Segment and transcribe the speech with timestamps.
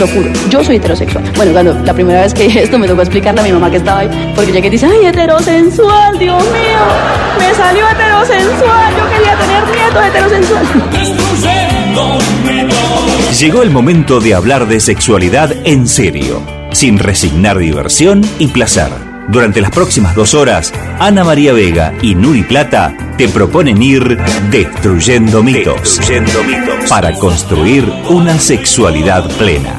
[0.00, 1.22] lo juro, yo soy heterosexual.
[1.36, 4.00] Bueno, cuando la primera vez que esto me tocó explicarle a mi mamá que estaba
[4.00, 6.80] ahí, porque ya que dice, ay, heterosensual, Dios mío,
[7.38, 10.70] me salió heterosensual, yo quería tener nietos heterosensuales.
[13.38, 16.42] Llegó el momento de hablar de sexualidad en serio,
[16.72, 18.88] sin resignar diversión y placer.
[19.28, 24.18] Durante las próximas dos horas, Ana María Vega y Nuri Plata te proponen ir
[24.50, 29.76] destruyendo mitos, destruyendo mitos para construir una sexualidad plena.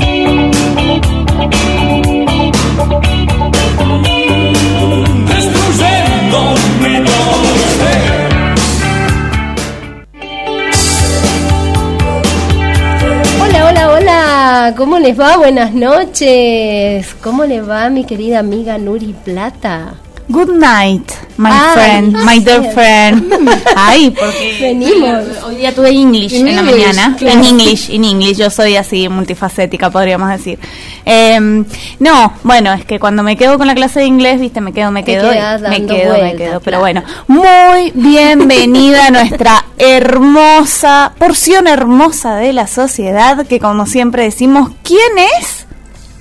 [13.42, 15.38] Hola, hola, hola, ¿cómo les va?
[15.38, 17.16] Buenas noches.
[17.24, 19.96] ¿Cómo le va mi querida amiga Nuri Plata?
[20.30, 23.34] Good night, my Ah, friend, my dear friend.
[23.76, 25.24] Ay, porque Venimos.
[25.46, 27.16] hoy día tuve English En la mañana.
[27.18, 27.40] claro.
[27.40, 28.38] En English, en English.
[28.38, 30.60] Yo soy así multifacética, podríamos decir.
[31.04, 31.66] Em,
[32.00, 34.92] no, bueno, es que cuando me quedo con la clase de inglés, viste, me quedo,
[34.92, 35.38] me Te quedo, y
[35.70, 36.60] me quedo, me vueltas, quedo.
[36.60, 36.80] Pero claro.
[36.80, 44.70] bueno, muy bienvenida a nuestra hermosa, porción hermosa de la sociedad, que como siempre decimos,
[44.84, 45.66] ¿quién es?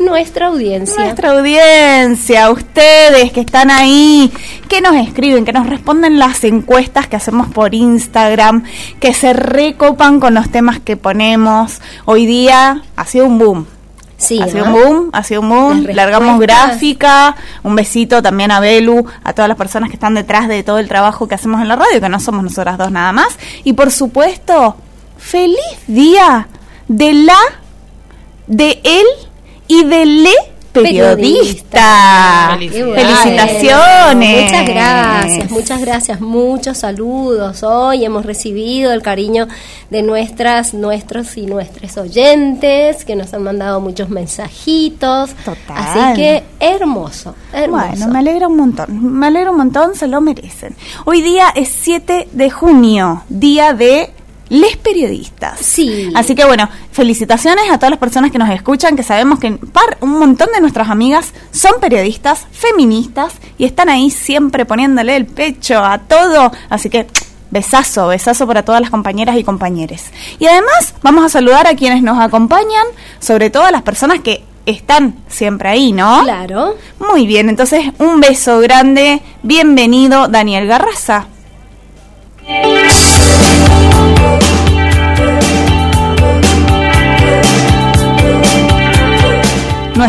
[0.00, 1.04] Nuestra audiencia.
[1.04, 4.32] Nuestra audiencia, ustedes que están ahí,
[4.66, 8.64] que nos escriben, que nos responden las encuestas que hacemos por Instagram,
[8.98, 11.82] que se recopan con los temas que ponemos.
[12.06, 13.66] Hoy día ha sido un boom.
[14.16, 14.74] Sí, ha sido ¿no?
[14.74, 15.86] un boom, ha sido un boom.
[15.92, 20.62] Largamos gráfica, un besito también a Belu, a todas las personas que están detrás de
[20.62, 23.38] todo el trabajo que hacemos en la radio, que no somos nosotras dos nada más.
[23.64, 24.76] Y por supuesto,
[25.18, 26.48] feliz día
[26.88, 27.38] de la,
[28.46, 29.06] de él
[29.70, 30.34] y de le
[30.72, 32.56] periodista.
[32.58, 34.50] Felicitaciones.
[34.50, 37.62] Muchas gracias, muchas gracias, muchos saludos.
[37.62, 39.46] Hoy hemos recibido el cariño
[39.90, 45.30] de nuestras, nuestros y nuestros oyentes que nos han mandado muchos mensajitos.
[45.44, 45.76] Total.
[45.76, 47.86] Así que hermoso, hermoso.
[47.90, 50.74] Bueno, me alegra un montón, me alegra un montón, se lo merecen.
[51.04, 54.10] Hoy día es 7 de junio, día de
[54.50, 55.58] les periodistas.
[55.60, 56.12] Sí.
[56.14, 59.96] Así que bueno, felicitaciones a todas las personas que nos escuchan, que sabemos que par,
[60.00, 65.82] un montón de nuestras amigas son periodistas, feministas, y están ahí siempre poniéndole el pecho
[65.82, 66.52] a todo.
[66.68, 67.06] Así que
[67.50, 70.02] besazo, besazo para todas las compañeras y compañeros.
[70.38, 72.86] Y además vamos a saludar a quienes nos acompañan,
[73.20, 76.22] sobre todo a las personas que están siempre ahí, ¿no?
[76.24, 76.76] Claro.
[76.98, 79.22] Muy bien, entonces un beso grande.
[79.42, 81.26] Bienvenido, Daniel Garraza.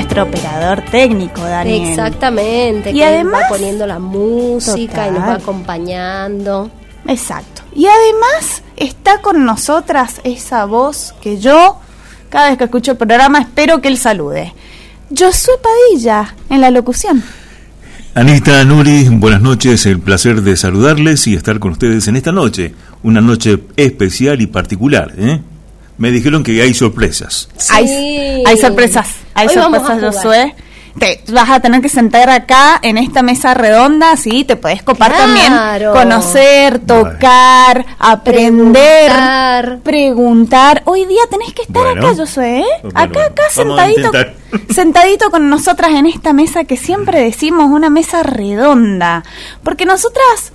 [0.02, 1.90] Nuestro operador técnico, Daniel.
[1.90, 2.90] Exactamente.
[2.90, 6.72] Y que además- va poniendo la música y nos va acompañando.
[7.08, 7.62] Exacto.
[7.76, 11.80] Y además está con nosotras esa voz que yo,
[12.30, 14.52] cada vez que escucho el programa, espero que él salude.
[15.16, 17.24] Josué Padilla, en la locución.
[18.16, 22.74] Anita, Nuri, buenas noches, el placer de saludarles y estar con ustedes en esta noche,
[23.04, 25.14] una noche especial y particular.
[25.16, 25.40] ¿eh?
[26.00, 27.50] Me dijeron que hay sorpresas.
[27.70, 28.44] Hay, Sí.
[28.48, 30.16] hay sorpresas, hay Hoy sorpresas.
[30.16, 30.56] Josué.
[31.00, 35.14] Te vas a tener que sentar acá en esta mesa redonda, sí, te puedes copar
[35.14, 35.24] Claro.
[35.24, 39.80] también, conocer, tocar, aprender, Preguntar.
[39.84, 40.82] preguntar.
[40.86, 42.08] Hoy día tenés que estar Bueno.
[42.08, 42.66] acá, Josué, ¿eh?
[42.84, 44.12] Bueno, acá, acá, sentadito,
[44.74, 49.24] sentadito con nosotras en esta mesa que siempre decimos una mesa redonda,
[49.64, 50.52] porque nosotras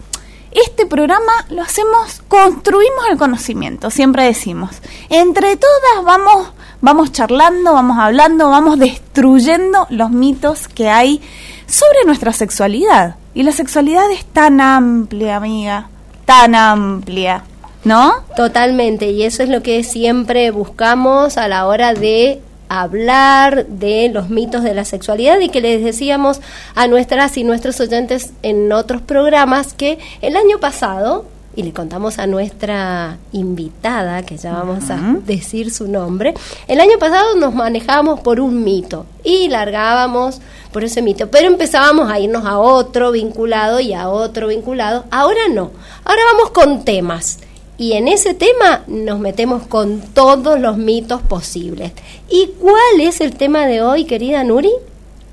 [0.65, 4.71] este programa lo hacemos, construimos el conocimiento, siempre decimos.
[5.11, 11.21] Entre todas vamos, vamos charlando, vamos hablando, vamos destruyendo los mitos que hay
[11.67, 13.17] sobre nuestra sexualidad.
[13.35, 15.89] Y la sexualidad es tan amplia, amiga,
[16.25, 17.45] tan amplia,
[17.85, 18.15] ¿no?
[18.35, 24.29] Totalmente, y eso es lo que siempre buscamos a la hora de hablar de los
[24.29, 26.41] mitos de la sexualidad y que les decíamos
[26.75, 32.19] a nuestras y nuestros oyentes en otros programas que el año pasado, y le contamos
[32.19, 36.35] a nuestra invitada, que ya vamos a decir su nombre,
[36.69, 40.41] el año pasado nos manejábamos por un mito y largábamos
[40.73, 45.05] por ese mito, pero empezábamos a irnos a otro vinculado y a otro vinculado.
[45.11, 45.71] Ahora no,
[46.05, 47.39] ahora vamos con temas.
[47.79, 51.93] Y en ese tema nos metemos con todos los mitos posibles.
[52.31, 54.73] ¿Y cuál es el tema de hoy, querida Nuri?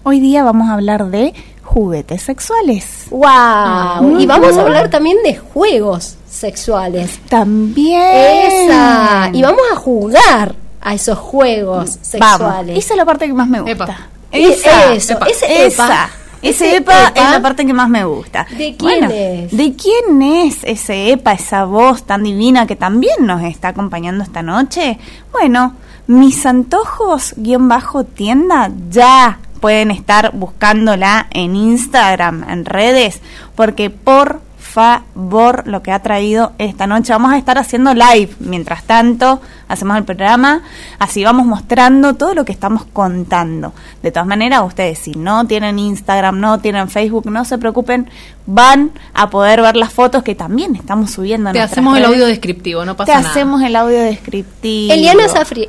[0.04, 3.06] Hoy día vamos a hablar de juguetes sexuales.
[3.10, 4.20] ¡Wow!
[4.20, 7.20] Y vamos a hablar también de juegos sexuales.
[7.30, 8.02] También.
[8.02, 9.30] Esa.
[9.32, 12.38] Y vamos a jugar a esos juegos Vamos.
[12.38, 12.78] sexuales.
[12.78, 13.72] Esa es la parte que más me gusta.
[13.72, 13.98] Epa.
[14.32, 15.86] Esa, eso, ese esa.
[15.86, 16.10] epa.
[16.10, 17.22] Ese Ese EPA, epa.
[17.22, 18.46] es la parte que más me gusta.
[18.58, 19.56] ¿De quién es?
[19.56, 24.44] ¿De quién es ese EPA, esa voz tan divina que también nos está acompañando esta
[24.44, 25.00] noche?
[25.32, 25.76] Bueno,
[26.08, 33.22] mis antojos guion bajo tienda ya pueden estar buscándola en Instagram, en redes,
[33.56, 34.42] porque por
[34.74, 37.14] favor lo que ha traído esta noche.
[37.14, 40.64] Vamos a estar haciendo live mientras tanto, hacemos el programa,
[40.98, 43.74] así vamos mostrando todo lo que estamos contando.
[44.02, 48.10] De todas maneras, ustedes si no tienen Instagram, no tienen Facebook, no se preocupen,
[48.48, 51.52] van a poder ver las fotos que también estamos subiendo.
[51.52, 53.30] Te hacemos el audio descriptivo, no pasa Te nada.
[53.30, 54.92] hacemos el audio descriptivo.
[54.92, 55.26] Eliana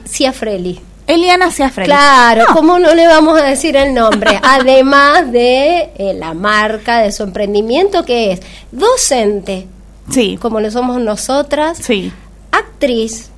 [0.06, 0.80] Ciafrelli.
[1.06, 1.86] Eliana Ciafrelli.
[1.88, 4.40] Claro, No, ¿cómo no le vamos a decir el nombre?
[4.42, 8.40] Además de eh, la marca de su emprendimiento que es
[8.72, 9.66] docente,
[10.10, 12.12] Sí, como lo somos nosotras, sí,
[12.52, 13.30] actriz,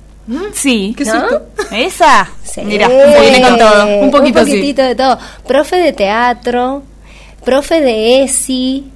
[0.53, 0.93] sí.
[0.97, 1.21] Qué ¿no?
[1.21, 1.45] susto.
[1.71, 2.29] Esa.
[2.43, 2.61] Sí.
[2.65, 3.85] Mira, viene con todo.
[3.99, 4.51] Un poquito así.
[4.51, 5.17] poquitito de todo.
[5.47, 6.83] Profe de teatro,
[7.45, 8.91] profe de ESI.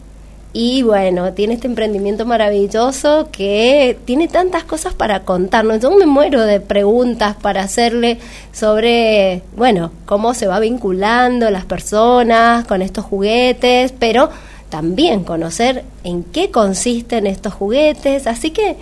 [0.54, 5.80] Y bueno, tiene este emprendimiento maravilloso que tiene tantas cosas para contarnos.
[5.80, 8.18] Yo me muero de preguntas para hacerle
[8.52, 14.30] sobre, bueno, cómo se va vinculando las personas con estos juguetes, pero
[14.68, 18.28] también conocer en qué consisten estos juguetes.
[18.28, 18.76] Así que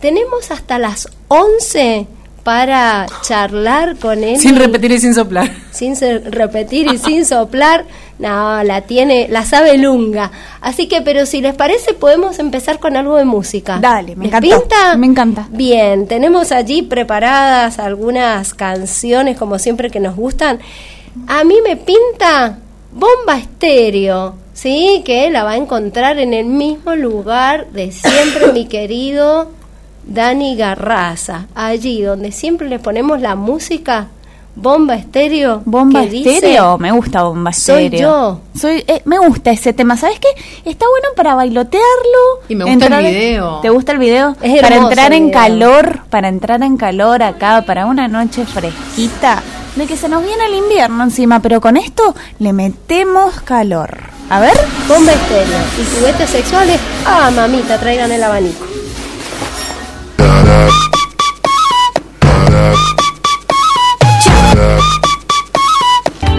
[0.00, 2.06] tenemos hasta las 11
[2.46, 4.38] para charlar con él.
[4.38, 5.50] Sin repetir y sin soplar.
[5.72, 5.96] Sin
[6.30, 7.84] repetir y sin soplar.
[8.18, 10.30] No, la tiene, la sabe lunga.
[10.62, 13.78] Así que, pero si les parece, podemos empezar con algo de música.
[13.78, 14.96] Dale, me ¿Les encantó, pinta?
[14.96, 15.46] me encanta.
[15.50, 20.60] Bien, tenemos allí preparadas algunas canciones, como siempre, que nos gustan.
[21.26, 22.58] A mí me pinta
[22.92, 25.02] Bomba Estéreo, ¿sí?
[25.04, 29.50] Que la va a encontrar en el mismo lugar de siempre, mi querido
[30.06, 31.46] Dani Garraza.
[31.54, 34.08] Allí donde siempre le ponemos la música,
[34.56, 35.60] Bomba Estéreo.
[35.66, 38.08] Bomba dice, estéreo, me gusta bomba Soy estéreo.
[38.08, 38.40] yo.
[38.58, 40.28] Soy, eh, me gusta ese tema, ¿sabes qué?
[40.64, 42.40] Está bueno para bailotearlo.
[42.48, 43.60] Y me gusta el video.
[43.60, 44.34] ¿Te gusta el video?
[44.40, 45.40] Es para entrar en video.
[45.40, 49.42] calor, para entrar en calor acá, para una noche fresquita,
[49.76, 54.04] de que se nos viene el invierno encima, pero con esto le metemos calor.
[54.30, 54.56] A ver.
[54.88, 55.58] Bomba Estéreo.
[55.78, 58.64] Y juguetes sexuales, ah, mamita, traigan el abanico.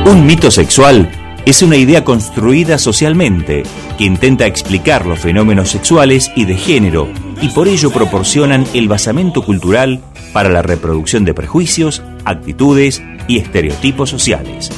[0.05, 1.11] Un mito sexual
[1.45, 3.63] es una idea construida socialmente
[3.97, 7.09] que intenta explicar los fenómenos sexuales y de género
[7.41, 10.01] y por ello proporcionan el basamento cultural
[10.33, 14.71] para la reproducción de prejuicios, actitudes y estereotipos sociales.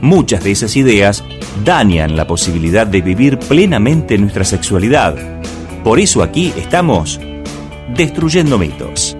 [0.00, 1.24] Muchas de esas ideas
[1.64, 5.16] dañan la posibilidad de vivir plenamente nuestra sexualidad.
[5.82, 7.20] Por eso aquí estamos
[7.94, 9.16] destruyendo mitos.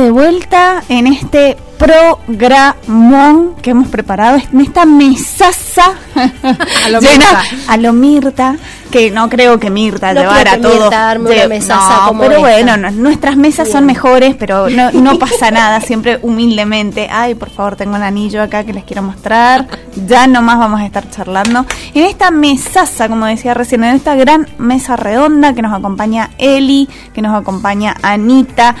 [0.00, 5.92] De vuelta en este programón que hemos preparado, en esta mesaza
[6.84, 7.42] A lo llena Mirta.
[7.72, 8.56] a lo Mirta,
[8.90, 10.80] que no creo que Mirta No llevara creo que todo.
[10.82, 12.40] Mirta arme una de- mesaza no, como pero esta.
[12.40, 17.08] bueno, no- nuestras mesas son mejores, pero no, no pasa nada, siempre humildemente.
[17.10, 19.66] Ay, por favor, tengo el anillo acá que les quiero mostrar.
[20.06, 21.64] Ya nomás vamos a estar charlando.
[21.94, 26.88] En esta mesaza, como decía recién, en esta gran mesa redonda que nos acompaña Eli,
[27.14, 28.74] que nos acompaña Anita,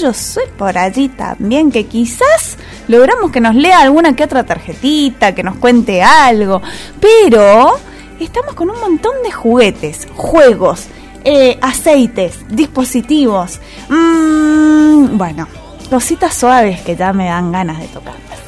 [0.00, 5.34] yo soy por allí también, que quizás logramos que nos lea alguna que otra tarjetita,
[5.34, 6.62] que nos cuente algo,
[7.00, 7.78] pero
[8.20, 10.86] estamos con un montón de juguetes, juegos,
[11.24, 15.48] eh, aceites, dispositivos, mm, bueno,
[15.90, 18.38] cositas suaves que ya me dan ganas de tocarlas.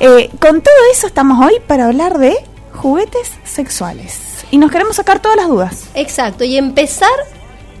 [0.00, 2.36] Eh, con todo eso estamos hoy para hablar de
[2.74, 4.20] juguetes sexuales.
[4.50, 5.84] Y nos queremos sacar todas las dudas.
[5.94, 7.10] Exacto, y empezar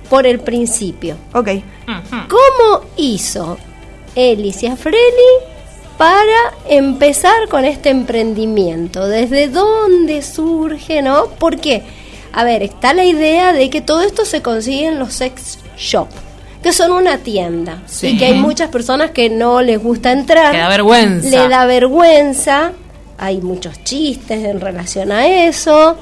[0.08, 1.16] por el principio.
[1.34, 1.48] Ok.
[2.28, 3.58] ¿Cómo hizo
[4.14, 4.96] Elicia Freli
[5.98, 9.06] para empezar con este emprendimiento?
[9.06, 11.26] ¿Desde dónde surge, no?
[11.38, 11.82] Porque,
[12.32, 16.08] a ver, está la idea de que todo esto se consigue en los sex shop,
[16.62, 18.08] que son una tienda, Sí.
[18.08, 20.52] y que hay muchas personas que no les gusta entrar.
[20.52, 21.28] Que da vergüenza.
[21.28, 22.72] Le da vergüenza.
[23.18, 25.96] Hay muchos chistes en relación a eso.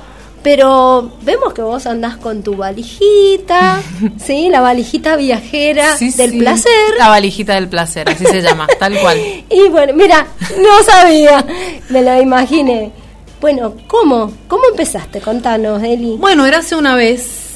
[0.45, 3.81] Pero vemos que vos andás con tu valijita,
[4.25, 4.49] ¿sí?
[4.51, 6.39] La valijita viajera Sí, del sí.
[6.39, 6.71] placer.
[6.99, 9.19] La valijita del placer, así se llama, tal cual.
[9.51, 10.27] Y bueno, mira,
[10.59, 11.45] no sabía,
[11.89, 12.93] me lo imaginé.
[13.41, 14.33] Bueno, ¿cómo?
[14.47, 15.21] ¿Cómo empezaste?
[15.21, 16.17] Contanos, Eli.
[16.19, 17.55] Bueno, era hace una vez,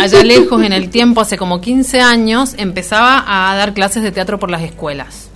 [0.00, 4.38] allá lejos en el tiempo, hace como 15 años, empezaba a dar clases de teatro
[4.38, 5.28] por las escuelas.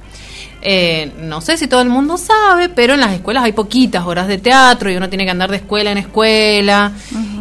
[0.61, 4.27] Eh, no sé si todo el mundo sabe, pero en las escuelas hay poquitas horas
[4.27, 6.93] de teatro y uno tiene que andar de escuela en escuela.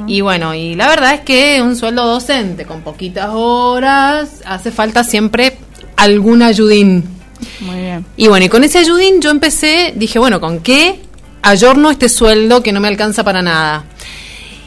[0.06, 5.04] Y bueno, y la verdad es que un sueldo docente con poquitas horas hace falta
[5.04, 5.58] siempre
[5.96, 7.04] algún ayudín.
[7.62, 8.06] Muy bien.
[8.16, 11.02] Y bueno, y con ese ayudín yo empecé, dije, bueno, ¿con qué
[11.42, 13.86] ayorno este sueldo que no me alcanza para nada?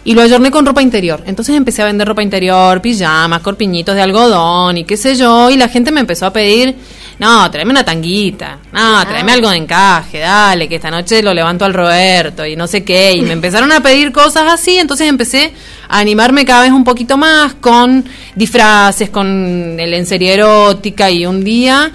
[0.04, 1.22] Y lo ayorné con ropa interior.
[1.26, 5.56] Entonces empecé a vender ropa interior, pijamas, corpiñitos de algodón y qué sé yo, y
[5.56, 6.74] la gente me empezó a pedir,
[7.18, 11.64] no, tráeme una tanguita, no, tráeme algo de encaje, dale, que esta noche lo levanto
[11.64, 15.52] al Roberto y no sé qué, y me empezaron a pedir cosas así, entonces empecé
[15.88, 18.04] a animarme cada vez un poquito más con
[18.34, 21.92] disfraces, con el ensería erótica y un día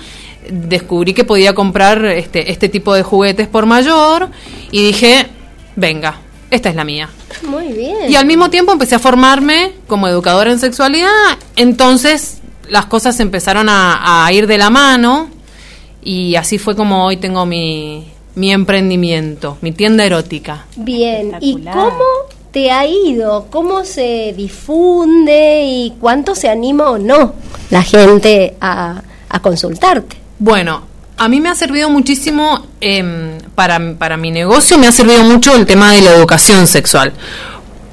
[0.47, 4.29] descubrí que podía comprar este, este tipo de juguetes por mayor
[4.69, 5.25] y dije,
[5.75, 6.19] venga,
[6.55, 7.09] esta es la mía.
[7.43, 8.09] Muy bien.
[8.09, 11.09] Y al mismo tiempo empecé a formarme como educadora en sexualidad,
[11.55, 15.29] entonces las cosas empezaron a, a ir de la mano
[16.03, 20.65] y así fue como hoy tengo mi, mi emprendimiento, mi tienda erótica.
[20.75, 22.03] Bien, ¿y cómo
[22.51, 23.47] te ha ido?
[23.49, 27.33] ¿Cómo se difunde y cuánto se anima o no
[27.69, 30.17] la gente a, a consultarte?
[30.37, 30.83] Bueno,
[31.17, 35.55] a mí me ha servido muchísimo, em, para, para mi negocio me ha servido mucho
[35.55, 37.13] el tema de la educación sexual.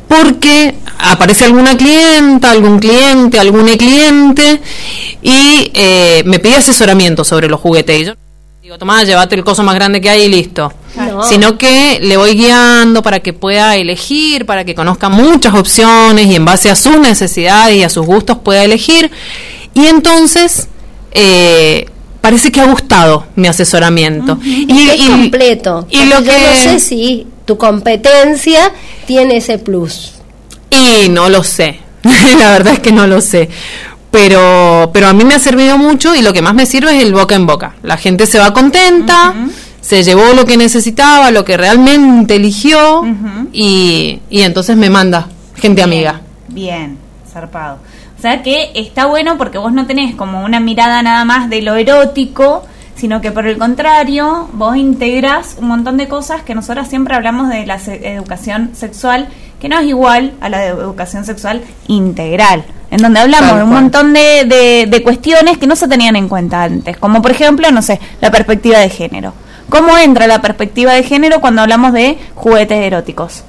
[0.09, 4.61] Porque aparece alguna clienta, algún cliente, algún cliente
[5.23, 8.00] y eh, me pide asesoramiento sobre los juguetes.
[8.00, 8.14] Y yo
[8.62, 10.71] digo, tomá, llévate el coso más grande que hay y listo.
[10.97, 11.23] No.
[11.23, 16.35] Sino que le voy guiando para que pueda elegir, para que conozca muchas opciones y
[16.35, 19.11] en base a sus necesidades y a sus gustos pueda elegir.
[19.73, 20.69] Y entonces
[21.12, 21.87] eh,
[22.23, 24.38] parece que ha gustado mi asesoramiento.
[24.43, 25.87] y, y- completo.
[25.91, 28.73] Y lo Porque que yo no sé si tu competencia
[29.07, 30.12] tiene ese plus.
[30.71, 31.81] Y no lo sé.
[32.38, 33.50] la verdad es que no lo sé.
[34.11, 37.02] Pero, pero a mí me ha servido mucho y lo que más me sirve es
[37.02, 37.75] el boca en boca.
[37.83, 39.35] La gente se va contenta,
[39.81, 43.05] se llevó lo que necesitaba, lo que realmente eligió
[43.52, 46.21] y, y entonces me manda gente amiga.
[46.49, 46.99] Bien,
[47.33, 47.79] zarpado.
[48.23, 51.61] O sea que está bueno porque vos no tenés como una mirada nada más de
[51.61, 52.62] lo erótico,
[52.95, 57.49] sino que por el contrario, vos integras un montón de cosas que nosotras siempre hablamos
[57.49, 59.26] de la se- educación sexual,
[59.61, 62.62] que no es igual a la de educación sexual integral,
[62.93, 63.83] en donde hablamos Tal de un cual.
[63.83, 67.73] montón de, de- de cuestiones que no se tenían en cuenta antes, como por ejemplo,
[67.73, 69.33] no sé, la perspectiva de género.
[69.69, 73.43] ¿Cómo entra la perspectiva de género cuando hablamos de juguetes eróticos?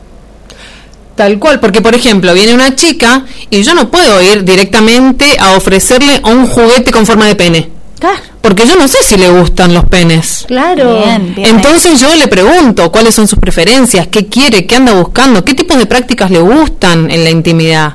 [1.15, 5.55] Tal cual, porque por ejemplo viene una chica y yo no puedo ir directamente a
[5.55, 7.69] ofrecerle un juguete con forma de pene.
[7.99, 8.19] Claro.
[8.41, 10.43] Porque yo no sé si le gustan los penes.
[10.47, 10.97] Claro.
[11.03, 11.47] Bien, bien.
[11.47, 15.77] Entonces yo le pregunto cuáles son sus preferencias, qué quiere, qué anda buscando, qué tipos
[15.77, 17.93] de prácticas le gustan en la intimidad.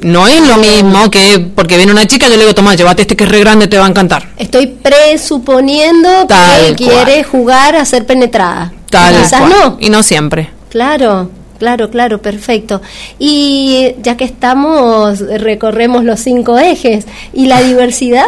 [0.00, 3.16] No es lo mismo que porque viene una chica, yo le digo, toma, llévate este
[3.16, 4.28] que es re grande, te va a encantar.
[4.36, 7.04] Estoy presuponiendo Tal que cual.
[7.04, 8.72] quiere jugar a ser penetrada.
[8.90, 9.50] Tal Quizás cual.
[9.50, 9.76] no.
[9.80, 10.50] Y no siempre.
[10.68, 12.80] Claro, claro, claro, perfecto.
[13.18, 17.06] Y ya que estamos, recorremos los cinco ejes.
[17.32, 18.26] ¿Y la diversidad?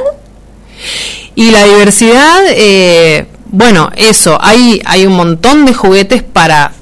[1.35, 6.73] Y la diversidad, eh, bueno, eso, hay, hay un montón de juguetes para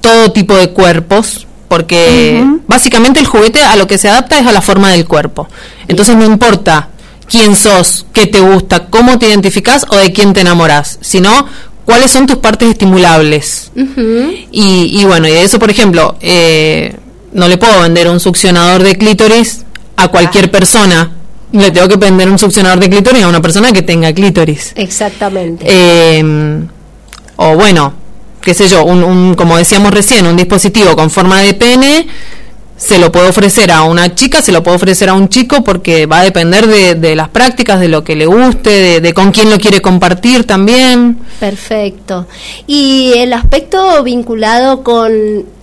[0.00, 4.52] todo tipo de cuerpos, porque básicamente el juguete a lo que se adapta es a
[4.52, 5.48] la forma del cuerpo.
[5.88, 6.90] Entonces no importa
[7.28, 11.46] quién sos, qué te gusta, cómo te identificás o de quién te enamorás, sino
[11.86, 13.70] cuáles son tus partes estimulables.
[14.52, 16.94] Y, y bueno, y de eso, por ejemplo, eh,
[17.32, 19.64] no le puedo vender un succionador de clítoris
[19.96, 21.12] a cualquier persona.
[21.52, 24.72] Le tengo que vender un succionador de clítoris a una persona que tenga clítoris.
[24.74, 25.64] Exactamente.
[25.66, 26.60] Eh,
[27.36, 27.94] o bueno,
[28.42, 32.06] qué sé yo, un, un- como decíamos recién, un dispositivo con forma de pene,
[32.76, 36.06] se lo puedo ofrecer a una chica, se lo puedo ofrecer a un chico porque
[36.06, 39.32] va a depender de, de las prácticas, de lo que le guste, de, de con
[39.32, 41.18] quién lo quiere compartir también.
[41.40, 42.26] Perfecto.
[42.66, 45.10] ¿Y el aspecto vinculado con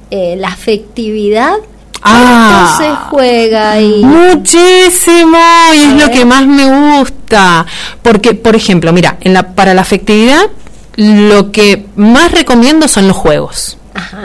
[0.09, 1.53] eh, la afectividad?
[2.01, 2.75] Ah.
[2.77, 4.03] ¿Cómo se juega ahí?
[4.03, 5.37] Muchísimo,
[5.75, 7.65] y es lo que más me gusta.
[8.01, 10.47] Porque, por ejemplo, mira, en la, para la afectividad,
[10.95, 13.77] lo que más recomiendo son los juegos.
[13.93, 14.21] Ajá.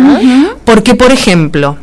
[0.65, 1.77] Porque, por ejemplo,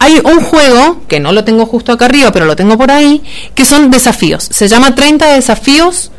[0.00, 3.22] hay un juego, que no lo tengo justo acá arriba, pero lo tengo por ahí,
[3.54, 4.48] que son desafíos.
[4.50, 6.10] Se llama 30 desafíos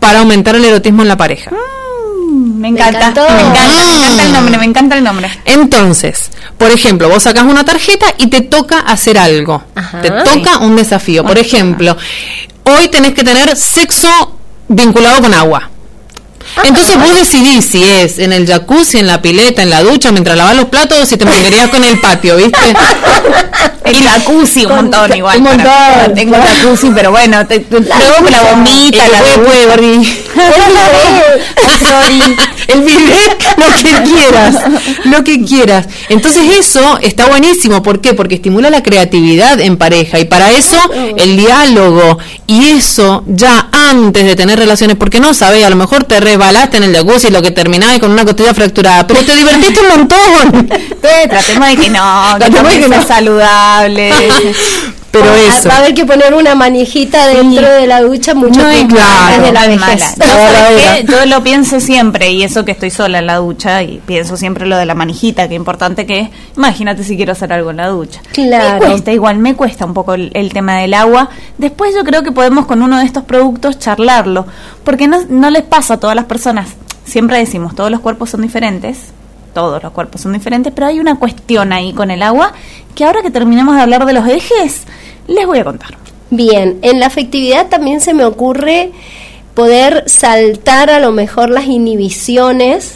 [0.00, 1.50] para aumentar el erotismo en la pareja.
[1.50, 5.30] Mm, Me encanta, me encanta, me encanta el nombre, me encanta el nombre.
[5.44, 9.62] Entonces, por ejemplo, vos sacas una tarjeta y te toca hacer algo.
[9.74, 10.00] Ajá.
[10.00, 11.22] te toca un desafío.
[11.22, 11.94] Por ejemplo,
[12.64, 14.08] hoy tenés que tener sexo
[14.68, 15.70] vinculado con agua.
[16.64, 20.36] Entonces vos decidís si es en el jacuzzi, en la pileta, en la ducha, mientras
[20.36, 22.58] lavas los platos, o si te manguerías con el patio, ¿viste?
[23.84, 25.38] El jacuzzi, un montón igual.
[25.38, 25.56] un para-
[25.98, 26.50] montón, Tengo claro.
[26.60, 29.18] jacuzzi, pero bueno, te, te- luego con la bombita, el la.
[29.68, 30.24] Sorry.
[32.68, 34.54] El bidet, lo que quieras,
[35.04, 35.86] lo que quieras.
[36.08, 38.14] Entonces eso está buenísimo, ¿por qué?
[38.14, 40.78] Porque estimula la creatividad en pareja y para eso
[41.16, 46.04] el diálogo y eso ya antes de tener relaciones, porque no sabés, a lo mejor
[46.04, 49.34] te resbalaste en el jacuzzi y lo que terminaba con una costilla fracturada, pero te
[49.34, 50.68] divertiste un montón.
[50.70, 53.06] Entonces, tratemos de que no, que Tratemos de también que no.
[53.06, 54.12] saludable.
[55.10, 55.68] Pero Va- eso.
[55.68, 59.34] Va a haber que poner una manijita dentro de la ducha mucho No, tiempo claro,
[59.34, 60.14] antes de la vejez.
[61.06, 64.66] Yo lo pienso siempre, y eso que estoy sola en la ducha, y pienso siempre
[64.66, 66.28] lo de la manijita, que importante que es.
[66.56, 68.20] Imagínate si quiero hacer algo en la ducha.
[68.32, 68.80] Claro.
[68.84, 71.30] Me cuesta, igual me cuesta un poco el, el tema del agua.
[71.56, 74.46] Después yo creo que podemos con uno de estos productos charlarlo,
[74.84, 76.68] porque no, no les pasa a todas las personas.
[77.04, 78.98] Siempre decimos, todos los cuerpos son diferentes,
[79.54, 82.52] todos los cuerpos son diferentes, pero hay una cuestión ahí con el agua
[82.96, 84.82] que ahora que terminemos de hablar de los ejes,
[85.28, 85.96] les voy a contar.
[86.30, 88.90] Bien, en la afectividad también se me ocurre
[89.54, 92.94] poder saltar a lo mejor las inhibiciones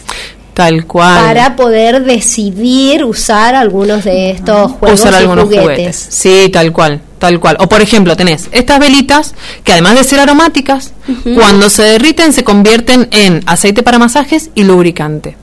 [0.55, 1.25] Tal cual.
[1.25, 5.65] para poder decidir usar algunos de estos juegos usar y algunos juguetes.
[5.65, 6.07] juguetes.
[6.11, 7.57] Sí, tal cual, tal cual.
[7.61, 10.93] O por ejemplo, tenés estas velitas que además de ser aromáticas,
[11.35, 15.37] cuando se derriten se convierten en aceite para masajes y lubricante.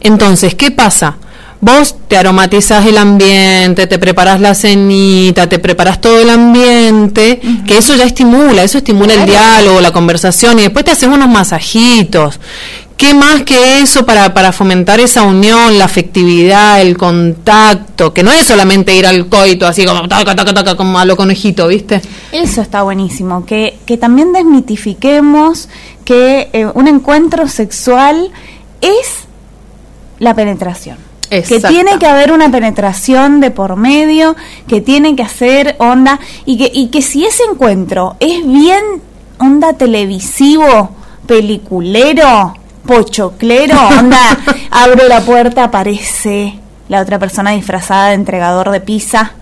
[0.00, 1.16] Entonces, ¿qué pasa?
[1.62, 7.76] Vos te aromatizás el ambiente, te preparas la cenita, te preparas todo el ambiente, que
[7.76, 12.40] eso ya estimula, eso estimula el diálogo, la conversación y después te haces unos masajitos.
[12.96, 18.12] ¿Qué más que eso para, para fomentar esa unión, la afectividad, el contacto?
[18.12, 21.16] Que no es solamente ir al coito así como taca, taca, taca, como a lo
[21.16, 22.02] conejito, ¿viste?
[22.30, 25.68] Eso está buenísimo, que, que también desmitifiquemos
[26.04, 28.30] que eh, un encuentro sexual
[28.82, 29.26] es
[30.18, 31.09] la penetración.
[31.30, 34.34] Que tiene que haber una penetración de por medio,
[34.66, 38.82] que tiene que hacer onda, y que, y que si ese encuentro es bien
[39.38, 40.90] onda televisivo,
[41.26, 44.38] peliculero, pochoclero, onda,
[44.70, 46.58] abro la puerta, aparece
[46.88, 49.32] la otra persona disfrazada de entregador de pizza,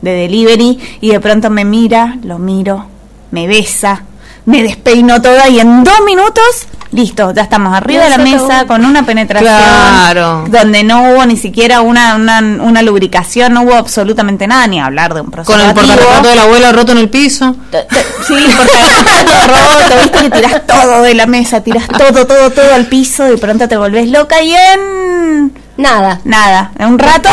[0.00, 2.86] de delivery, y de pronto me mira, lo miro,
[3.30, 4.04] me besa,
[4.46, 6.44] me despeino toda y en dos minutos,
[6.92, 10.44] listo, ya estamos arriba de la mesa con una penetración Claro.
[10.48, 15.14] donde no hubo ni siquiera una, una, una lubricación, no hubo absolutamente nada, ni hablar
[15.14, 15.52] de un proceso.
[15.58, 17.54] Con el portarretrato de la abuela roto en el piso.
[18.26, 18.72] Sí, porque
[19.48, 23.38] roto, viste que tirás todo de la mesa, tirás todo, todo, todo al piso, de
[23.38, 26.20] pronto te volvés loca y en Nada.
[26.24, 27.28] nada, en un rato,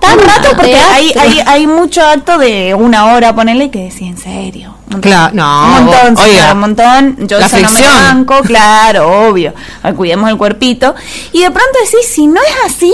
[0.00, 4.08] Tan un rato porque hay, hay, hay mucho acto de una hora, ponerle que decía
[4.08, 4.74] en serio.
[4.88, 5.00] Un montón.
[5.00, 7.16] Claro, no, un montón, oiga, señora, un montón.
[7.28, 9.52] Yo la eso no me banco, claro, obvio.
[9.96, 10.94] Cuidemos el cuerpito.
[11.32, 12.92] Y de pronto decís, si no es así,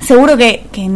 [0.00, 0.88] seguro que, que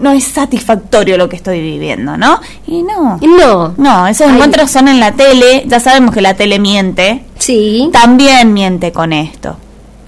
[0.00, 2.40] no es satisfactorio lo que estoy viviendo, ¿no?
[2.66, 3.18] Y no.
[3.20, 3.74] No.
[3.76, 4.34] No, esos Ay.
[4.34, 7.90] encuentros son en la tele, ya sabemos que la tele miente, Sí.
[7.92, 9.56] también miente con esto,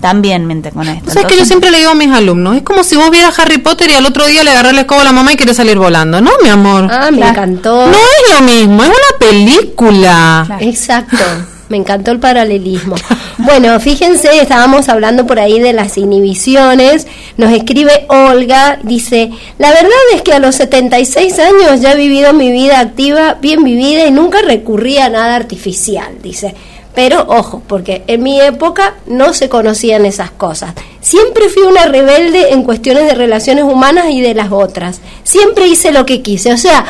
[0.01, 1.11] también miente con esto.
[1.11, 2.57] ¿Sabes que yo siempre le digo a mis alumnos?
[2.57, 5.01] Es como si vos vieras Harry Potter y al otro día le agarrás la escoba
[5.03, 6.21] a la mamá y querés salir volando.
[6.21, 6.89] No, mi amor.
[6.91, 7.33] Ah, me Claro.
[7.33, 7.87] encantó.
[7.87, 10.45] No es lo mismo, es una película.
[10.47, 10.65] Claro.
[10.65, 11.17] Exacto.
[11.69, 12.95] Me encantó el paralelismo.
[13.39, 17.09] Bueno, fíjense, estábamos hablando por ahí de las inhibiciones.
[17.39, 22.33] Nos escribe Olga, dice, la verdad es que a los 76 años ya he vivido
[22.35, 26.55] mi vida activa, bien vivida y nunca recurrí a nada artificial, dice.
[26.97, 30.73] Pero ojo, porque en mi época no se conocían esas cosas.
[31.03, 35.01] Siempre fui una rebelde en cuestiones de relaciones humanas y de las otras.
[35.23, 36.55] Siempre hice lo que quise.
[36.55, 36.87] O sea,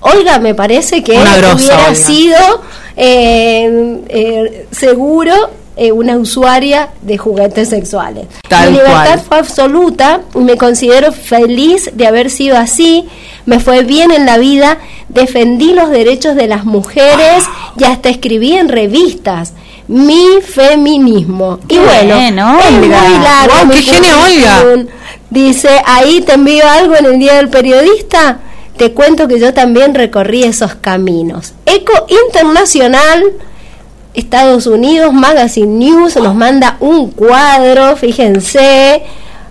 [0.00, 1.94] Olga me parece que grosa, hubiera Olga.
[1.94, 2.38] sido
[2.96, 5.32] eh, eh, seguro
[5.76, 8.26] eh, una usuaria de juguetes sexuales.
[8.48, 9.20] Tal Mi libertad cual.
[9.20, 13.08] fue absoluta y me considero feliz de haber sido así.
[13.46, 17.44] Me fue bien en la vida, defendí los derechos de las mujeres
[17.76, 19.52] y hasta escribí en revistas.
[19.86, 21.58] Mi feminismo.
[21.64, 24.86] y Qué bueno, bueno, es muy largo qué genio, Olga.
[25.28, 28.38] Dice, ahí te envío algo en el Día del Periodista.
[28.76, 31.52] Te cuento que yo también recorrí esos caminos.
[31.66, 31.92] Eco
[32.26, 33.24] Internacional,
[34.14, 39.02] Estados Unidos, Magazine News nos manda un cuadro, fíjense,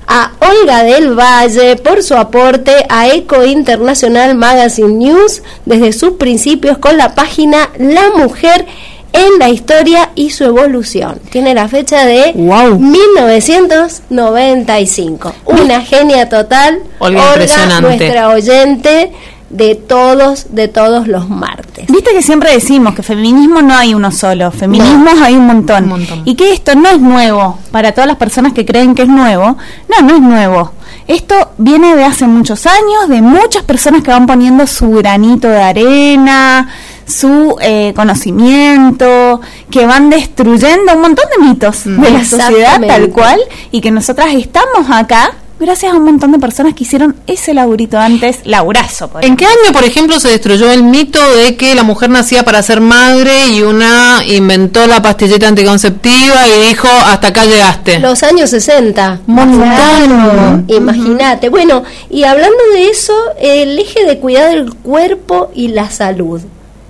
[0.08, 6.78] a Olga del Valle por su aporte a Eco Internacional Magazine News desde sus principios
[6.78, 8.66] con la página La Mujer
[9.14, 11.20] en la historia y su evolución.
[11.30, 12.80] Tiene la fecha de Guau.
[12.80, 15.36] 1995.
[15.46, 16.80] Una genia total.
[17.00, 17.82] Olga, impresionante.
[17.82, 19.12] nuestra oyente
[19.54, 21.86] de todos, de todos los martes.
[21.88, 25.84] Viste que siempre decimos que feminismo no hay uno solo, feminismos hay un montón.
[25.84, 26.22] Un montón.
[26.26, 29.58] Y que esto no es nuevo para todas las personas que creen que es nuevo.
[29.90, 30.72] No, no es nuevo.
[31.08, 35.62] Esto viene de hace muchos años, de muchas personas que van poniendo su granito de
[35.62, 36.70] arena,
[37.06, 39.40] su eh, conocimiento,
[39.70, 42.88] que van destruyendo un montón de mitos de la sociedad Exactamente.
[42.88, 43.40] tal cual
[43.72, 47.98] y que nosotras estamos acá gracias a un montón de personas que hicieron ese laburito
[47.98, 49.10] antes, laburazo.
[49.10, 52.44] por ¿En qué año, por ejemplo, se destruyó el mito de que la mujer nacía
[52.44, 58.00] para ser madre y una inventó la pastillita anticonceptiva y dijo, hasta acá llegaste?
[58.00, 59.22] Los años 60.
[59.28, 59.62] Montón.
[59.64, 61.50] Claro, Imagínate.
[61.50, 66.42] Bueno, y hablando de eso, el eje de cuidar el cuerpo y la salud.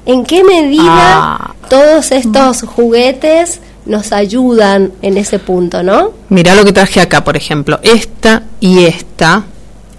[0.05, 0.83] ¿En qué medida
[1.36, 1.55] Ah.
[1.69, 6.11] todos estos juguetes nos ayudan en ese punto, no?
[6.29, 7.79] Mirá lo que traje acá, por ejemplo.
[7.83, 9.43] Esta y esta.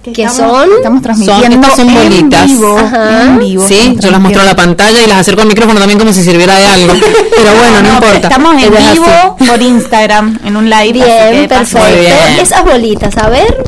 [0.02, 0.68] ¿Qué estamos- son?
[0.76, 2.46] Estamos transmitiendo estas son en bolitas.
[2.46, 3.66] vivo, en vivo.
[3.66, 6.22] Sí, yo las muestro a la pantalla y las acerco al micrófono también como si
[6.22, 6.92] sirviera de algo.
[7.36, 8.28] Pero bueno, no, importa.
[8.28, 8.92] Estamos en Es así.
[8.98, 11.00] vivo por Instagram, en un live.
[11.02, 11.86] así Bien, que perfecto.
[12.00, 12.38] bien.
[12.40, 13.64] Esas bolitas, a ver.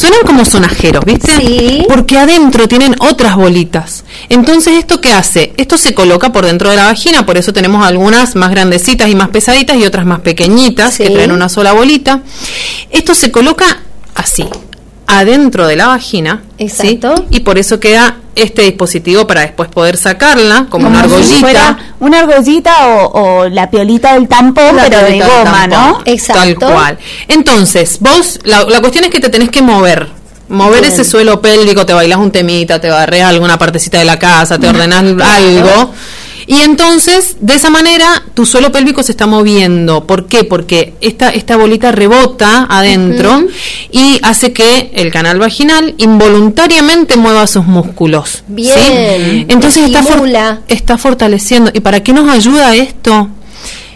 [0.00, 1.30] Suenan como sonajeros, ¿viste?
[1.36, 1.84] Sí.
[1.86, 4.04] Porque adentro tienen otras bolitas.
[4.30, 5.52] Entonces, ¿esto qué hace?
[5.58, 9.14] Esto se coloca por dentro de la vagina, por eso tenemos algunas más grandecitas y
[9.14, 12.22] más pesaditas y otras más pequeñitas que traen una sola bolita.
[12.88, 13.82] Esto se coloca
[14.14, 14.46] así,
[15.18, 16.42] adentro de la vagina.
[16.58, 16.64] ¿sí?
[16.64, 17.26] Exacto.
[17.30, 21.40] Y por eso queda este dispositivo para después poder sacarla como, una si argollita.
[21.40, 23.04] fuera una argollita o,
[23.42, 25.66] o la piolita del tampón, La pero de goma.
[25.66, 26.00] ¿no?
[26.04, 26.40] Exacto.
[26.60, 26.98] Tal cual.
[27.28, 30.08] Entonces, vos, la, la cuestión es que te tenés que mover.
[30.48, 30.92] Mover Bien.
[30.92, 34.68] ese suelo pélvico, te bailas un temita, te barres alguna partecita de la casa, te
[34.68, 35.92] ordenás algo.
[36.52, 40.04] Y entonces, de esa manera, tu suelo pélvico se está moviendo.
[40.04, 40.42] ¿Por qué?
[40.42, 43.44] Porque esta, esta bolita rebota adentro
[43.92, 48.42] y hace que el canal vaginal involuntariamente mueva sus músculos.
[48.48, 48.74] Bien.
[48.76, 49.46] ¿sí?
[49.48, 50.18] Entonces está, for-
[50.66, 51.70] está fortaleciendo.
[51.72, 53.28] ¿Y para qué nos ayuda esto?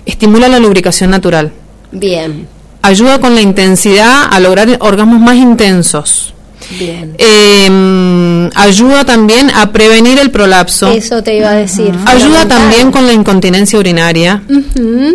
[0.07, 1.51] Estimula la lubricación natural
[1.91, 2.47] Bien,
[2.83, 6.34] ayuda con la intensidad a lograr orgasmos más intensos.
[6.71, 7.15] Bien.
[7.19, 10.91] Eh, ayuda también a prevenir el prolapso.
[10.91, 11.95] Eso te iba a decir.
[12.07, 14.43] Ayuda también con la incontinencia urinaria.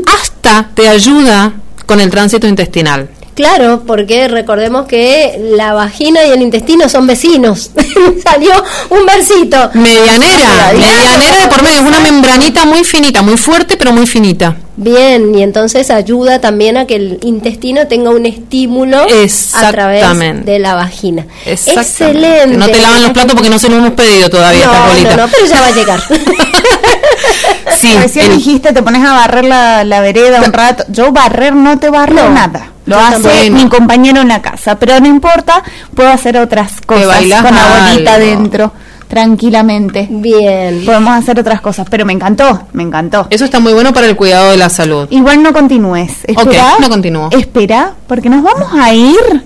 [0.06, 1.54] Hasta te ayuda
[1.86, 3.10] con el tránsito intestinal.
[3.40, 7.72] Claro, porque recordemos que la vagina y el intestino son vecinos.
[8.26, 8.52] Salió
[8.90, 9.70] un versito.
[9.76, 14.58] Medianera, medianera de por medio, es una membranita muy finita, muy fuerte, pero muy finita.
[14.76, 19.08] Bien, y entonces ayuda también a que el intestino tenga un estímulo
[19.54, 21.26] a través de la vagina.
[21.46, 22.58] Excelente.
[22.58, 25.32] No te lavan los platos porque no se lo hemos pedido todavía No, no, no,
[25.32, 26.04] pero ya va a llegar.
[27.80, 30.84] Sí, Recién el- dijiste, te pones a barrer la, la vereda un rato.
[30.90, 32.72] Yo barrer no te barro No, nada.
[32.86, 35.64] Lo yo hace mi compañero en la casa, pero no importa,
[35.96, 38.74] puedo hacer otras cosas con la bolita dentro,
[39.08, 40.08] tranquilamente.
[40.10, 40.84] Bien.
[40.86, 43.28] Podemos hacer otras cosas, pero me encantó, me encantó.
[43.30, 45.08] eso está muy bueno para el cuidado de la salud.
[45.12, 46.12] Igual no continúes.
[46.26, 47.30] Espera, Ok, no continúo.
[47.32, 49.44] Espera, porque nos vamos a ir.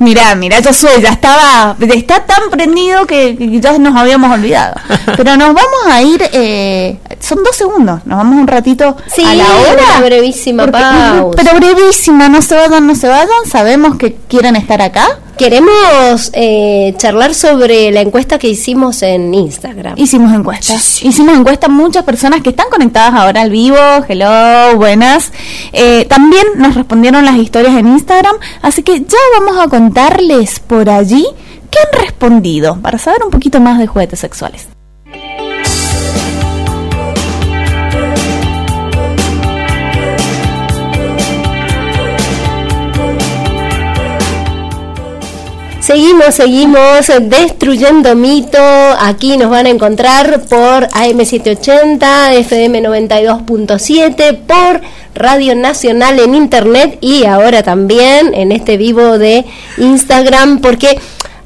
[0.00, 4.74] Mirá, mirá, yo soy, ya estaba, está tan prendido que, que ya nos habíamos olvidado.
[5.16, 9.34] Pero nos vamos a ir, eh, son dos segundos, nos vamos un ratito Sí, a
[9.34, 9.82] la hora.
[9.98, 11.30] una brevísima pausa.
[11.36, 15.06] Pero brevísima, no se vayan, no se vayan, sabemos que quieren estar acá.
[15.36, 19.94] Queremos eh, charlar sobre la encuesta que hicimos en Instagram.
[19.96, 20.74] Hicimos encuesta.
[20.74, 23.76] Hicimos encuesta muchas personas que están conectadas ahora al vivo.
[24.08, 25.32] Hello, buenas.
[25.72, 28.36] Eh, también nos respondieron las historias en Instagram.
[28.62, 31.26] Así que ya vamos a contarles por allí
[31.68, 34.68] qué han respondido para saber un poquito más de juguetes sexuales.
[45.84, 48.58] Seguimos, seguimos destruyendo mito.
[49.00, 54.80] Aquí nos van a encontrar por AM780, FM 92.7, por
[55.14, 59.44] Radio Nacional en Internet y ahora también en este vivo de
[59.76, 60.98] Instagram, porque,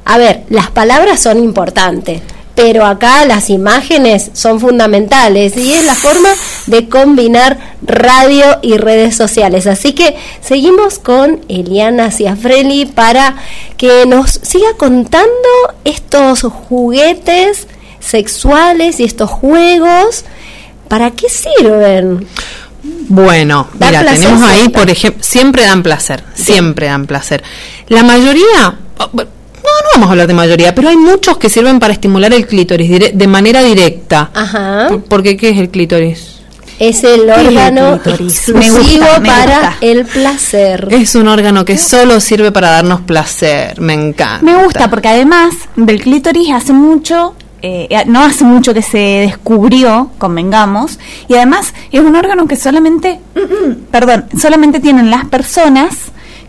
[0.05, 2.21] a ver, las palabras son importantes.
[2.61, 6.27] Pero acá las imágenes son fundamentales y es la forma
[6.67, 9.65] de combinar radio y redes sociales.
[9.65, 13.37] Así que seguimos con Eliana Ciafrelli para
[13.77, 15.29] que nos siga contando
[15.85, 17.67] estos juguetes
[18.01, 20.25] sexuales y estos juegos.
[20.89, 22.27] ¿Para qué sirven?
[22.83, 24.81] Bueno, mira, tenemos ahí, siempre.
[24.81, 27.41] por ejemplo, siempre dan placer, siempre dan placer.
[27.87, 29.23] La mayoría, oh,
[29.69, 32.47] no, no vamos a hablar de mayoría, pero hay muchos que sirven para estimular el
[32.47, 34.29] clítoris dire- de manera directa.
[34.33, 34.87] Ajá.
[34.89, 36.35] Por- Porque ¿qué es el clítoris?
[36.79, 39.75] Es el es el órgano exclusivo gusta, me para gusta.
[39.81, 40.87] el placer.
[40.91, 44.45] Es un órgano que solo sirve para darnos placer, me encanta.
[44.45, 50.11] Me gusta porque además del clítoris hace mucho, eh, no hace mucho que se descubrió,
[50.17, 53.19] convengamos, y además es un órgano que solamente,
[53.91, 55.95] perdón, solamente tienen las personas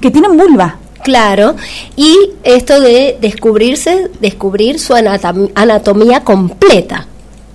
[0.00, 0.76] que tienen vulva.
[1.02, 1.56] Claro,
[1.96, 7.06] y esto de descubrirse, descubrir su anatom- anatomía completa.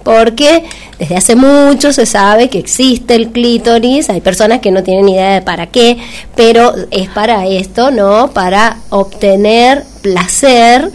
[0.04, 0.64] porque
[1.00, 5.34] desde hace mucho se sabe que existe el clítoris, hay personas que no tienen idea
[5.34, 5.98] de para qué,
[6.36, 8.30] pero es para esto, ¿no?
[8.32, 10.92] Para obtener placer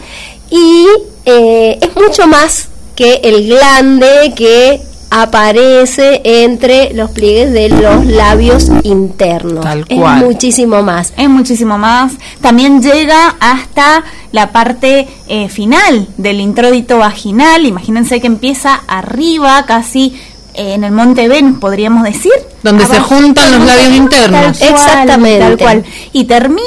[0.49, 0.85] y
[1.25, 4.81] eh, es mucho más que el glande que
[5.11, 9.63] aparece entre los pliegues de los labios internos.
[9.63, 10.25] Tal Es cual.
[10.25, 11.13] muchísimo más.
[11.17, 12.13] Es muchísimo más.
[12.39, 17.65] También llega hasta la parte eh, final del introito vaginal.
[17.65, 20.15] Imagínense que empieza arriba, casi
[20.53, 22.31] eh, en el monte Venus, podríamos decir.
[22.63, 24.59] Donde se juntan los labios internos.
[24.59, 25.39] Tal cual, Exactamente.
[25.39, 25.83] Tal cual.
[26.13, 26.61] Y termina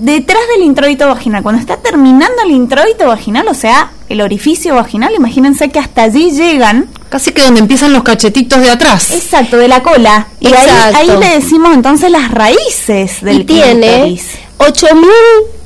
[0.00, 1.42] detrás del introito vaginal.
[1.42, 6.30] Cuando está terminando el introito vaginal, o sea, el orificio vaginal, imagínense que hasta allí
[6.30, 6.88] llegan.
[7.08, 9.10] Casi que donde empiezan los cachetitos de atrás.
[9.10, 10.28] Exacto, de la cola.
[10.40, 10.98] Y ahí, Exacto.
[10.98, 14.38] ahí le decimos entonces las raíces del y tiene clítoris.
[14.58, 15.08] 8000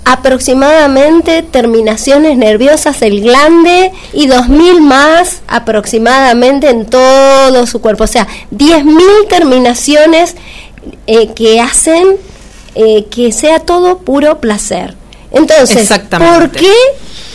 [0.05, 8.27] aproximadamente terminaciones nerviosas del glande y 2000 más aproximadamente en todo su cuerpo, o sea,
[8.51, 10.37] 10000 terminaciones
[11.07, 12.17] eh, que hacen
[12.75, 14.95] eh, que sea todo puro placer.
[15.31, 15.89] Entonces.
[16.19, 16.71] ¿por qué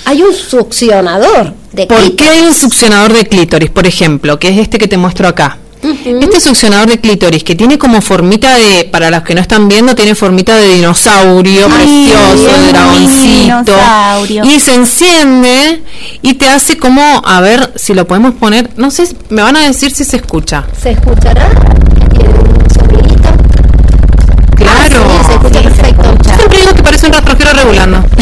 [0.05, 2.31] hay un succionador de ¿Por qué clítoris?
[2.31, 5.57] hay un succionador de clítoris, por ejemplo, que es este que te muestro acá?
[5.81, 9.93] Este succionador de clítoris que tiene como formita de, para los que no están viendo,
[9.95, 13.75] tiene formita de dinosaurio Ay, precioso, de dragoncito.
[13.75, 14.43] dinosaurio.
[14.45, 15.83] Y se enciende
[16.23, 19.67] y te hace como, a ver si lo podemos poner, no sé, me van a
[19.67, 20.65] decir si se escucha.
[20.81, 21.47] ¿Se escuchará?
[24.89, 25.09] Claro.
[25.19, 26.17] Sí, se escucha perfecto.
[26.35, 28.03] Siempre digo que parece un rastrojero regulando.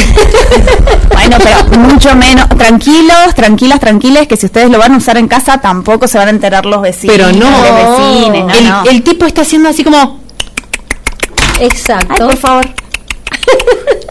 [1.12, 2.47] Bueno, pero mucho menos.
[2.49, 6.28] Tranquilos, tranquilas, tranquiles, que si ustedes lo van a usar en casa tampoco se van
[6.28, 7.15] a enterar los vecinos.
[7.15, 7.49] Pero no.
[7.49, 8.84] Los vecines, no, el, no.
[8.86, 10.19] el tipo está haciendo así como...
[11.60, 12.28] Ay, Exacto.
[12.28, 12.65] por favor.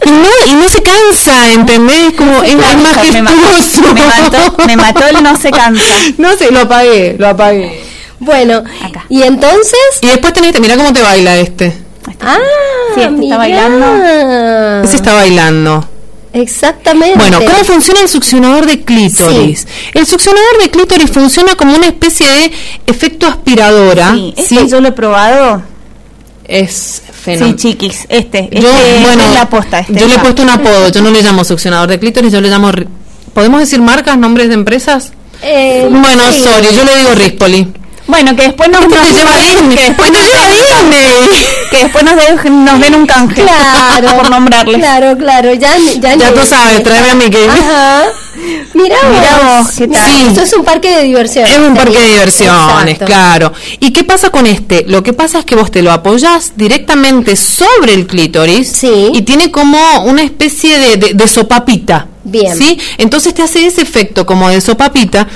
[0.05, 2.13] Y no, y no se cansa, ¿entendés?
[2.17, 3.93] Como es, es Me mató, majestuoso.
[3.93, 5.83] me mató, me mató el no se cansa.
[6.17, 7.81] No sé, lo apagué, lo apagué.
[8.19, 9.05] Bueno, Acá.
[9.09, 11.84] y entonces Y después tenés, mira cómo te baila este.
[12.21, 12.37] Ah,
[12.95, 14.81] Sí, este está mirá.
[14.83, 15.87] Ese está bailando.
[16.33, 17.17] Exactamente.
[17.17, 19.65] Bueno, ¿cómo funciona el succionador de clítoris?
[19.93, 22.51] El succionador de clítoris funciona como una especie de
[22.87, 24.13] efecto aspiradora.
[24.13, 24.57] Sí, ¿sí?
[24.57, 25.63] este yo lo he probado.
[26.43, 27.55] Es Sí, fenomenal.
[27.55, 28.49] chiquis, este.
[28.51, 29.79] yo, este bueno, es la posta.
[29.79, 32.41] Este yo le he puesto un apodo, yo no le llamo succionador de clítoris, yo
[32.41, 32.69] le llamo...
[33.33, 35.11] ¿Podemos decir marcas, nombres de empresas?
[35.41, 36.43] Eh, bueno, sí.
[36.43, 37.67] sorry, yo le digo Rispoli.
[38.07, 41.29] Bueno, que después nos, nos- lleva Disney, que después nos lleva Disney.
[41.71, 43.41] que después nos, den- nos den un canje.
[43.41, 44.09] Claro.
[44.17, 44.77] por nombrarles.
[44.77, 47.47] Claro, claro, ya, ya, tú sabes, tráeme a Mickey.
[47.47, 48.03] Ajá.
[48.73, 49.11] Mira vos.
[49.11, 50.11] Mirá vos, ¿qué tal?
[50.11, 50.25] Sí.
[50.27, 51.51] Esto es un parque de diversiones.
[51.51, 53.05] Es un parque de diversiones, Exacto.
[53.05, 53.53] claro.
[53.79, 54.83] ¿Y qué pasa con este?
[54.87, 59.09] Lo que pasa es que vos te lo apoyás directamente sobre el clítoris Sí.
[59.13, 62.07] y tiene como una especie de, de- de sopapita.
[62.23, 62.55] Bien.
[62.57, 62.77] ¿Sí?
[62.97, 65.27] Entonces te hace ese efecto como de sopapita.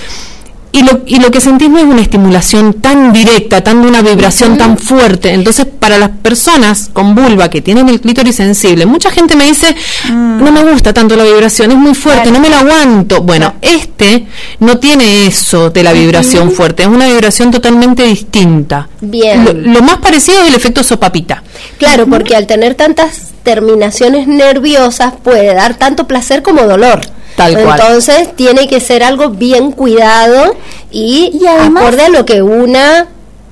[0.71, 4.03] Y lo, y lo que sentís no es una estimulación tan directa, tan de una
[4.03, 5.33] vibración tan fuerte.
[5.33, 9.75] Entonces, para las personas con vulva que tienen el clítoris sensible, mucha gente me dice,
[10.13, 12.37] no me gusta tanto la vibración, es muy fuerte, Claro.
[12.37, 13.21] no me la aguanto.
[13.23, 14.27] Bueno, este
[14.59, 18.87] no tiene eso de la vibración fuerte, es una vibración totalmente distinta.
[19.01, 19.45] Bien.
[19.45, 21.41] Lo, lo más parecido es el efecto sopapita.
[21.79, 27.01] Claro, porque al tener tantas terminaciones nerviosas puede dar tanto placer como dolor.
[27.39, 27.79] Tal cual.
[27.79, 30.55] Entonces tiene que ser algo bien cuidado
[30.91, 33.07] y, Y además- acorde a lo que una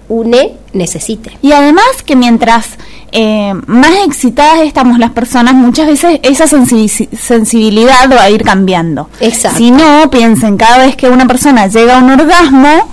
[0.10, 1.38] une necesite.
[1.42, 2.68] Y además que mientras
[3.12, 9.10] eh, más excitadas estamos las personas, muchas veces esa sensi- sensibilidad va a ir cambiando.
[9.22, 9.58] Exacto.
[9.58, 12.90] Si no, piensen, cada vez que una persona llega a un orgasmo,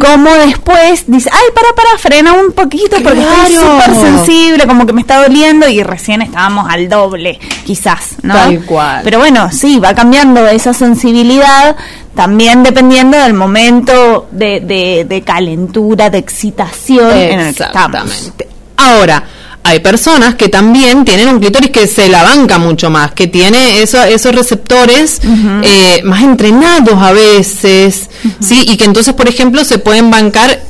[0.00, 3.80] como después dice, ay, para, para, frena un poquito porque estoy Claro.
[3.80, 8.34] súper sensible, como que me está doliendo y recién estábamos al doble, quizás, ¿no?
[8.34, 9.00] Tal cual.
[9.04, 11.76] Pero bueno, sí, va cambiando esa sensibilidad,
[12.14, 18.02] también dependiendo del momento de, de, de calentura, de excitación en el que estamos.
[18.04, 18.48] Exactamente.
[18.76, 19.24] Ahora,
[19.68, 23.82] hay personas que también tienen un clítoris que se la banca mucho más, que tiene
[23.82, 25.20] eso- esos receptores
[25.62, 28.08] eh, más entrenados a veces,
[28.40, 28.64] ¿sí?
[28.66, 30.62] Y que entonces, por ejemplo, se pueden bancar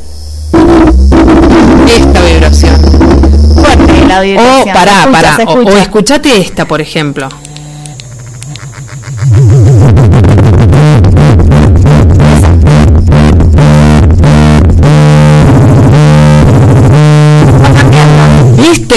[1.87, 2.77] esta vibración.
[3.55, 4.75] Fuerte la O vibración.
[4.75, 5.83] Pará, pará, o, o escucha.
[5.83, 7.29] escuchate esta, por ejemplo.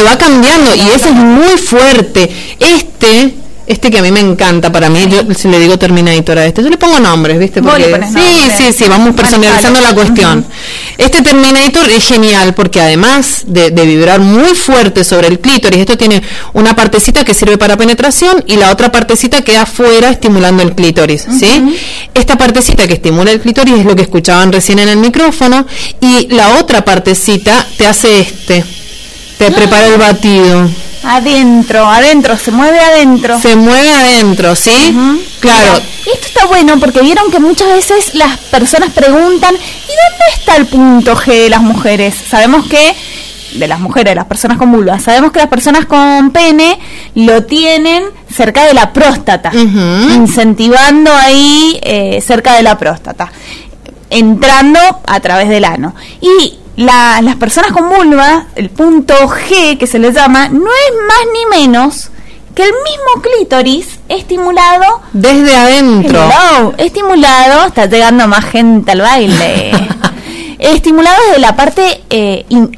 [0.04, 2.30] Va cambiando y ese es muy fuerte.
[2.60, 3.36] Este,
[3.68, 6.62] este que a mí me encanta, para mí, yo si le digo Terminator a este,
[6.62, 7.62] yo le pongo nombres, ¿viste?
[7.62, 10.46] Porque, sí, sí, sí, vamos personalizando la cuestión.
[10.98, 15.98] Este Terminator es genial porque además de, de vibrar muy fuerte sobre el clítoris, esto
[15.98, 16.22] tiene
[16.54, 21.26] una partecita que sirve para penetración y la otra partecita queda afuera estimulando el clítoris,
[21.40, 21.78] ¿sí?
[22.14, 25.66] Esta partecita que estimula el clítoris es lo que escuchaban recién en el micrófono
[26.02, 28.66] y la otra partecita te hace este,
[29.42, 30.70] te prepara el batido.
[31.04, 33.40] Adentro, adentro, se mueve adentro.
[33.40, 34.96] Se mueve adentro, ¿sí?
[35.40, 35.74] Claro.
[35.74, 40.58] Mira, esto está bueno porque vieron que muchas veces las personas preguntan, ¿y dónde está
[40.58, 42.14] el punto G de las mujeres?
[42.30, 42.96] Sabemos que
[43.56, 46.78] de las mujeres, de las personas con vulva, sabemos que las personas con pene
[47.16, 53.32] lo tienen cerca de la próstata, incentivando ahí eh, cerca de la próstata,
[54.12, 55.96] entrando a través del ano.
[56.22, 60.94] Y la- las personas con vulva, el punto G que se les llama, no es
[61.08, 62.10] más ni menos
[62.56, 66.20] que el mismo clítoris estimulado Desde adentro.
[66.22, 69.72] Hello, estimulado, está llegando más gente al baile.
[70.60, 72.72] estimulado desde la parte eh, in-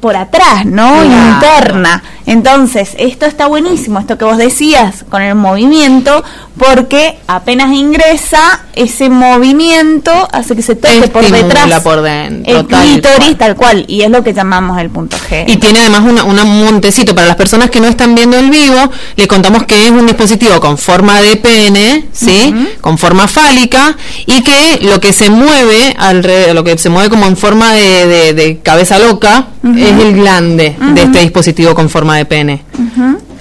[0.00, 1.02] por atrás, ¿no?
[1.04, 2.02] Interna.
[2.26, 6.22] Entonces, esto está buenísimo, esto que vos decías con el movimiento,
[6.58, 12.66] porque apenas ingresa, ese movimiento hace que se toque por detrás por dentro, el
[13.02, 15.44] clítoris, tal cual, y es lo que llamamos el punto G.
[15.48, 17.14] Y tiene además una, una- un montecito.
[17.14, 20.60] Para las personas que no están viendo el vivo, le contamos que es un dispositivo
[20.60, 22.54] con forma de pene, ¿sí?
[22.80, 27.26] Con forma fálica y que lo que se mueve, alrededor, lo que se mueve como
[27.26, 29.46] en forma de, de- de cabeza loca,
[29.90, 32.62] es el glande de este dispositivo con forma de pene.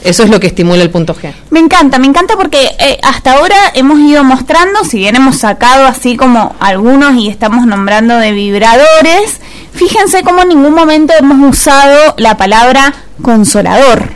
[0.04, 1.34] Eso es lo que estimula el punto G.
[1.50, 5.86] Me encanta, me encanta porque eh, hasta ahora hemos ido mostrando, si bien hemos sacado
[5.86, 9.42] así como algunos y estamos nombrando de vibradores,
[9.74, 14.12] fíjense cómo en ningún momento hemos usado la palabra consolador.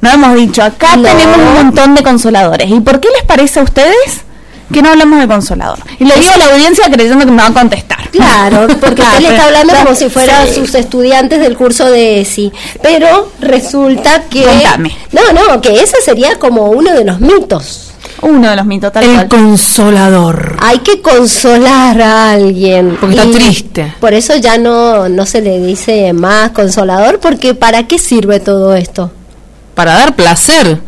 [0.00, 1.02] No hemos dicho, acá No.
[1.02, 2.70] tenemos un montón de consoladores.
[2.70, 4.22] ¿Y por qué les parece a ustedes
[4.72, 5.78] que no hablamos de consolador?
[5.98, 8.10] Y le digo a la audiencia creyendo que me va a contestar.
[8.10, 10.54] Claro, porque usted le está hablando como si fueran Sí.
[10.54, 12.52] sus estudiantes del curso de ESI.
[12.82, 14.42] Pero resulta que.
[14.44, 14.96] Contame.
[15.12, 17.82] No, no, que ese sería como uno de los mitos.
[18.22, 19.28] Uno de los mitos tal El cual.
[19.28, 20.56] consolador.
[20.60, 22.96] Hay que consolar a alguien.
[22.98, 23.94] Porque está triste.
[24.00, 28.74] Por eso ya no, no se le dice más consolador, porque ¿para qué sirve todo
[28.74, 29.10] esto?
[29.74, 30.78] Para dar placer.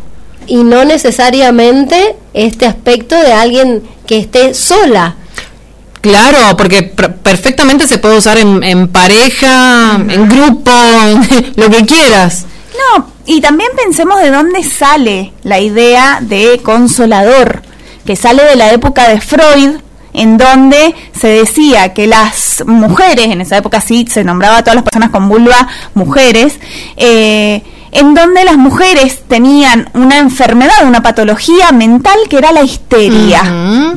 [0.49, 5.15] Y no necesariamente este aspecto de alguien que esté sola.
[6.01, 10.71] Claro, porque pr- perfectamente se puede usar en, en pareja, en grupo,
[11.55, 12.45] lo que quieras.
[12.97, 17.61] No, y también pensemos de dónde sale la idea de consolador,
[18.05, 19.71] que sale de la época de Freud,
[20.13, 24.75] en donde se decía que las mujeres, en esa época sí se nombraba a todas
[24.75, 26.53] las personas con vulva mujeres,
[26.97, 33.41] eh, en donde las mujeres tenían una enfermedad, una patología mental que era la histeria,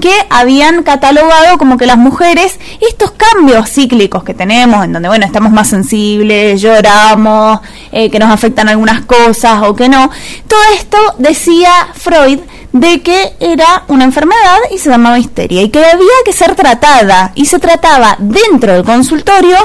[0.01, 5.27] que habían catalogado como que las mujeres, estos cambios cíclicos que tenemos, en donde, bueno,
[5.27, 10.11] estamos más sensibles, lloramos, eh, que nos afectan algunas cosas o que no,
[10.49, 12.41] todo esto decía Freud
[12.73, 17.33] de que era una enfermedad y se llamaba histeria y que había que ser tratada
[17.35, 19.57] y se trataba dentro del consultorio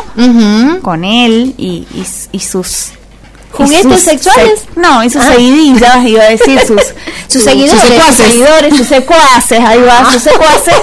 [0.82, 2.92] con él y, y, y sus
[3.58, 4.60] ¿Juguetes sexuales?
[4.74, 5.34] se- no, y sus Ah.
[5.34, 6.82] seguidillas, iba a decir, sus,
[7.28, 7.80] Sus seguidores.
[7.82, 8.18] sus secuaces.
[8.28, 10.76] seguidores, sus secuaces, ahí va, sus secuaces,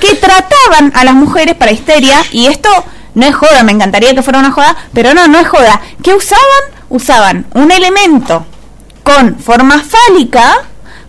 [0.00, 2.68] que trataban a las mujeres para histeria, y esto
[3.14, 5.80] no es joda, me encantaría que fuera una joda, pero no, no es joda.
[6.02, 6.44] ¿Qué usaban?
[6.88, 8.44] Usaban un elemento
[9.02, 10.64] con forma fálica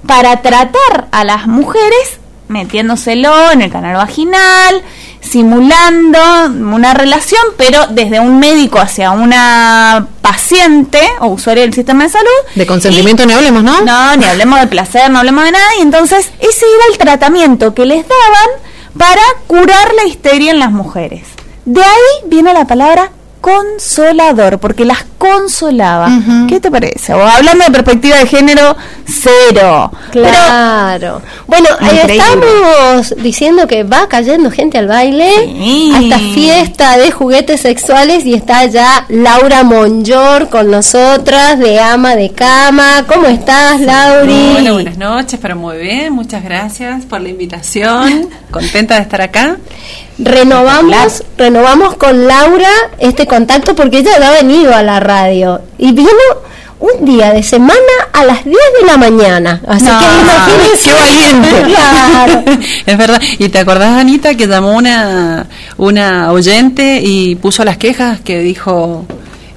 [0.08, 4.82] para tratar a las mujeres metiéndoselo en el canal vaginal,
[5.22, 12.10] simulando una relación, pero desde un médico hacia una paciente o usuario del sistema de
[12.10, 12.28] salud.
[12.56, 13.82] De consentimiento ni hablemos, ¿no?
[13.82, 15.68] No, ni hablemos de placer, no hablemos de nada.
[15.80, 18.50] Y entonces ese era el tratamiento que les daban
[18.98, 21.24] para curar la histeria en las mujeres.
[21.66, 23.12] De ahí viene la palabra
[23.48, 26.10] consolador, porque las consolaba.
[26.48, 27.14] ¿Qué te parece?
[27.14, 29.92] O hablando de perspectiva de género, cero.
[30.12, 31.22] Pero Claro.
[31.48, 32.18] bueno, eh, Increíble.
[32.18, 35.92] estamos diciendo que va cayendo gente al baile Sí.
[35.96, 42.16] a esta fiesta de juguetes sexuales y está ya Laura Monjor con nosotras de ama
[42.16, 43.06] de cama.
[43.08, 44.50] ¿Cómo estás, Lauri?
[44.54, 49.58] Bueno, buenas noches, pero muy bien, muchas gracias por la invitación, contenta de estar acá.
[50.20, 55.92] Renovamos, renovamos con Laura este contacto porque ella ya ha venido a la radio y
[55.92, 56.10] vino
[56.80, 57.74] un día de semana
[58.14, 59.62] a las 10 de la mañana.
[59.68, 60.90] Así No, que imagínense.
[60.90, 61.76] ¡Qué valiente!
[61.78, 62.44] Claro.
[62.86, 63.22] es verdad.
[63.40, 69.06] ¿Y te acordás, Anita, que llamó una, una oyente y puso las quejas que dijo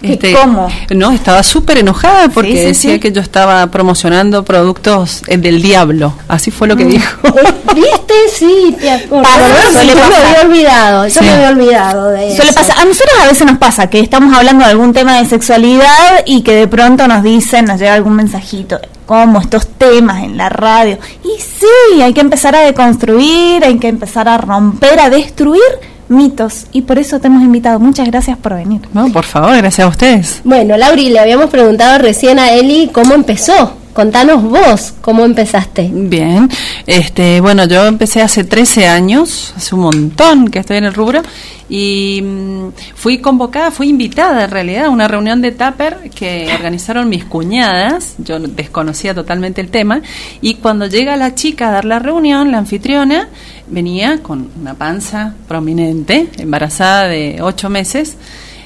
[0.02, 0.68] Este, ¿Cómo?
[0.94, 3.00] No, estaba súper enojada porque Sí, sí, decía sí.
[3.00, 6.14] que yo estaba promocionando productos eh, del diablo.
[6.28, 6.78] Así fue lo Mm.
[6.78, 7.18] que dijo.
[7.74, 8.14] ¿Viste?
[8.32, 9.30] Sí, te acuerdas.
[9.72, 11.24] Pasa, Yo me había olvidado, yo Sí.
[11.24, 12.42] me había olvidado de eso.
[12.42, 16.42] a nosotros a veces nos pasa que estamos hablando de algún tema de sexualidad y
[16.42, 20.98] que de pronto nos dicen, nos llega algún mensajito, como estos temas en la radio.
[21.24, 25.62] Y sí, hay que empezar a deconstruir, hay que empezar a romper, a destruir
[26.10, 26.66] mitos.
[26.72, 27.78] Y por eso te hemos invitado.
[27.78, 28.82] Muchas gracias por venir.
[28.92, 30.40] No, por favor, gracias a ustedes.
[30.44, 33.80] Bueno, Lauri, le habíamos preguntado recién a Eli cómo empezó.
[33.92, 35.90] Contanos vos cómo empezaste.
[35.92, 36.48] Bien,
[36.86, 41.22] este, bueno, yo empecé hace 13 años, hace un montón que estoy en el rubro,
[41.68, 47.08] y mm, fui convocada, fui invitada en realidad a una reunión de Tupper que organizaron
[47.08, 50.02] mis cuñadas, yo desconocía totalmente el tema,
[50.40, 53.28] y cuando llega la chica a dar la reunión, la anfitriona,
[53.70, 58.16] venía con una panza prominente, embarazada de 8 meses,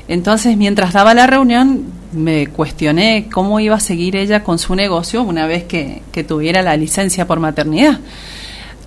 [0.06, 5.22] entonces, mientras daba la reunión, me cuestioné cómo iba a seguir ella con su negocio
[5.22, 8.00] una vez que, que tuviera la licencia por maternidad.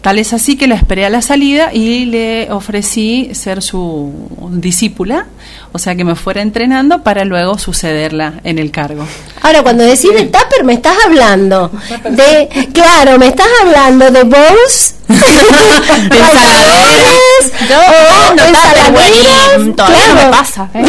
[0.02, 4.14] Tal es así que la esperé a la salida y le ofrecí ser su
[4.52, 5.26] discípula,
[5.72, 9.06] o sea que me fuera entrenando para luego sucederla en el cargo.
[9.48, 11.72] Ahora, cuando decís de Tupper, me estás hablando
[12.10, 20.30] de, claro, me estás hablando de bowls, De ralladores, o no, ensaladeras, todavía no me
[20.32, 20.86] pasa, ¿eh?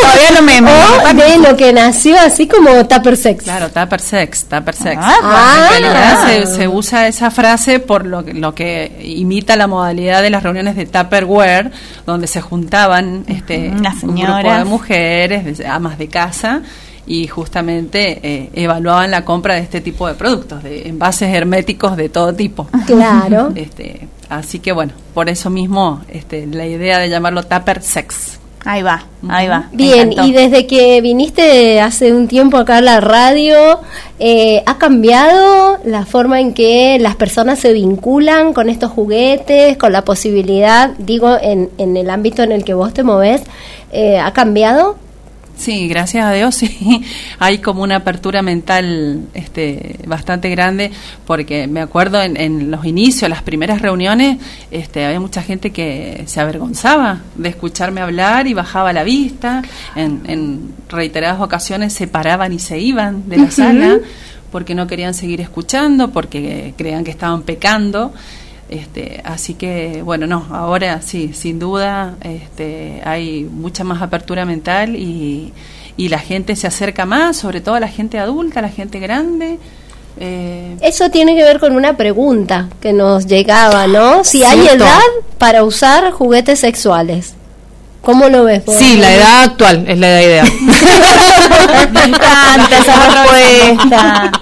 [0.00, 0.60] Todavía no me-
[1.10, 3.42] o de lo que nació así como Tupper Sex.
[3.42, 4.96] Claro, tupper sex, tupper sex.
[5.02, 9.66] Ah, en realidad se, se usa esa frase por lo, que- lo que imita la
[9.66, 11.72] modalidad de las reuniones de Tupperware,
[12.06, 13.72] donde se juntaban este,
[14.02, 16.62] un grupo de mujeres, de- amas de casa,
[17.08, 22.10] y justamente eh, evaluaban la compra de este tipo de productos, de envases herméticos de
[22.10, 22.68] todo tipo.
[22.86, 23.52] Claro.
[23.58, 28.38] Este, así que bueno, por eso mismo este, la idea de llamarlo Tupper Sex.
[28.64, 29.68] Ahí va, ahí va.
[29.72, 33.80] Bien, y desde que viniste hace un tiempo acá a la radio,
[34.18, 39.92] eh, ¿ha cambiado la forma en que las personas se vinculan con estos juguetes, con
[39.92, 43.42] la posibilidad, digo, en, en el ámbito en el que vos te movés,
[43.92, 44.96] eh, ¿ha cambiado?
[45.58, 47.02] Sí, gracias a Dios, sí.
[47.38, 50.92] Hay como una apertura mental este, bastante grande,
[51.26, 54.38] porque me acuerdo en, en los inicios, las primeras reuniones,
[54.70, 59.62] este, había mucha gente que se avergonzaba de escucharme hablar y bajaba la vista.
[59.96, 63.98] En, en reiteradas ocasiones se paraban y se iban de la sala
[64.52, 68.14] porque no querían seguir escuchando, porque creían que estaban pecando.
[68.68, 74.94] Este, así que, bueno, no, ahora sí, sin duda este, hay mucha más apertura mental
[74.94, 75.52] y,
[75.96, 79.58] y la gente se acerca más, sobre todo la gente adulta, la gente grande.
[80.20, 84.22] Eh, Eso tiene que ver con una pregunta que nos llegaba, ¿no?
[84.24, 84.84] Si hay Cierto.
[84.84, 85.00] edad
[85.38, 87.34] para usar juguetes sexuales.
[88.02, 88.64] ¿Cómo lo ves?
[88.64, 88.76] vos?
[88.76, 90.48] Sí, la edad actual es la edad ideal.
[91.92, 94.32] Me encanta esa respuesta.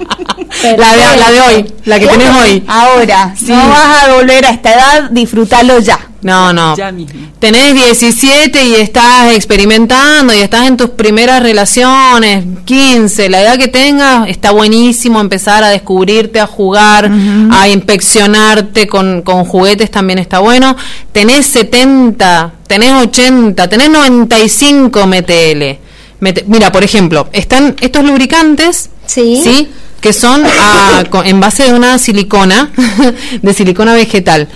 [0.77, 2.65] La, de, la de hoy, la que tenés hoy.
[2.67, 5.99] Ahora, no vas a volver a esta edad, disfrútalo ya.
[6.23, 6.77] No, no.
[6.77, 7.21] Ya mismo.
[7.39, 13.69] Tenés 17 y estás experimentando y estás en tus primeras relaciones, 15, la edad que
[13.69, 17.09] tengas, está buenísimo empezar a descubrirte, a jugar,
[17.53, 20.75] a inspeccionarte con, con juguetes, también está bueno.
[21.13, 25.79] Tenés 70, tenés 80, tenés 95, metele.
[26.21, 29.41] Mete- mira, por ejemplo, están estos lubricantes, Sí.
[29.45, 29.71] ¿sí?
[30.01, 32.71] Que son ah, en base de una silicona,
[33.43, 34.49] de silicona vegetal.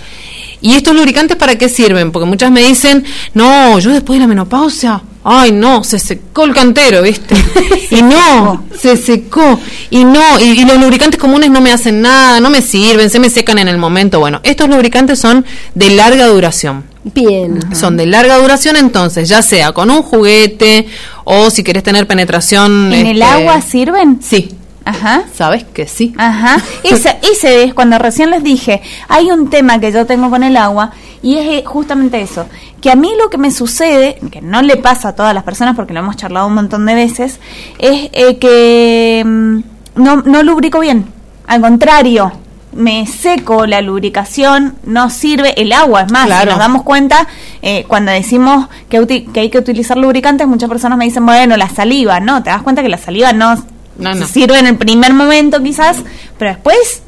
[0.61, 2.11] ¿Y estos lubricantes para qué sirven?
[2.11, 6.53] Porque muchas me dicen, no, yo después de la menopausia, ay no, se secó el
[6.53, 7.35] cantero, ¿viste?
[7.89, 9.59] y no, se secó.
[9.89, 13.19] Y no, y, y los lubricantes comunes no me hacen nada, no me sirven, se
[13.19, 14.19] me secan en el momento.
[14.19, 16.83] Bueno, estos lubricantes son de larga duración.
[17.03, 17.59] Bien.
[17.75, 20.87] Son de larga duración, entonces, ya sea con un juguete
[21.23, 22.93] o si querés tener penetración.
[22.93, 24.19] ¿En el este, agua sirven?
[24.21, 24.51] Sí,
[24.85, 25.23] Ajá.
[25.33, 26.13] sabes que sí.
[26.17, 26.57] Ajá.
[26.83, 30.57] Ese, ese es cuando recién les dije, hay un tema que yo tengo con el
[30.57, 32.47] agua y es eh, justamente eso,
[32.81, 35.75] que a mí lo que me sucede, que no le pasa a todas las personas
[35.75, 37.39] porque lo hemos charlado un montón de veces,
[37.77, 39.59] es eh, que mm,
[40.01, 41.05] no, no lubrico bien.
[41.45, 42.31] Al contrario,
[42.73, 46.01] me seco la lubricación, no sirve el agua.
[46.03, 46.51] Es más, si Claro.
[46.51, 47.27] nos damos cuenta,
[47.61, 51.69] eh, cuando decimos que, que hay que utilizar lubricantes, muchas personas me dicen, bueno, la
[51.69, 53.61] saliva, no, te das cuenta que la saliva no,
[54.01, 54.27] No, no.
[54.27, 55.97] sirve en el primer momento quizás,
[56.37, 57.03] pero después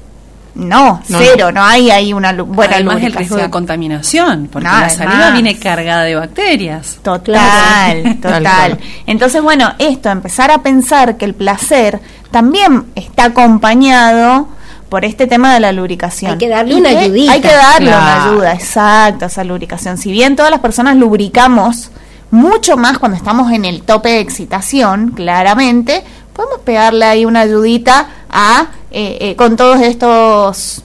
[0.55, 4.79] no, No, cero, no, hay ahí una buena Además el riesgo de contaminación, porque No,
[4.79, 5.33] la saliva además.
[5.33, 6.99] viene cargada de bacterias.
[7.01, 8.79] Total, Tal total.
[9.07, 14.47] Entonces, bueno, esto, empezar a pensar que el placer también está acompañado
[14.89, 16.33] por este tema de la lubricación.
[16.33, 17.31] Hay que darle una ayudita.
[17.31, 19.97] Hay que darle una ayuda, exacto, esa lubricación.
[19.97, 21.89] Si bien todas las personas lubricamos
[22.29, 26.03] mucho más cuando estamos en el tope de excitación, claramente,
[26.33, 30.81] podemos pegarle ahí una ayudita a eh, eh, con todos estos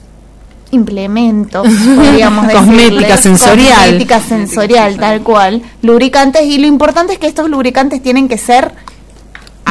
[0.71, 3.19] implementos, podríamos Cosmética decirles.
[3.21, 3.75] sensorial.
[3.77, 5.61] Cosmética sensorial, tal cual.
[5.81, 8.71] Lubricantes, y lo importante es que estos lubricantes tienen que ser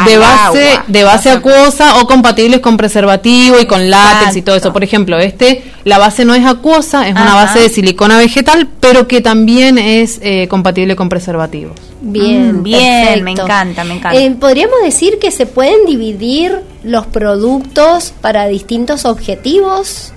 [0.05, 0.84] de base agua.
[0.88, 4.72] de base acuosa o compatibles con preservativo y con látex y todo eso.
[4.72, 9.09] Por ejemplo, este la base no es acuosa, es una base de silicona vegetal, pero
[9.09, 11.76] que también es eh, compatible con preservativos.
[12.01, 13.24] Bien, Mm, bien, perfecto.
[13.24, 14.18] me encanta, me encanta.
[14.20, 20.12] Eh, Podríamos decir que se pueden dividir los productos para distintos objetivos.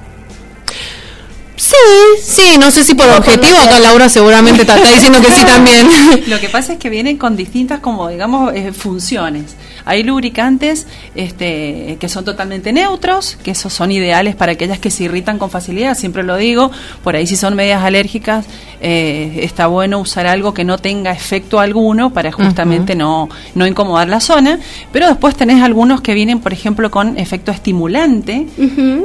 [1.55, 1.75] Sí,
[2.23, 5.87] sí, no sé si por objetivo, acá Laura seguramente está, está diciendo que sí también.
[6.27, 9.55] Lo que pasa es que vienen con distintas, como digamos, eh, funciones.
[9.85, 15.05] Hay lubricantes este, que son totalmente neutros, que esos son ideales para aquellas que se
[15.05, 16.71] irritan con facilidad, siempre lo digo.
[17.03, 18.45] Por ahí si son medias alérgicas,
[18.81, 24.09] eh, está bueno usar algo que no tenga efecto alguno para justamente no, no incomodar
[24.09, 24.59] la zona.
[24.91, 28.47] Pero después tenés algunos que vienen, por ejemplo, con efecto estimulante,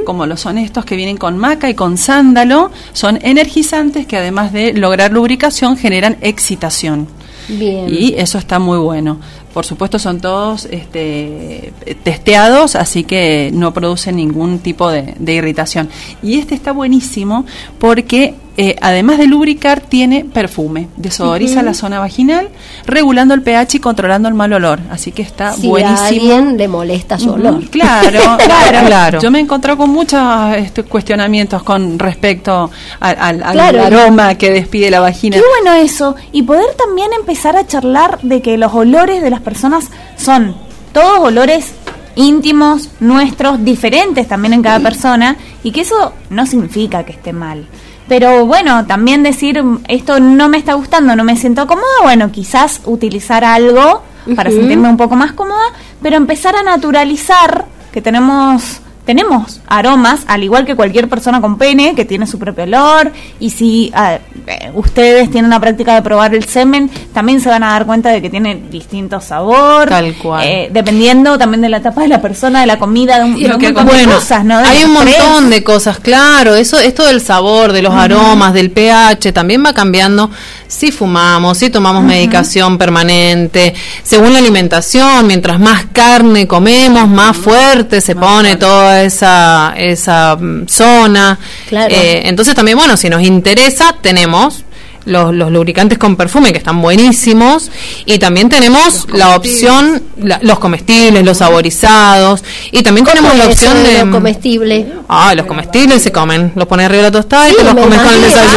[0.05, 2.71] como lo son estos que vienen con maca y con sándalo.
[2.93, 7.07] Son energizantes que además de lograr lubricación generan excitación.
[7.47, 7.87] Bien.
[7.89, 9.19] Y eso está muy bueno.
[9.57, 15.89] Por supuesto son todos este, testeados, así que no producen ningún tipo de, de irritación.
[16.21, 17.43] Y este está buenísimo
[17.79, 22.49] porque eh, además de lubricar tiene perfume, desodoriza la zona vaginal,
[22.85, 24.79] regulando el pH y controlando el mal olor.
[24.89, 25.99] Así que está si a buenísimo.
[26.07, 27.63] alguien le molesta su olor.
[27.69, 29.19] Claro, claro, Claro.
[29.21, 30.19] Yo me he encontrado con muchos
[30.55, 33.83] este, cuestionamientos con respecto al, al- al Claro.
[33.83, 35.37] aroma que despide la vagina.
[35.37, 36.15] Qué bueno eso.
[36.31, 40.55] Y poder también empezar a charlar de que los olores de las personas son
[40.93, 41.73] todos olores
[42.15, 47.67] íntimos, nuestros, diferentes también en cada persona, y que eso no significa que esté mal.
[48.07, 52.31] Pero bueno, también decir, "Mm, esto no me está gustando, no me siento cómoda, bueno,
[52.31, 54.03] quizás utilizar algo
[54.35, 55.63] para sentirme un poco más cómoda,
[56.01, 61.95] pero empezar a naturalizar que tenemos tenemos aromas, al igual que cualquier persona con pene,
[61.95, 66.35] que tiene su propio olor, y si ah, eh, ustedes tienen la práctica de probar
[66.35, 70.45] el semen, también se van a dar cuenta de que tiene distinto sabor, Tal cual.
[70.45, 73.47] eh, dependiendo también de la etapa de la persona, de la comida, de un, de
[73.47, 74.59] lo un que montón de bueno, cosas, ¿no?
[74.59, 76.55] De hay un montón de cosas, claro.
[76.55, 80.29] Eso, esto del sabor, de los aromas, del pH, también va cambiando
[80.67, 85.27] si fumamos, si tomamos medicación permanente, según la alimentación.
[85.27, 91.39] Mientras más carne comemos, más fuerte se pone toda esa esa mm, zona.
[91.69, 91.93] Claro.
[91.93, 94.63] Eh, entonces también, bueno, si nos interesa, tenemos
[95.07, 97.71] los, los lubricantes con perfume que están buenísimos
[98.05, 103.51] y también tenemos la opción la- los comestibles los saborizados y también tenemos la ¿Cómo
[103.51, 104.85] es opción de lo comestible.
[105.07, 107.73] ah los comestibles se comen los pones arriba de la tostada y Sí, te los
[107.73, 108.53] me comes con el desayuno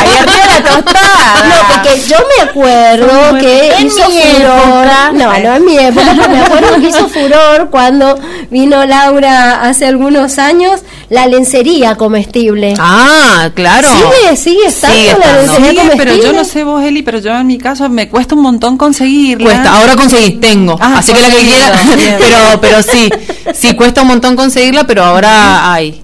[0.00, 1.44] Ay, arriba la tostada.
[1.48, 4.86] No, porque yo me acuerdo que en hizo furor.
[5.14, 8.18] No, no en mi época, pero me acuerdo que hizo furor cuando
[8.50, 12.74] vino Laura hace algunos años la lencería comestible.
[12.78, 15.71] ah claro ¿Sigue, sigue estando Sigue la lencería Sí, comestible?
[15.96, 18.76] Pero yo no sé vos, Eli, pero yo en mi caso me cuesta un montón
[18.76, 19.44] conseguirla.
[19.44, 20.76] Cuesta, ahora conseguí, tengo.
[20.80, 21.80] Ah, Así que la que quiera,
[22.18, 23.10] pero, pero sí,
[23.54, 26.02] sí cuesta un montón conseguirla, pero ahora hay.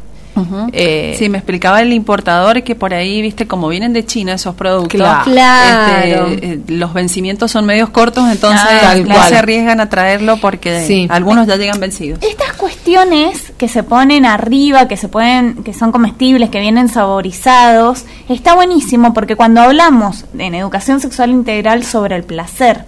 [0.73, 4.55] Eh, sí, me explicaba el importador que por ahí, viste, como vienen de China esos
[4.55, 6.29] productos, Claro.
[6.29, 9.29] Este, eh, los vencimientos son medios cortos, entonces Ah, no cual.
[9.29, 11.07] se arriesgan a traerlo porque Sí.
[11.11, 12.19] algunos ya llegan vencidos.
[12.23, 18.05] Estas cuestiones que se ponen arriba, que se pueden, que son comestibles, que vienen saborizados,
[18.29, 22.85] está buenísimo porque cuando hablamos en educación sexual integral sobre el placer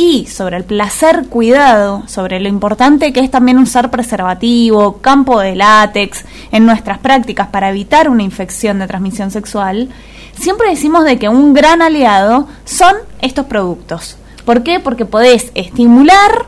[0.00, 5.54] y sobre el placer cuidado, sobre lo importante que es también usar preservativo, campo de
[5.54, 9.90] látex en nuestras prácticas para evitar una infección de transmisión sexual,
[10.38, 14.16] siempre decimos de que un gran aliado son estos productos.
[14.46, 14.80] ¿Por qué?
[14.80, 16.46] Porque podés estimular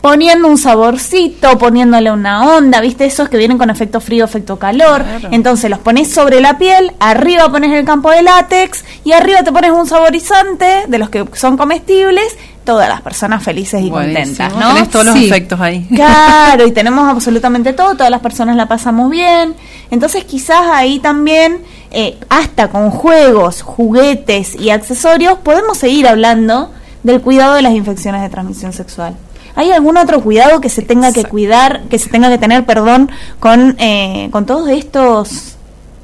[0.00, 3.04] poniendo un saborcito, poniéndole una onda, ¿viste?
[3.04, 5.02] Esos que vienen con efecto frío, efecto calor.
[5.02, 5.28] Claro.
[5.30, 9.52] Entonces los pones sobre la piel, arriba pones el campo de látex y arriba te
[9.52, 12.36] pones un saborizante de los que son comestibles.
[12.64, 14.24] Todas las personas felices y Buenísimo.
[14.26, 14.74] contentas, ¿no?
[14.74, 15.26] Tenés todos los Sí.
[15.26, 15.86] efectos ahí.
[15.94, 19.54] Claro, y tenemos absolutamente todo, todas las personas la pasamos bien.
[19.90, 26.70] Entonces quizás ahí también, eh, hasta con juegos, juguetes y accesorios, podemos seguir hablando
[27.02, 29.16] del cuidado de las infecciones de transmisión sexual.
[29.56, 33.10] ¿Hay algún otro cuidado que se tenga que cuidar, que se tenga que tener, perdón,
[33.40, 35.56] con, eh, con todos estos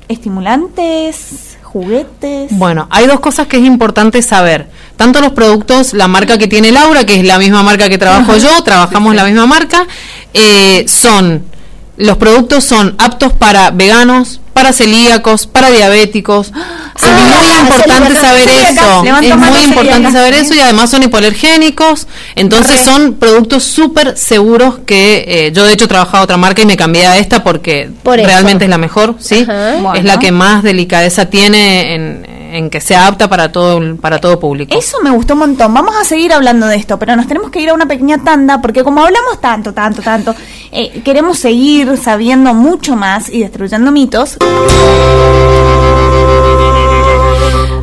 [0.08, 1.45] estimulantes,
[1.76, 2.56] juguetes?
[2.56, 4.68] Bueno, hay dos cosas que es importante saber.
[4.96, 8.36] Tanto los productos, la marca que tiene Laura, que es la misma marca que trabajo
[8.38, 9.86] yo, trabajamos la misma marca,
[10.32, 11.44] eh, son
[11.96, 16.48] los productos son aptos para veganos, para celíacos, para diabéticos.
[16.48, 19.04] es muy importante saber eso.
[19.22, 22.06] Es muy importante saber eso y además son hipoalergénicos.
[22.34, 22.84] Entonces Re.
[22.84, 26.66] son productos súper seguros que eh, yo de hecho he trabajado a otra marca y
[26.66, 29.40] me cambié a esta porque Por realmente es la mejor, ¿sí?
[29.42, 29.76] Ajá.
[29.76, 30.02] Es Bueno.
[30.04, 32.26] la que más delicadeza tiene en,
[32.56, 34.76] en que sea apta para todo para todo público.
[34.76, 35.74] Eso me gustó un montón.
[35.74, 38.60] Vamos a seguir hablando de esto, pero nos tenemos que ir a una pequeña tanda
[38.62, 40.34] porque como hablamos tanto, tanto, tanto,
[40.72, 44.38] eh, queremos seguir sabiendo mucho más y destruyendo mitos.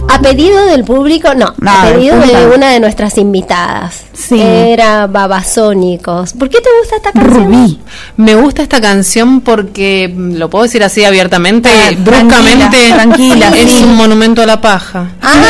[0.09, 4.05] A pedido del público, no, No, a pedido de una de nuestras invitadas.
[4.13, 4.39] Sí.
[4.39, 6.33] Era Babasónicos.
[6.33, 7.45] ¿Por qué te gusta esta canción?
[7.51, 7.79] Rubí.
[8.17, 13.49] Me gusta esta canción porque, mm, lo puedo decir así abiertamente, Ah, bruscamente, tranquila, tranquila,
[13.57, 13.83] es sí.
[13.83, 15.07] un monumento a la paja.
[15.21, 15.41] Ah,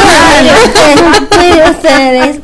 [1.72, 2.40] ustedes.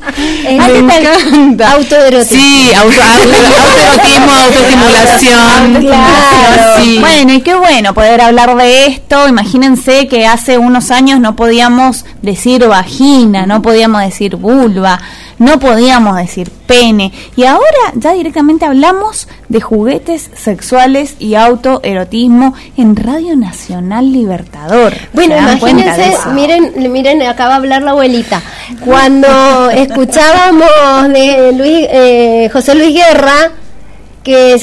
[1.61, 2.41] Autoerotismo.
[2.43, 5.81] Sí, auto- autoerotismo, autoestimulación.
[5.81, 6.83] Claro.
[6.83, 6.97] Sí.
[6.99, 9.27] Bueno, y qué bueno poder hablar de esto.
[9.27, 14.99] Imagínense que hace unos años no podíamos decir vagina, no podíamos decir vulva,
[15.39, 17.11] no podíamos decir pene.
[17.35, 17.65] Y ahora
[17.95, 24.93] ya directamente hablamos de juguetes sexuales y autoerotismo en Radio Nacional Libertador.
[25.13, 28.41] Bueno, ¿Se dan cuenta de imagínense, miren, miren, acaba de hablar la abuelita.
[28.85, 30.69] Cuando escuchábamos
[31.09, 33.51] de Luis, eh, José Luis Guerra,
[34.23, 34.55] que,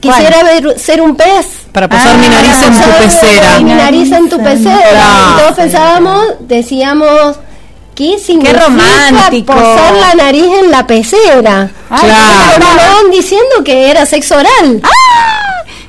[0.00, 1.46] quisiera ver- ser un pez.
[1.72, 3.60] Para posar Ah, mi nariz en tu Posar pecera.
[3.60, 4.90] Mi nariz en tu pecera.
[4.90, 5.34] Claro.
[5.36, 7.36] Y todos pensábamos, decíamos,
[7.94, 9.52] ¿qué significa romántico.
[9.54, 11.70] posar la nariz en la pecera?
[11.90, 12.64] Ay, Claro.
[12.76, 14.80] Estaban diciendo que era sexo oral.
[14.82, 15.38] ¡Ah!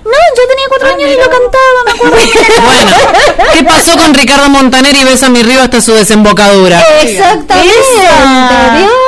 [0.04, 2.18] No, yo tenía cuatro años y lo cantaba, me acuerdo.
[2.64, 6.82] Bueno, ¿qué pasó con Ricardo Montaner y Besa mi río hasta su desembocadura?
[7.01, 7.72] Exactamente.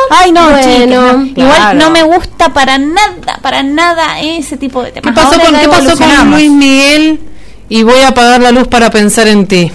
[0.10, 1.26] Ay, no, Bueno, no.
[1.26, 1.80] Igual claro.
[1.80, 5.16] no me gusta para nada, para nada ese tipo de ¿Qué temas.
[5.16, 6.32] pasó, Ahora con, ¿qué pasó con.
[6.32, 7.20] Luis Miguel?
[7.68, 9.72] Y voy a apagar la luz para pensar en ti.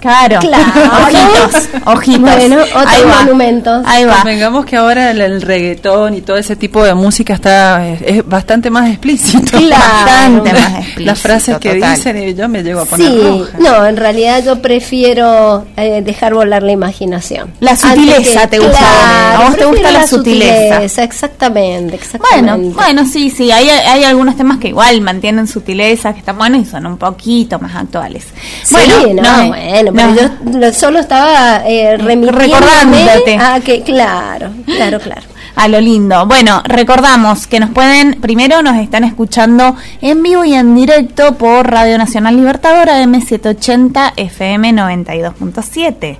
[0.00, 0.38] Claro.
[0.40, 0.64] Claro.
[1.04, 2.20] Ojitos, ojitos.
[2.20, 3.20] Bueno, otros Ahí va.
[3.22, 3.82] monumentos.
[3.86, 4.16] Ahí va.
[4.16, 8.26] Convengamos que ahora el, el reggaetón y todo ese tipo de música está es, es
[8.28, 9.58] bastante más explícito.
[9.58, 9.82] Claro.
[10.04, 11.94] Bastante más explícito, Las frases que total.
[11.94, 13.58] dicen y yo me llego a poner Sí, roja.
[13.58, 17.52] no, en realidad yo prefiero eh, dejar volar la imaginación.
[17.60, 20.82] La sutileza te gusta, Claro, a vos te gusta la sutileza.
[21.04, 22.74] Exactamente, Bueno, exactamente.
[22.74, 26.64] bueno, sí, sí, hay, hay algunos temas que igual mantienen sutileza, que están buenos y
[26.70, 28.24] son un poquito más actuales.
[28.64, 28.76] Sí,
[29.14, 30.14] no, no, bueno, pero no.
[30.14, 33.36] yo lo- solo estaba eh, Recordándote.
[33.38, 35.22] a que, claro, claro, claro.
[35.56, 36.24] A lo lindo.
[36.26, 41.68] Bueno, recordamos que nos pueden, primero nos están escuchando en vivo y en directo por
[41.70, 46.18] Radio Nacional Libertadora M780 FM 92.7.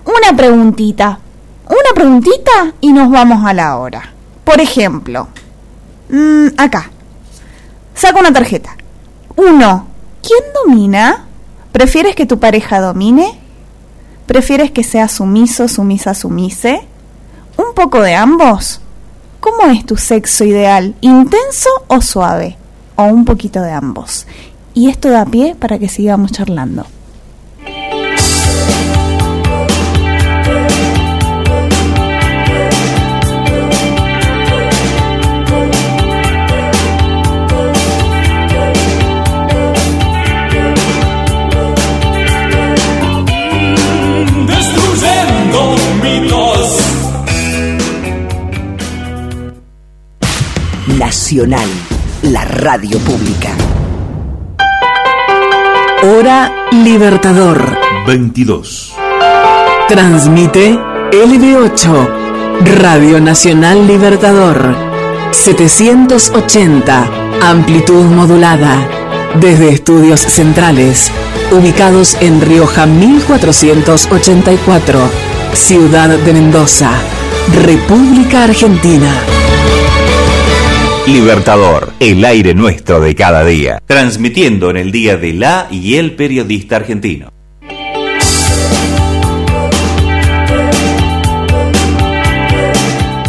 [0.06, 1.20] una preguntita.
[1.68, 4.14] Una preguntita y nos vamos a la hora.
[4.44, 5.28] Por ejemplo,
[6.10, 6.92] mm, acá.
[7.96, 8.76] Saca una tarjeta.
[9.36, 9.88] Uno.
[10.22, 11.26] ¿Quién domina?
[11.72, 13.40] ¿Prefieres que tu pareja domine?
[14.28, 16.88] ¿Prefieres que sea sumiso, sumisa, sumise?
[17.58, 18.82] ¿Un poco de ambos?
[19.40, 20.96] ¿Cómo es tu sexo ideal?
[21.02, 22.58] ¿Intenso o suave?
[22.96, 24.26] ¿O un poquito de ambos?
[24.74, 26.86] Y esto da pie para que sigamos charlando.
[51.16, 51.70] Nacional,
[52.24, 53.52] la radio pública.
[56.04, 57.80] Hora Libertador.
[58.06, 58.94] 22.
[59.88, 60.78] Transmite
[61.14, 62.10] LB8,
[62.82, 64.76] Radio Nacional Libertador.
[65.32, 67.08] 780,
[67.42, 68.86] amplitud modulada.
[69.40, 71.14] Desde estudios centrales,
[71.54, 75.00] ubicados en Rioja 1484,
[75.54, 76.92] Ciudad de Mendoza,
[77.64, 79.08] República Argentina.
[81.08, 86.16] Libertador, el aire nuestro de cada día, transmitiendo en el día de la y el
[86.16, 87.32] periodista argentino.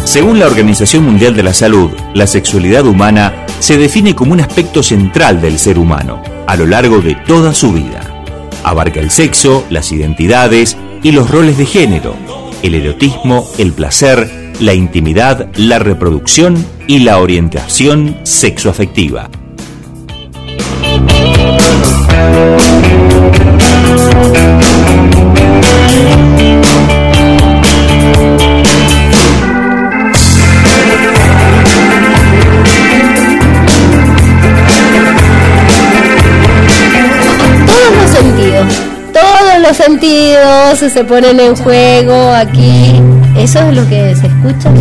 [0.03, 4.81] Según la Organización Mundial de la Salud, la sexualidad humana se define como un aspecto
[4.81, 8.23] central del ser humano a lo largo de toda su vida.
[8.63, 12.15] Abarca el sexo, las identidades y los roles de género,
[12.63, 19.29] el erotismo, el placer, la intimidad, la reproducción y la orientación sexoafectiva.
[37.65, 38.81] Todos los sentidos,
[39.13, 43.16] todos los sentidos se ponen en juego aquí.
[43.37, 44.71] Eso es lo que se escucha.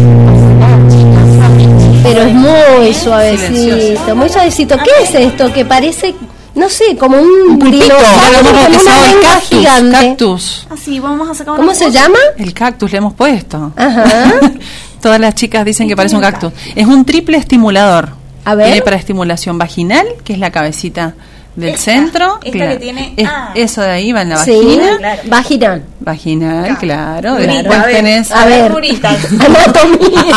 [2.03, 4.77] Pero es muy suavecito, muy suavecito.
[4.79, 5.53] ¿Qué es esto?
[5.53, 6.15] Que parece,
[6.55, 10.09] no sé, como un, pulpito, hemos con bautizado una el lengua cactus, gigante.
[10.09, 10.67] cactus.
[10.71, 12.19] Así, vamos a sacar ¿Cómo se llama?
[12.39, 13.73] El cactus le hemos puesto.
[13.77, 14.41] Ajá.
[15.03, 16.53] Todas las chicas dicen que parece un cactus.
[16.75, 18.11] Es un triple estimulador.
[18.45, 18.69] A ver.
[18.69, 21.15] Tiene para estimulación vaginal, que es la cabecita
[21.57, 22.39] del Esta, centro.
[22.45, 23.51] esta que tiene- Es- ah.
[23.55, 24.97] Eso de ahí va en la Sí, vagina.
[24.99, 25.23] claro.
[25.27, 25.83] vaginal.
[26.01, 27.35] Vaginal, claro.
[27.35, 27.97] Nurita, Después a ver.
[27.97, 28.31] tenés.
[28.31, 29.09] A ver, Nurita.
[29.47, 30.37] anatomía.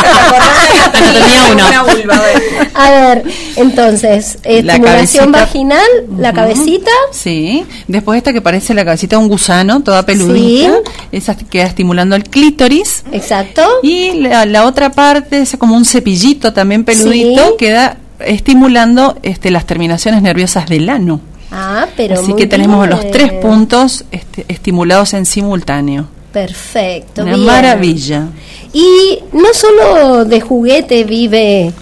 [0.84, 1.68] Anatomía uno.
[1.68, 2.42] Una vulva, a ver.
[2.74, 3.24] A ver,
[3.56, 5.86] entonces, La estimulación vaginal,
[6.18, 6.90] la cabecita.
[7.12, 7.64] Sí.
[7.86, 10.72] Después esta que parece la cabecita de un gusano, toda peludita.
[11.12, 13.04] Esa queda estimulando el clítoris.
[13.12, 13.62] Exacto.
[13.82, 17.54] Y la, la otra parte, es como un cepillito también peludito, Sí.
[17.58, 21.20] queda estimulando este, las terminaciones nerviosas del ano.
[21.52, 22.90] Ah, pero Así muy que tenemos bien.
[22.90, 26.06] los tres puntos este, estimulados en simultáneo.
[26.32, 27.22] Perfecto.
[27.22, 27.44] Una bien.
[27.46, 28.28] maravilla.
[28.72, 31.72] Y no solo de juguete vive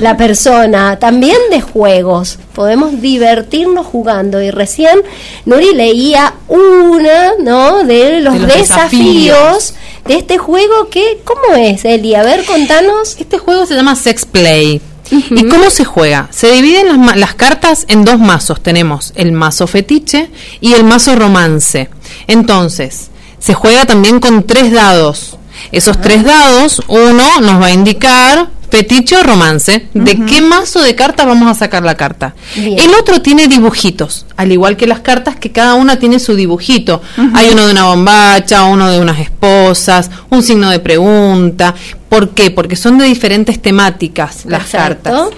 [0.00, 2.38] la persona, también de juegos.
[2.52, 4.42] Podemos divertirnos jugando.
[4.42, 4.98] Y recién
[5.44, 7.84] Nuri leía una, ¿no?
[7.84, 9.74] De los, De los desafíos, desafíos.
[10.06, 12.16] de este juego que, ¿cómo es, Eli?
[12.16, 13.16] A ver, contanos.
[13.20, 14.80] Este juego se llama Sex Play.
[15.10, 16.28] ¿Y cómo se juega?
[16.30, 18.62] Se dividen las, las cartas en dos mazos.
[18.62, 20.30] Tenemos el mazo fetiche
[20.60, 21.88] y el mazo romance.
[22.26, 25.38] Entonces, se juega también con tres dados.
[25.72, 29.88] Esos tres dados, uno nos va a indicar fetiche o romance.
[29.94, 32.34] ¿De qué mazo de cartas vamos a sacar la carta?
[32.54, 32.78] Bien.
[32.78, 37.02] El otro tiene dibujitos, al igual que las cartas que cada una tiene su dibujito.
[37.34, 41.74] Hay uno de una bombacha, uno de unas esposas, un signo de pregunta.
[42.08, 42.50] ¿Por qué?
[42.50, 45.30] Porque son de diferentes temáticas las cartas.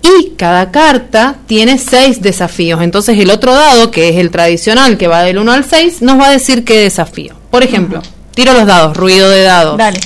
[0.00, 2.80] Y cada carta tiene seis desafíos.
[2.82, 6.18] Entonces el otro dado, que es el tradicional, que va del 1 al 6, nos
[6.18, 7.34] va a decir qué desafío.
[7.50, 8.02] Por ejemplo,
[8.34, 9.76] tiro los dados, ruido de dados.
[9.76, 10.00] Dale.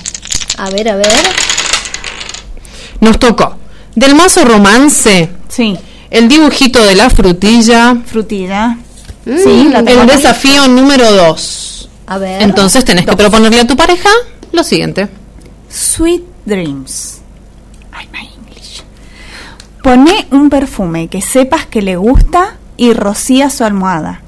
[0.56, 1.51] A ver, a ver.
[3.02, 3.56] Nos tocó
[3.96, 5.76] del mazo romance, Sí.
[6.08, 8.78] el dibujito de la frutilla, Frutilla.
[9.26, 11.88] Mm, Sí, la el desafío número 2.
[12.06, 12.42] A ver.
[12.42, 14.08] Entonces tenés que proponerle a tu pareja
[14.52, 15.08] lo siguiente.
[15.68, 17.18] Sweet Dreams.
[17.90, 18.82] Ay, my English.
[19.82, 24.22] Pone un perfume que sepas que le gusta y rocía su almohada.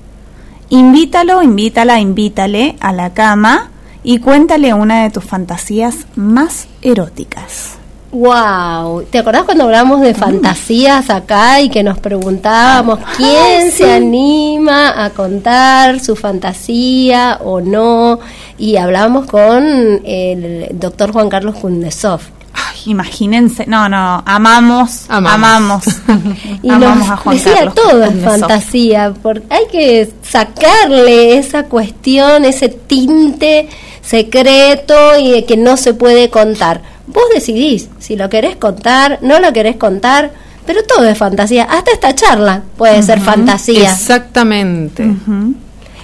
[0.68, 3.70] Invítalo, invítala, invítale a la cama
[4.02, 7.78] y cuéntale una de tus fantasías más eróticas.
[8.14, 15.04] Wow, ¿te acordás cuando hablamos de fantasías acá y que nos preguntábamos quién se anima
[15.04, 18.20] a contar su fantasía o no?
[18.56, 22.20] Y hablábamos con el doctor Juan Carlos Kundesov.
[22.52, 25.84] Ay, imagínense, no, no, amamos, amamos, Amamos.
[26.62, 27.74] Y amamos nos a Juan decía Carlos.
[27.74, 33.68] todo es fantasía, porque hay que sacarle esa cuestión, ese tinte
[34.02, 36.93] secreto y de que no se puede contar.
[37.07, 40.30] Vos decidís si lo querés contar, no lo querés contar,
[40.66, 41.64] pero todo es fantasía.
[41.64, 43.90] Hasta esta charla puede ser fantasía.
[43.92, 45.07] Exactamente.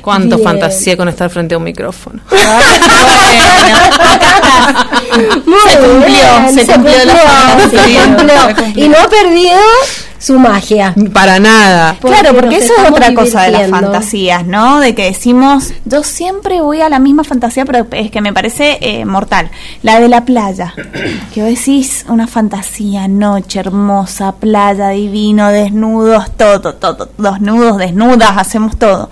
[0.03, 0.49] Cuánto Bien.
[0.49, 2.21] fantasía con estar frente a un micrófono.
[5.47, 8.03] Muy Se cumplió, bien, se cumplió la fantasía.
[8.03, 8.47] se cumplió.
[8.47, 8.85] Se cumplió.
[8.85, 9.59] Y no ha perdido
[10.21, 10.95] su magia.
[11.13, 11.97] Para nada.
[12.01, 14.79] Claro, porque eso es otra cosa de las fantasías, ¿no?
[14.79, 18.79] De que decimos, yo siempre voy a la misma fantasía, pero es que me parece
[18.83, 19.51] eh, mortal.
[19.83, 20.75] La de la playa.
[21.35, 28.79] Que vos decís una fantasía, noche hermosa, playa, divino, desnudos, todo, todo, desnudos, desnudas, hacemos
[28.79, 29.11] todo.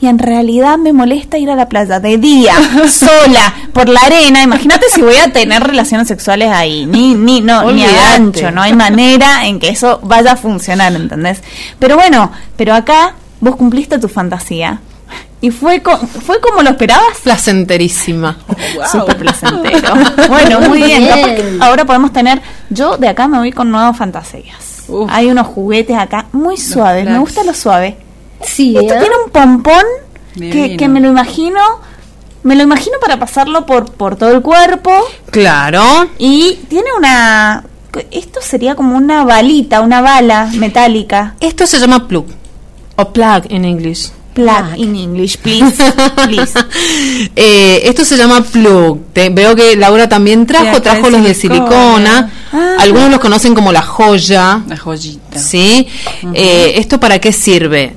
[0.00, 2.54] Y en realidad me molesta ir a la playa de día,
[2.88, 4.42] sola, por la arena.
[4.44, 6.86] Imagínate si voy a tener relaciones sexuales ahí.
[6.86, 10.92] Ni, ni, no, ni a ancho, no hay manera en que eso vaya a funcionar,
[10.92, 11.42] ¿entendés?
[11.80, 14.80] Pero bueno, pero acá vos cumpliste tu fantasía.
[15.40, 17.18] ¿Y fue, co- fue como lo esperabas?
[17.22, 18.36] Placenterísima.
[18.92, 19.94] Súper placentero.
[20.28, 21.08] bueno, muy bien.
[21.60, 22.40] Ahora podemos tener.
[22.70, 24.84] Yo de acá me voy con nuevas fantasías.
[24.88, 25.08] Uf.
[25.12, 27.04] Hay unos juguetes acá muy suaves.
[27.08, 27.96] Me gusta lo suave.
[28.42, 28.98] Sí, Esto ¿eh?
[29.00, 29.82] tiene un pompón
[30.38, 31.60] que, me lo imagino.
[32.44, 34.92] Me lo imagino para pasarlo por, por todo el cuerpo.
[35.30, 36.08] Claro.
[36.18, 37.64] Y tiene una.
[38.10, 41.34] Esto sería como una balita, una bala metálica.
[41.40, 42.26] Esto se llama plug.
[42.96, 44.12] O plug en inglés.
[44.34, 45.82] Plug in English, please.
[46.24, 46.52] please.
[47.34, 49.00] Eh, esto se llama plug.
[49.12, 51.70] Te- veo que Laura también trajo, trajo los de silicona.
[51.72, 52.32] silicona.
[52.52, 52.76] Ah.
[52.80, 54.62] Algunos los conocen como la joya.
[54.68, 55.38] La joyita.
[55.38, 55.88] ¿Sí?
[56.34, 57.94] Eh, ¿Esto para qué sirve?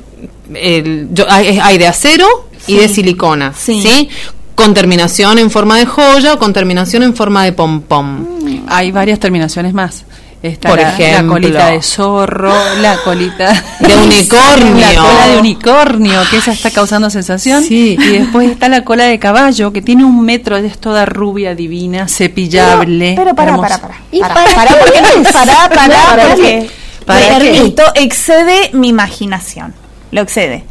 [0.56, 2.28] El- yo- hay, hay de acero
[2.68, 3.54] y de silicona.
[3.58, 3.82] Sí.
[3.82, 4.10] Sí.
[4.56, 8.64] Con terminación en forma de joya o con terminación en forma de pompón.
[8.68, 10.06] Hay varias terminaciones más.
[10.44, 11.22] Está Por la, ejemplo.
[11.22, 14.76] la colita de zorro, la colita De unicornio.
[14.76, 17.64] la cola de unicornio, que esa está causando sensación.
[17.64, 17.96] Sí.
[18.00, 22.08] Y después está la cola de caballo, que tiene un metro, es toda rubia, divina,
[22.08, 23.14] cepillable.
[23.16, 23.80] Pero para, hermosa.
[23.82, 24.02] para, para.
[24.12, 25.32] ¿Y para, para para, qué no- es?
[25.32, 26.36] para, para, ¿Para
[27.06, 29.76] ¿Para excede mi imaginación.
[30.12, 30.64] Lo excede.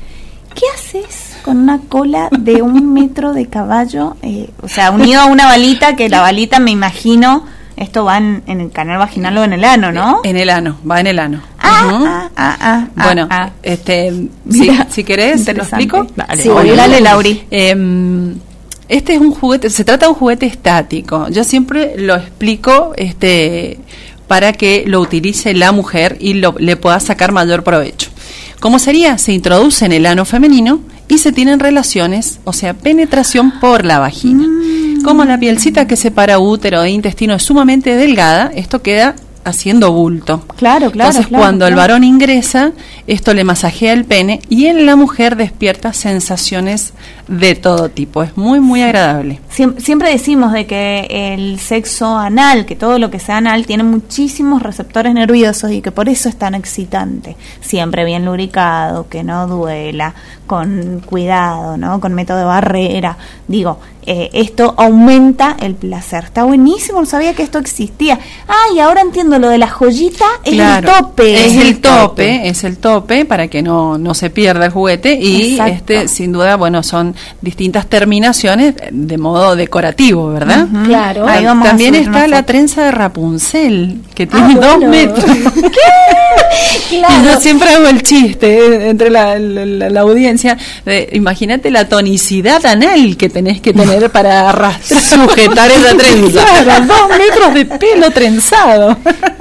[0.55, 4.16] ¿Qué haces con una cola de un metro de caballo?
[4.22, 7.45] Eh, o sea, unido a una balita, que la balita me imagino,
[7.76, 10.20] esto va en, en el canal vaginal o en el ano, ¿no?
[10.24, 11.41] En el ano, va en el ano.
[11.59, 13.51] Ah, ah, ah, ah, ah, bueno, ah.
[13.62, 14.28] este, si,
[14.61, 16.07] Mira, si querés, ¿te lo explico?
[16.16, 16.49] Dale, Sí.
[16.49, 16.76] obvio.
[16.76, 17.47] dale, Lauri.
[17.51, 18.34] Em,
[18.88, 21.28] este es un juguete, se trata de un juguete estático.
[21.30, 23.78] Yo siempre lo explico este,
[24.26, 28.10] para que lo utilice la mujer y lo- le pueda sacar mayor provecho.
[28.61, 29.17] ¿Cómo sería?
[29.17, 33.99] Se introduce en el ano femenino y se tienen relaciones, o sea, penetración por la
[33.99, 34.47] vagina.
[35.03, 40.45] Como la pielcita que separa útero e intestino es sumamente delgada, esto queda haciendo bulto.
[40.57, 41.09] Claro, claro.
[41.11, 42.73] Entonces, claro, cuando el varón ingresa,
[43.07, 46.93] esto le masajea el pene y en la mujer despierta sensaciones
[47.29, 48.23] de todo tipo.
[48.23, 49.41] Es muy, muy agradable.
[49.55, 53.83] Siem- Siempre decimos de que el sexo anal, que todo lo que sea anal, tiene
[53.83, 57.37] muchísimos receptores nerviosos y que por eso es tan excitante.
[57.61, 60.15] Siempre bien lubricado, que no duela,
[60.47, 62.01] con cuidado, ¿no?
[62.01, 63.17] Con método de barrera.
[63.47, 66.25] Digo, eh, esto aumenta el placer.
[66.25, 68.19] Está buenísimo, no sabía que esto existía.
[68.49, 71.47] Ah, y ahora entiendo lo de la joyita, es Claro, el tope.
[71.47, 75.53] Es el tope, es el tope para que no, no se pierda el juguete y
[75.53, 75.73] Exacto.
[75.93, 80.66] este sin duda, bueno, son distintas terminaciones de modo decorativo, ¿verdad?
[80.84, 81.26] Claro.
[81.28, 84.88] Ahí vamos a También está la trenza de Rapunzel, que Ah, tiene dos bueno.
[84.88, 85.24] metros.
[86.91, 90.57] Y yo siempre hago el chiste eh, entre la, la- la- la audiencia.
[91.12, 96.45] Imagínate la tonicidad anal que tenés que tener para arrastrar, sujetar esa trenza.
[96.62, 98.97] Claro, dos metros de pelo trenzado.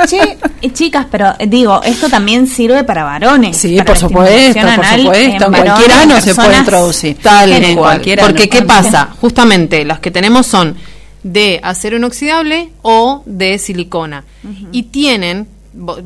[0.07, 3.57] Che, eh, chicas, pero eh, digo, esto también sirve para varones.
[3.57, 5.45] Sí, para por supuesto, por supuesto.
[5.45, 7.17] En cualquier ano se puede introducir.
[7.21, 8.01] Tal cual.
[8.21, 9.09] Porque, ¿qué pasa?
[9.19, 10.75] Justamente, las que tenemos son
[11.23, 14.23] de acero inoxidable o de silicona.
[14.71, 15.47] Y tienen,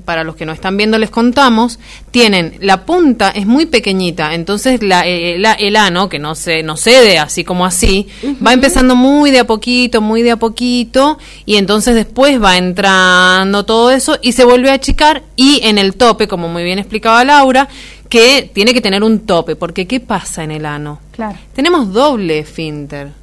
[0.06, 1.80] para los que no están viendo les contamos,
[2.12, 6.64] tienen la punta es muy pequeñita, entonces la, eh, la- el ano, que no se
[6.64, 8.08] no cede así como así,
[8.46, 13.64] va empezando muy de a poquito, muy de a poquito, y entonces después va entrando
[13.66, 17.24] todo eso y se vuelve a achicar y en el tope, como muy bien explicaba
[17.24, 17.68] Laura,
[18.10, 21.00] que tiene que tener un tope, porque ¿qué pasa en el ano?
[21.12, 21.38] Claro.
[21.56, 23.23] Tenemos doble esfínter.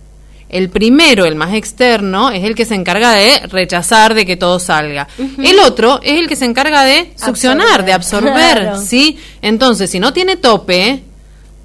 [0.50, 4.58] El primero, el más externo, es el que se encarga de rechazar de que todo
[4.58, 5.06] salga.
[5.38, 7.84] El otro es el que se encarga de succionar, Absorber.
[7.86, 8.80] de absorber, Claro.
[8.82, 9.18] ¿sí?
[9.42, 11.04] Entonces, si no tiene tope,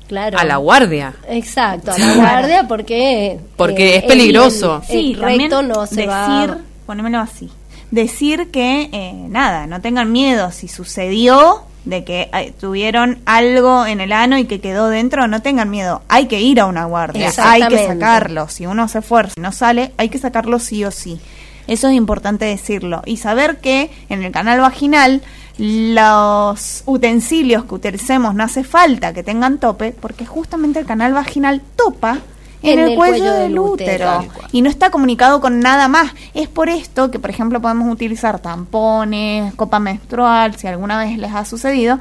[0.07, 0.37] Claro.
[0.37, 1.15] a la guardia.
[1.29, 3.39] Exacto, a la guardia porque...
[3.57, 4.83] Porque es el- peligroso.
[4.87, 6.57] El, Sí, recto no se decir, va...
[6.85, 7.49] ponémelo así,
[7.89, 14.01] decir que eh, nada, no tengan miedo si sucedió de que eh, tuvieron algo en
[14.01, 17.31] el ano y que quedó dentro, no tengan miedo, hay que ir a una guardia,
[17.37, 20.91] hay que sacarlo, si uno se esfuerza y no sale, hay que sacarlo sí o
[20.91, 21.19] sí.
[21.67, 23.01] Eso es importante decirlo.
[23.05, 25.23] Y saber que en el canal vaginal
[25.57, 31.61] los utensilios que utilicemos no hace falta que tengan tope porque justamente el canal vaginal
[31.75, 32.19] topa
[32.61, 34.47] en, el, cuello, del útero, útero.
[34.51, 36.13] y no está comunicado con nada más.
[36.33, 41.33] Es por esto que, por ejemplo, podemos utilizar tampones, copa menstrual, si alguna vez les
[41.33, 41.99] ha sucedido,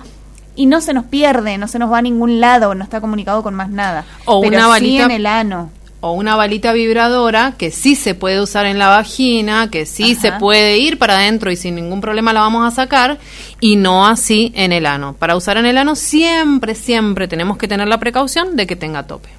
[0.57, 3.43] y no se nos pierde, no se nos va a ningún lado, no está comunicado
[3.43, 4.05] con más nada.
[4.25, 5.71] O Pero una sí balita- en el ano.
[6.07, 10.21] O una balita vibradora que sí se puede usar en la vagina, que sí Ajá.
[10.21, 13.19] se puede ir para adentro y sin ningún problema la vamos a sacar,
[13.59, 15.15] y no así en el ano.
[15.19, 19.05] Para usar en el ano siempre, siempre tenemos que tener la precaución de que tenga
[19.07, 19.31] tope.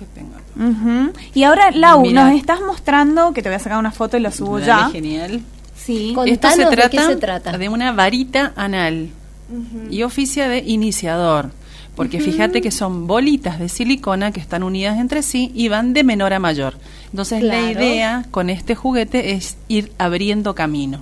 [0.58, 1.12] Ujú.
[1.34, 2.26] Y ahora, Lau, Mira.
[2.30, 4.90] nos estás mostrando, que te voy a sacar una foto y lo subo Dale, ya.
[4.90, 5.42] Genial.
[5.76, 6.14] Sí.
[6.16, 7.58] Con- Esto se de qué se trata.
[7.58, 9.10] de una varita anal
[9.92, 11.52] y oficia de iniciador.
[11.96, 16.04] Porque fíjate que son bolitas de silicona que están unidas entre sí y van de
[16.04, 16.74] menor a mayor.
[17.12, 21.00] Entonces la idea con este juguete es ir abriendo camino.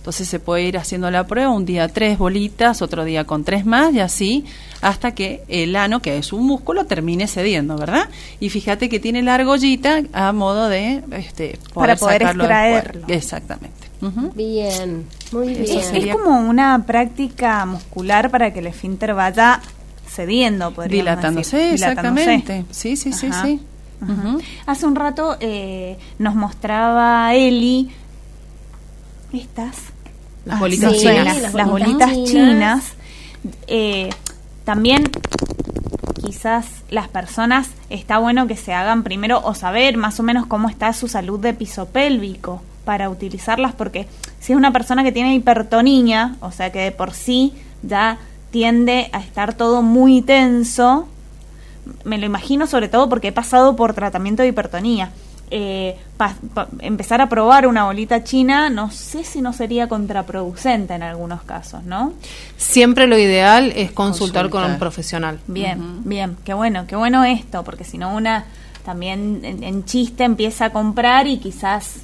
[0.00, 3.66] Entonces se puede ir haciendo la prueba, un día tres bolitas, otro día con tres
[3.66, 4.46] más y así
[4.80, 8.08] hasta que el ano, que es un músculo, termine cediendo, ¿verdad?
[8.40, 13.04] Y fíjate que tiene la argollita a modo de este, Para poder sacarlo del extraerlo.
[13.08, 13.90] Exactamente.
[14.34, 15.62] Bien, muy bien.
[15.64, 19.60] Es, sería- es como una práctica muscular para que el esfínter vaya
[20.08, 21.74] cediendo, podríamos Dilatándose, decir.
[21.74, 22.64] exactamente.
[22.70, 23.44] Sí, sí, sí, Ajá.
[23.44, 23.60] sí.
[24.02, 24.40] Ujú.
[24.64, 27.90] Hace un rato eh, nos mostraba Eli
[29.32, 29.76] estas
[30.44, 31.52] Las Ah, bolitas sí, chinas.
[31.52, 32.26] las, bolitas chinas.
[32.30, 32.84] chinas.
[33.66, 34.10] Eh,
[34.64, 35.04] también
[36.24, 40.68] quizás las personas está bueno que se hagan primero o saber más o menos cómo
[40.68, 44.06] está su salud de piso pélvico para utilizarlas porque
[44.40, 47.52] si es una persona que tiene hipertonía, o sea que de por sí
[47.82, 48.18] ya
[48.50, 51.06] tiende a estar todo muy tenso,
[52.04, 55.10] me lo imagino sobre todo porque he pasado por tratamiento de hipertonía.
[55.52, 60.94] Eh, pa- pa- empezar a probar una bolita china, no sé si no sería contraproducente
[60.94, 62.12] en algunos casos, ¿no?
[62.56, 65.40] Siempre lo ideal es consultar, con un profesional.
[65.48, 68.44] Bien, bien, qué bueno, qué bueno esto, porque si no una
[68.84, 72.02] también en, en chiste empieza a comprar y quizás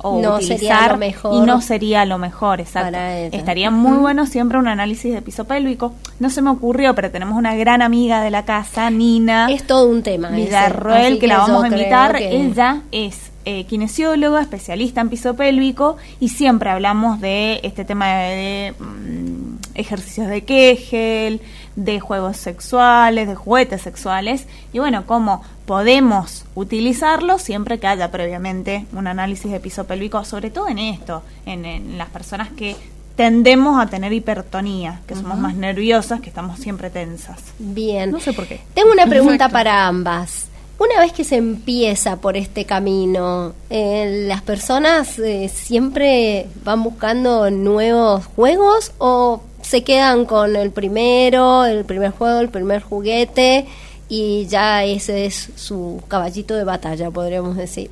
[0.00, 2.96] o No utilizar sería lo mejor y no sería lo mejor, exacto.
[3.36, 5.92] Estaría muy bueno siempre un análisis de piso pélvico.
[6.20, 9.48] No se me ocurrió, pero tenemos una gran amiga de la casa, Nina.
[9.50, 10.28] Es todo un tema.
[10.28, 12.16] Villarroel, así que la vamos a invitar.
[12.18, 18.06] que- Ella es eh, kinesióloga, especialista en piso pélvico y siempre hablamos de este tema
[18.08, 21.40] de, de, mm, ejercicios de Kegel,
[21.78, 28.84] de juegos sexuales, de juguetes sexuales y bueno, cómo podemos utilizarlos siempre que haya previamente
[28.92, 32.74] un análisis de piso pélvico, sobre todo en esto, en, en las personas que
[33.14, 37.38] tendemos a tener hipertonía, que somos más nerviosas, que estamos siempre tensas.
[37.60, 38.10] Bien.
[38.10, 38.60] No sé por qué.
[38.74, 39.52] Tengo una pregunta Perfecto.
[39.52, 40.46] para ambas.
[40.78, 47.50] Una vez que se empieza por este camino, eh, ¿las personas eh, siempre van buscando
[47.50, 53.66] nuevos juegos o se quedan con el primero, el primer juego, el primer juguete
[54.08, 57.90] y ya ese es su caballito de batalla, podríamos decir?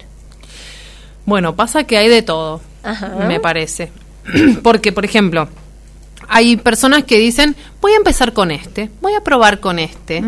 [1.27, 3.09] Bueno, pasa que hay de todo, Ajá.
[3.29, 3.91] me parece.
[4.62, 5.49] Porque, por ejemplo,
[6.29, 10.24] hay personas que dicen, voy a empezar con este, voy a probar con este.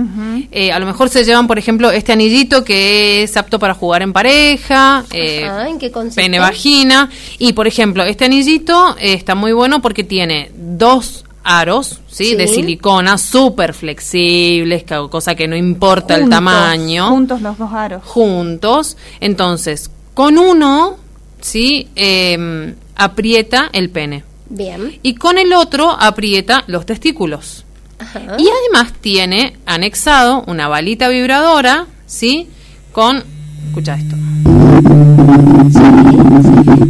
[0.50, 4.02] Eh, a lo mejor se llevan, por ejemplo, este anillito que es apto para jugar
[4.02, 7.08] en pareja, eh, Ajá, ¿en qué pene vagina.
[7.38, 12.26] Y, por ejemplo, este anillito eh, está muy bueno porque tiene dos aros, ¿sí?
[12.26, 12.34] Sí.
[12.36, 18.02] De silicona, súper flexibles, cosa que no importa el tamaño Juntos los dos aros.
[18.04, 18.96] juntos.
[19.20, 20.98] Entonces, con uno,
[21.40, 21.88] ¿sí?
[21.96, 24.24] Eh, aprieta el pene.
[24.50, 24.98] Bien.
[25.02, 27.64] Y con el otro aprieta los testículos.
[27.98, 28.20] Ajá.
[28.38, 32.48] Y además tiene anexado una balita vibradora, ¿sí?
[32.92, 33.24] Con...
[33.68, 34.16] Escucha esto.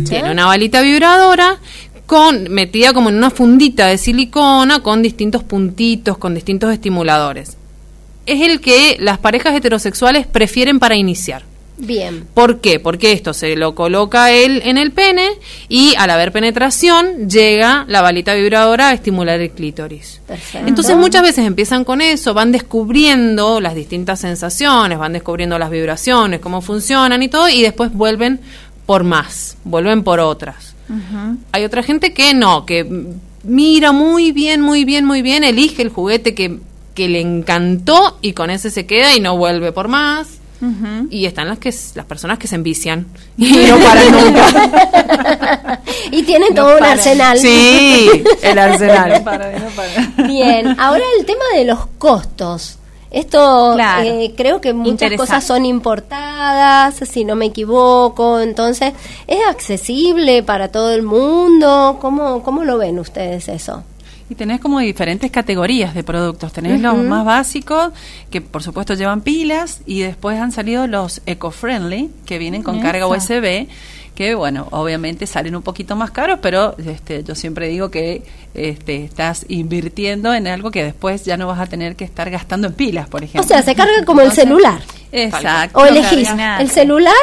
[0.09, 1.59] Tiene una balita vibradora
[2.09, 7.59] con metida como en una fundita de silicona con distintos puntitos, con distintos estimuladores.
[8.24, 11.42] Es el que las parejas heterosexuales prefieren para iniciar.
[11.76, 12.26] Bien.
[12.32, 12.80] ¿Por qué?
[12.80, 15.28] Porque esto se lo coloca él en el pene
[15.68, 20.22] y al haber penetración llega la balita vibradora a estimular el clítoris.
[20.26, 20.66] Perfecto.
[20.66, 26.40] Entonces muchas veces empiezan con eso, van descubriendo las distintas sensaciones, van descubriendo las vibraciones,
[26.40, 28.40] cómo funcionan y todo, y después vuelven
[28.86, 30.78] por más, vuelven por otras.
[31.53, 32.86] Hay otra gente que no, que
[33.43, 36.59] mira muy bien, muy bien, muy bien, elige el juguete que,
[36.95, 40.39] que le encantó y con ese se queda y no vuelve por más.
[41.11, 45.80] Y están las que las personas que se envician y no paran nunca.
[46.11, 47.39] Y tienen todo un arsenal.
[47.39, 48.11] Sí,
[48.43, 49.22] el arsenal.
[50.26, 52.78] Bien, ahora el tema de los costos.
[53.11, 54.09] Esto Claro.
[54.09, 58.92] eh, creo que muchas cosas son importadas, si no me equivoco, entonces
[59.26, 61.98] es accesible para todo el mundo.
[62.00, 63.82] ¿Cómo, cómo lo ven ustedes eso?
[64.30, 66.52] Y tenés como diferentes categorías de productos.
[66.52, 67.92] Tenés los más básicos,
[68.30, 73.06] que por supuesto llevan pilas, y después han salido los eco-friendly, que vienen con carga.
[73.06, 73.68] USB,
[74.18, 79.04] que bueno, obviamente salen un poquito más caros, pero este, yo siempre digo que este,
[79.04, 82.72] estás invirtiendo en algo que después ya no vas a tener que estar gastando en
[82.72, 83.46] pilas, por O ejemplo.
[83.46, 84.80] sea, se carga como el celular.
[85.12, 85.78] Exacto.
[85.78, 87.14] O elegís el celular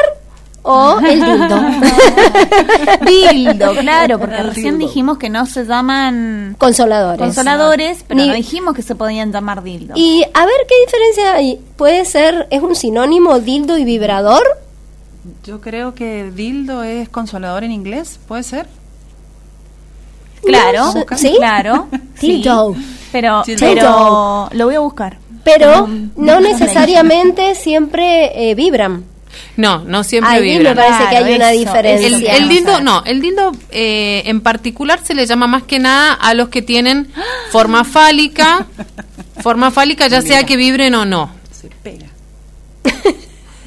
[0.62, 1.60] o el dildo.
[3.06, 4.88] Dildo, claro, porque El recién dildo.
[4.88, 7.20] dijimos que no se llaman Consoladores.
[7.20, 9.92] consoladores, pero Ni- no dijimos que se podían llamar dildo.
[9.96, 11.60] Y a ver qué diferencia hay.
[11.76, 14.42] ¿Puede ser, es un sinónimo dildo y vibrador?
[15.44, 18.66] Yo creo que dildo es consolador en inglés, ¿puede ser?
[20.44, 21.34] Claro, ¿sí?
[21.36, 21.88] claro.
[22.20, 22.74] Dildo.
[23.12, 25.18] Pero, Sí, pero lo voy a buscar.
[25.44, 29.04] Pero Mm, no necesariamente siempre eh, vibran.
[29.56, 30.76] No, no siempre Ahí vibran.
[30.76, 32.06] me parece que hay una diferencia.
[32.08, 36.14] El, el dildo, no, el dildo eh, en particular se le llama más que nada
[36.14, 37.08] a los que tienen
[37.50, 38.66] forma fálica,
[39.42, 41.30] forma fálica ya sea que vibren o no.
[41.52, 42.06] Se pega.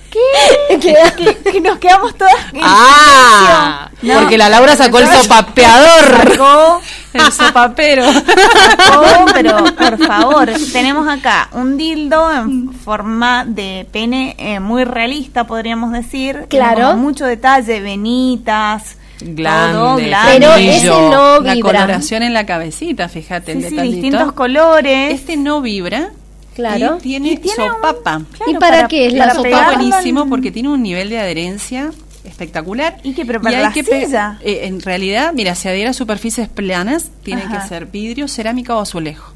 [0.10, 3.90] que, que nos quedamos todas en Ah.
[4.02, 4.14] No.
[4.16, 6.32] porque la Laura sacó el sopapeador.
[6.32, 6.82] Sacó
[7.14, 8.06] El sopapero.
[8.08, 15.46] Oh, pero por favor, tenemos acá un dildo en forma de pene eh, muy realista,
[15.48, 16.46] podríamos decir.
[16.50, 16.92] Claro.
[16.92, 19.96] como mucho detalle, venitas, Glande, todo,
[20.28, 21.72] Pero ese no La vibra.
[21.82, 23.96] coloración en la cabecita, fíjate, el Sí, sí, detallito.
[24.02, 25.14] distintos colores.
[25.14, 26.12] Este no vibra.
[26.60, 26.98] Claro.
[27.00, 28.22] Y tiene, Y tiene un- sopapa.
[28.32, 29.50] Claro, ¿Y para qué es la para sopa?
[29.50, 31.92] Está en- buenísimo porque tiene un nivel de adherencia
[32.24, 32.98] espectacular.
[33.04, 34.38] ¿Y qué, pero para hay la que silla?
[34.42, 37.62] eh, en realidad, mira, si adhiera a superficies planas, tiene Ajá.
[37.62, 39.34] que ser vidrio, cerámica o azulejo.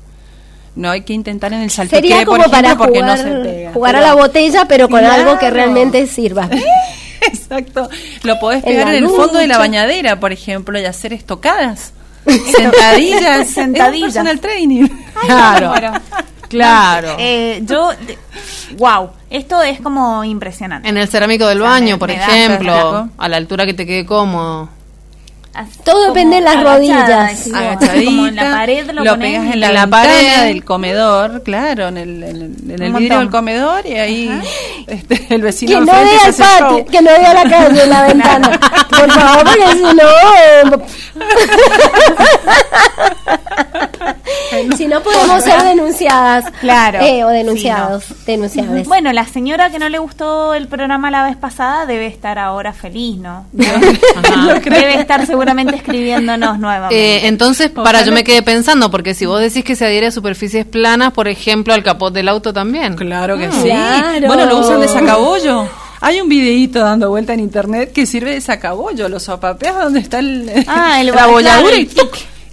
[0.75, 3.23] No hay que intentar en el salpique, Sería por como para ejemplo, porque jugar, no
[3.23, 3.73] se pega.
[3.73, 5.13] jugar a la botella, pero con Claro.
[5.21, 6.49] algo que realmente sirva.
[7.21, 7.89] Exacto.
[8.23, 11.13] Lo podés En pegar la en, el fondo de la bañadera, por ejemplo, y hacer
[11.13, 11.93] estocadas.
[12.25, 13.47] Sentadillas.
[13.53, 14.09] Sentadillas.
[14.09, 14.87] Es un personal training.
[15.25, 15.93] Claro, Bueno,
[16.57, 17.15] claro.
[17.19, 17.89] eh, yo,
[18.77, 20.87] wow, esto es como impresionante.
[20.87, 23.85] En el cerámico del O sea, baño, me- por ejemplo, a la altura que te
[23.85, 24.69] quede cómodo.
[25.53, 27.49] Así Todo depende de las agachada, rodillas.
[28.05, 30.41] Como en la pared lo, lo pones pegas en la, pared.
[30.47, 34.41] del comedor, claro, en el, en el, en el Un vidrio del comedor y ahí
[34.87, 36.85] este, el vecino Que no vea el patio, show.
[36.85, 38.59] que no vea la calle, la ventana.
[38.89, 40.03] Por favor, porque si no...
[44.51, 46.45] eh, si no podemos ser denunciadas.
[46.61, 46.99] Claro.
[47.01, 48.05] Eh, o denunciados.
[48.25, 48.87] Denunciadas.
[48.87, 52.73] Bueno, la señora que no le gustó el programa la vez pasada debe estar ahora
[52.73, 53.45] feliz, ¿no?
[54.17, 54.59] Ajá.
[54.63, 56.95] debe estar seguramente escribiéndonos nuevamente.
[57.17, 60.11] Eh, entonces, para yo me quedé pensando, porque si vos decís que se adhiere a
[60.11, 62.95] superficies planas, por ejemplo, al capot del auto también.
[62.95, 63.63] Claro que Ah, sí.
[63.69, 64.27] claro.
[64.27, 65.67] Bueno, lo usan de sacabollo.
[66.01, 69.07] Hay un videíto dando vuelta en internet que sirve de sacabollo.
[69.07, 71.89] Lo sopapeas donde está el, Ah, el la bolladura el y.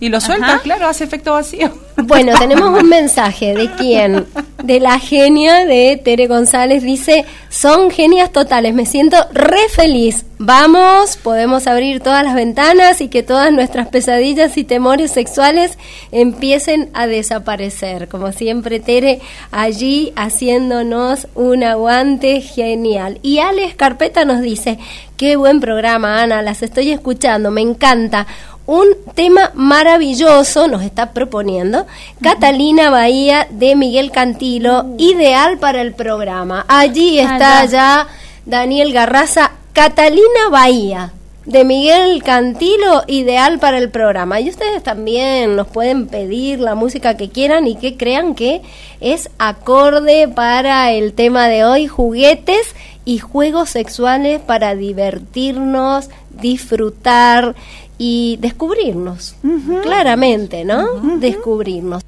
[0.00, 0.62] Y lo sueltas, Ajá.
[0.62, 1.70] claro, hace efecto vacío.
[2.02, 4.24] Bueno, tenemos un mensaje de quién?
[4.64, 6.82] De la genia de Tere González.
[6.82, 10.24] Dice, son genias totales, me siento re feliz.
[10.38, 15.76] Vamos, podemos abrir todas las ventanas y que todas nuestras pesadillas y temores sexuales
[16.10, 18.08] empiecen a desaparecer.
[18.08, 19.20] Como siempre, Tere
[19.50, 23.18] allí haciéndonos un aguante genial.
[23.20, 24.78] Y Ale Carpeta nos dice,
[25.18, 28.26] qué buen programa, Ana, las estoy escuchando, me encanta
[28.70, 31.88] un tema maravilloso nos está proponiendo
[32.22, 36.64] Catalina Bahía de Miguel Cantilo, ideal para el programa.
[36.68, 38.06] Allí está ya
[38.46, 41.12] Daniel Garraza, Catalina Bahía
[41.46, 44.38] de Miguel Cantilo, ideal para el programa.
[44.38, 48.62] Y ustedes también nos pueden pedir la música que quieran y que crean que
[49.00, 57.56] es acorde para el tema de hoy, juguetes y juegos sexuales para divertirnos, disfrutar
[58.02, 59.36] y descubrirnos,
[59.82, 60.86] claramente, ¿no?
[61.18, 62.02] Descubrirnos.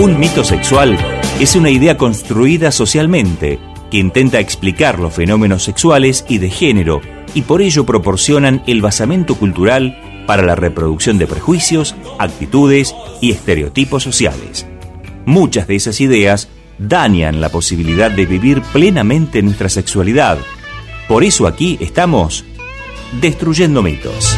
[0.00, 0.98] Un mito sexual
[1.38, 7.00] es una idea construida socialmente que intenta explicar los fenómenos sexuales y de género
[7.32, 14.02] y por ello proporcionan el basamento cultural para la reproducción de prejuicios, actitudes y estereotipos
[14.02, 14.66] sociales.
[15.26, 20.38] Muchas de esas ideas dañan la posibilidad de vivir plenamente nuestra sexualidad.
[21.08, 22.44] Por eso aquí estamos
[23.20, 24.36] destruyendo mitos.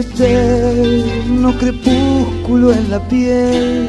[0.00, 3.88] Eterno crepúsculo en la piel.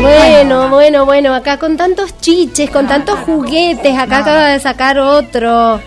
[0.00, 5.80] Bueno, bueno, bueno, acá con tantos chiches, con tantos juguetes, acá acaba de sacar otro.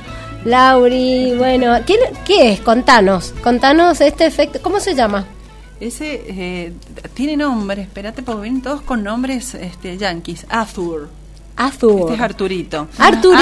[0.45, 2.59] Lauri, bueno, ¿quién- ¿qué es?
[2.61, 5.25] Contanos, contanos este efecto, ¿cómo se llama?
[5.79, 6.73] Ese eh,
[7.13, 10.45] tiene nombre, espérate, porque vienen todos con nombres este, yankees.
[10.49, 11.09] Arthur.
[11.57, 12.01] Azul.
[12.01, 12.87] Este es Arturito.
[12.97, 13.41] Arturito,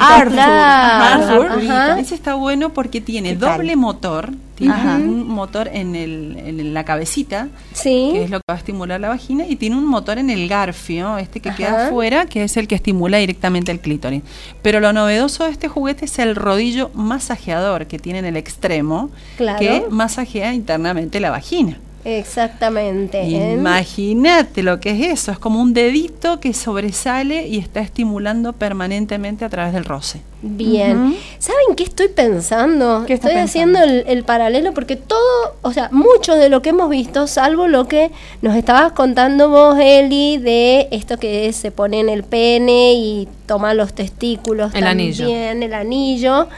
[0.00, 0.32] Ah, Arthur.
[0.32, 1.42] claro.
[1.42, 1.98] Arthur.
[1.98, 4.30] Ese está bueno porque tiene doble motor.
[4.54, 4.94] Tiene Ajá.
[4.96, 8.10] un motor en, el, en la cabecita, Sí.
[8.12, 10.46] que es lo que va a estimular la vagina, y tiene un motor en el
[10.46, 11.56] garfio, este que Ajá.
[11.56, 14.22] queda afuera, que es el que estimula directamente el clítoris.
[14.60, 19.10] Pero lo novedoso de este juguete es el rodillo masajeador que tiene en el extremo,
[19.36, 19.58] Claro.
[19.58, 21.78] que masajea internamente la vagina.
[22.04, 23.20] Exactamente.
[23.20, 23.52] ¿eh?
[23.52, 29.44] Imagínate lo que es eso, es como un dedito que sobresale y está estimulando permanentemente
[29.44, 30.20] a través del roce.
[30.44, 31.16] Bien.
[31.38, 33.04] ¿Saben qué estoy pensando?
[33.06, 33.78] ¿Qué estoy pensando?
[33.78, 35.20] haciendo el, el paralelo porque todo,
[35.62, 38.10] o sea, mucho de lo que hemos visto, salvo lo que
[38.40, 43.74] nos estabas contando vos, Eli, de esto que se pone en el pene y toma
[43.74, 45.62] los testículos El también, anillo.
[45.66, 46.48] el anillo.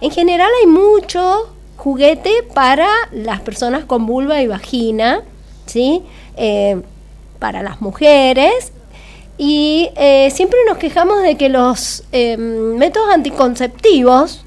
[0.00, 5.22] En general hay mucho juguete para las personas con vulva y vagina,
[5.64, 6.02] ¿sí?
[6.36, 6.82] Eh,
[7.38, 8.72] para las mujeres.
[9.38, 14.44] Y eh, siempre nos quejamos de que los eh, métodos anticonceptivos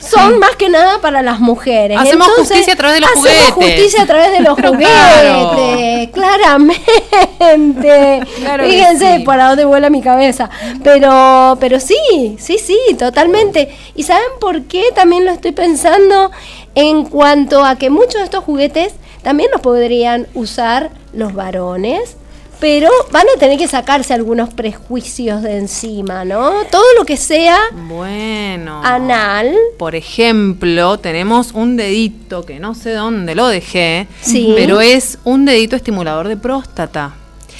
[0.00, 1.98] son más que nada para las mujeres.
[1.98, 3.74] Hacemos justicia a través de los hacemos juguetes.
[3.76, 8.20] justicia a través de los juguetes, claramente.
[8.36, 9.24] Claro Fíjense sí.
[9.24, 10.50] para dónde vuela mi cabeza.
[10.82, 13.76] Pero, pero sí, sí, sí, totalmente.
[13.94, 16.30] ¿Y saben por qué también lo estoy pensando?
[16.74, 22.16] En cuanto a que muchos de estos juguetes también los podrían usar los varones.
[22.60, 26.52] Pero van a tener que sacarse algunos prejuicios de encima, ¿no?
[26.70, 27.58] Todo lo que sea
[27.88, 28.82] Bueno.
[28.84, 34.52] anal, Por ejemplo, tenemos un dedito que no sé dónde lo dejé, Sí.
[34.56, 37.14] pero es un dedito estimulador de próstata.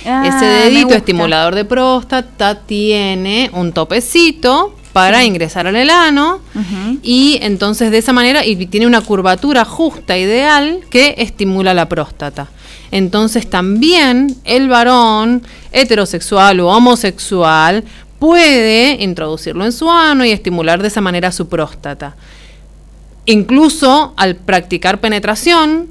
[0.07, 6.41] Ah, Ese dedito estimulador de próstata tiene un topecito para ingresar al elano
[7.03, 12.49] y entonces de esa manera y tiene una curvatura justa ideal que estimula la próstata.
[12.91, 15.43] Entonces también el varón
[15.73, 17.85] heterosexual o homosexual
[18.19, 22.17] puede introducirlo en su ano y estimular de esa manera su próstata.
[23.27, 25.89] Incluso al practicar penetración,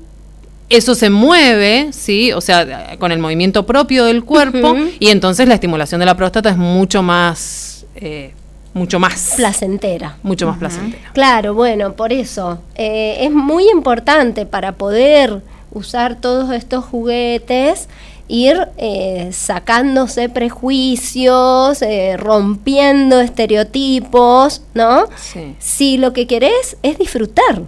[0.69, 2.31] eso se mueve, ¿sí?
[2.33, 6.49] O sea, con el movimiento propio del cuerpo y entonces la estimulación de la próstata
[6.49, 8.33] es mucho más, eh,
[8.79, 10.17] mucho más, placentera.
[10.23, 11.11] mucho más placentera.
[11.13, 15.41] Claro, bueno, por eso eh, es muy importante para poder
[15.71, 17.89] usar todos estos juguetes,
[18.27, 25.05] ir eh, sacándose prejuicios, eh, rompiendo estereotipos, ¿no?
[25.17, 25.55] Sí.
[25.59, 27.63] Si lo que querés es disfrutar,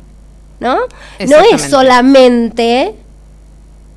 [0.59, 0.77] ¿no?
[1.27, 2.95] No es solamente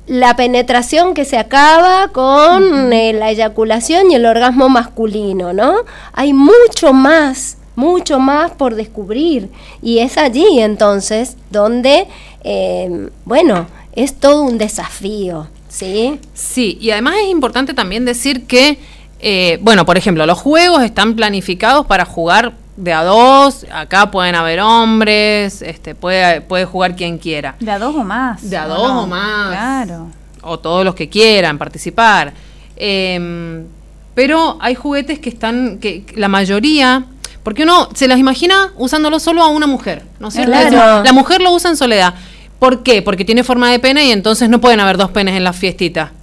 [0.07, 5.77] la penetración que se acaba con eh, la eyaculación y el orgasmo masculino, ¿no?
[6.13, 9.49] Hay mucho más, mucho más por descubrir.
[9.81, 12.07] Y es allí entonces donde,
[12.43, 16.19] eh, bueno, es todo un desafío, ¿sí?
[16.33, 18.77] Sí, y además es importante también decir que,
[19.19, 24.35] eh, bueno, por ejemplo, los juegos están planificados para jugar de a dos, acá pueden
[24.35, 27.55] haber hombres, este, puede, puede jugar quien quiera.
[27.59, 28.49] De a dos o más.
[28.49, 29.03] De a ¿o dos no?
[29.03, 29.49] o más.
[29.49, 30.07] Claro.
[30.41, 32.33] o todos los que quieran participar.
[32.75, 33.65] Em,
[34.13, 37.05] pero hay juguetes que están, que que la mayoría,
[37.43, 40.51] porque uno se las imagina usándolo solo a una mujer, ¿no es cierto?
[40.51, 41.03] Claro.
[41.03, 42.13] La mujer lo usa en soledad.
[42.59, 43.01] ¿Por qué?
[43.01, 46.13] Porque tiene forma de pene y entonces no pueden haber dos penes en la fiestita.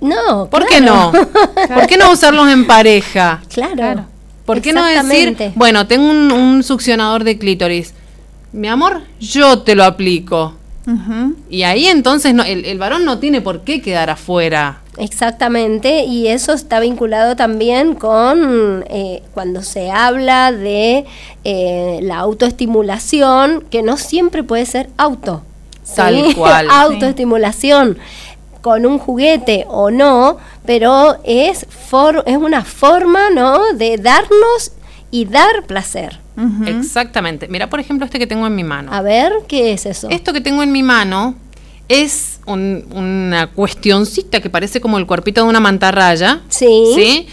[0.00, 1.12] No, ¿Por qué no?
[1.74, 3.40] ¿Por qué no usarlos en pareja?
[3.52, 3.74] claro.
[3.74, 4.17] Claro.
[4.48, 7.92] ¿Por qué no decir, bueno, tengo un, un succionador de clítoris?
[8.50, 10.54] Mi amor, yo te lo aplico.
[11.50, 14.80] Y ahí entonces no, el, el varón no tiene por qué quedar afuera.
[14.96, 21.04] Exactamente, y eso está vinculado también con eh, cuando se habla de
[21.44, 25.42] eh, la autoestimulación, que no siempre puede ser auto.
[25.84, 25.92] ¿sí?
[25.96, 26.68] Tal cual.
[26.70, 27.98] autoestimulación
[28.60, 33.72] con un juguete o no, pero es, for- es una forma ¿no?
[33.74, 34.72] de darnos
[35.10, 36.20] y dar placer.
[36.66, 37.48] Exactamente.
[37.48, 38.92] Mira, por ejemplo, este que tengo en mi mano.
[38.92, 40.08] A ver, ¿qué es eso?
[40.10, 41.34] Esto que tengo en mi mano
[41.88, 46.42] es un- una cuestioncita que parece como el cuerpito de una mantarraya.
[46.94, 47.26] Sí.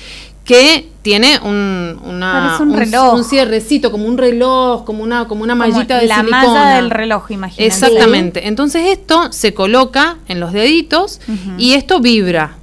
[0.46, 3.16] Que tiene un, una, un reloj.
[3.16, 6.44] un cierrecito, como un reloj, como una, como una Como mallita de la silicona.
[6.44, 7.66] malla del reloj, imagínate.
[7.66, 8.48] Exactamente.
[8.48, 11.20] Entonces esto se coloca en los deditos
[11.58, 12.58] y esto vibra.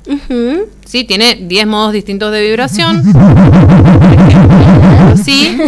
[0.86, 3.02] Sí, tiene 10 modos distintos de vibración.
[5.24, 5.58] sí.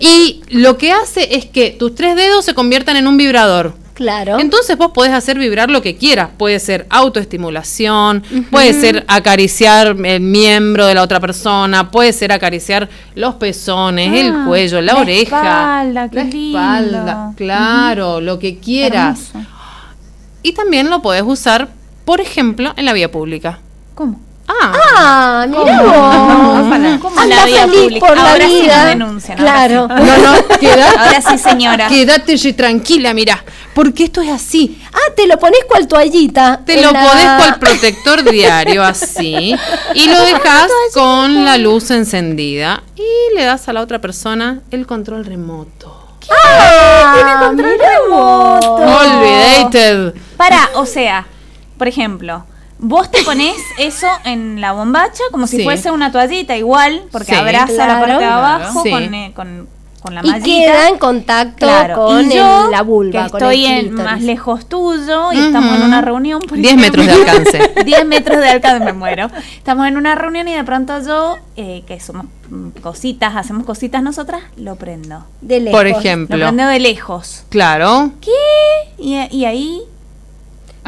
[0.00, 3.74] Y lo que hace es que tus tres dedos se conviertan en un vibrador.
[3.96, 4.38] Claro.
[4.38, 6.28] Entonces vos podés hacer vibrar lo que quieras.
[6.36, 12.90] Puede ser autoestimulación, puede ser acariciar el miembro de la otra persona, puede ser acariciar
[13.14, 19.30] los pezones, el Ah, cuello, la, la oreja, espalda, la espalda, claro, lo que quieras.
[19.30, 19.50] Hermoso.
[20.42, 21.68] Y también lo podés usar,
[22.04, 23.60] por ejemplo, en la vía pública.
[23.94, 24.20] ¿Cómo?
[24.48, 26.66] Ah, Ah, mira vos.
[26.66, 26.98] Ojalá.
[27.00, 28.84] ¿Cómo Anda la feliz por la Ahora sí vida.
[28.86, 29.88] denuncian, ahora Claro.
[29.88, 30.04] sí.
[30.04, 31.88] no, no, queda- Ahora sí, señora.
[31.88, 33.44] Quédate tranquila, mira,
[33.74, 34.80] porque esto es así.
[34.92, 36.60] Ah, te lo pones cual toallita.
[36.64, 39.54] Te lo la- podés con protector diario así
[39.94, 44.86] y lo dejas con la luz encendida y le das a la otra persona el
[44.86, 46.02] control remoto.
[46.30, 48.74] Ah, tiene control remoto.
[48.76, 50.14] Olvidated.
[50.36, 51.26] Para, o sea,
[51.78, 52.44] por ejemplo,
[52.78, 55.64] vos te pones eso en la bombacha como si Sí.
[55.64, 57.34] fuese una toallita igual, porque Sí.
[57.34, 59.68] abraza la parte de abajo con, eh, con,
[60.02, 60.46] con la Y mallita.
[60.72, 63.94] queda en contacto Claro, con y yo, el- la vulva, que con estoy el en,
[63.94, 66.42] más lejos tuyo y estamos en una reunión.
[66.42, 67.70] por 10 metros de alcance.
[67.84, 69.28] 10 metros de alcance, me muero.
[69.56, 72.26] Estamos en una reunión y de pronto yo, eh, que somos
[72.82, 75.24] cositas, hacemos cositas nosotras, lo prendo.
[75.40, 75.80] De lejos.
[75.80, 76.36] Por Lo ejemplo.
[76.36, 77.42] prendo de lejos.
[77.48, 78.12] Claro.
[78.20, 78.30] ¿Qué?
[78.98, 79.80] Y, y ahí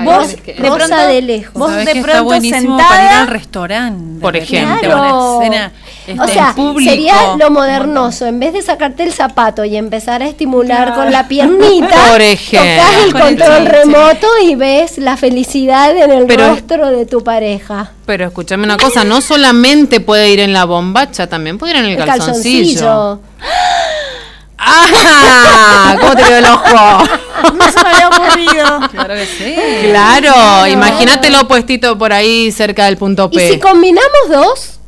[0.04, 1.54] vos de Rosa de lejos.
[1.54, 4.20] vos de que está pronto buenísimo sentada para ir al restaurante.
[4.20, 4.88] Por ejemplo.
[4.88, 5.40] una Claro.
[5.42, 5.72] escena,
[6.06, 6.90] este, o sea, público.
[6.90, 8.26] sería lo modernoso.
[8.26, 11.02] En vez de sacarte el zapato y empezar a estimular Claro.
[11.02, 12.82] con la piernita, Por ejemplo.
[12.82, 17.06] tocas el Con el control remoto y ves la felicidad en el Pero- rostro de
[17.06, 17.92] tu pareja.
[18.06, 21.84] Pero escúchame una cosa, no solamente puede ir en la bombacha, también puede ir en
[21.86, 22.80] el, El calzoncillo.
[22.80, 23.20] calzoncillo.
[24.58, 25.96] ¡Ah!
[26.00, 27.04] ¿Cómo te quedó el ojo?
[27.56, 28.80] no se me había ocurrido.
[28.90, 29.56] Claro que sí.
[29.90, 33.52] Claro, imagínatelo puestito por ahí cerca del punto Y P.
[33.52, 34.78] si combinamos dos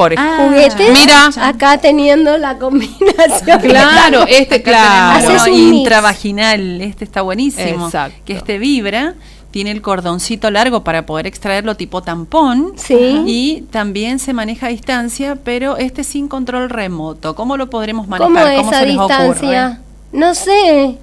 [0.00, 0.34] por ejemplo.
[0.34, 1.30] Ah, juguetes, Mira.
[1.46, 3.60] acá teniendo la combinación.
[3.60, 5.28] Claro, este Acá claro.
[5.34, 7.84] Haces un intravaginal, este está buenísimo.
[7.84, 8.18] Exacto.
[8.24, 9.14] Que este vibra,
[9.50, 12.72] tiene el cordoncito largo para poder extraerlo tipo tampón.
[12.76, 13.22] Sí.
[13.26, 17.34] Y también se maneja a distancia, pero este sin control remoto.
[17.34, 18.28] ¿Cómo lo podremos manejar?
[18.32, 19.66] ¿Cómo ¿Cómo a se les distancia?
[19.66, 20.18] ocurre?
[20.18, 20.98] No sé.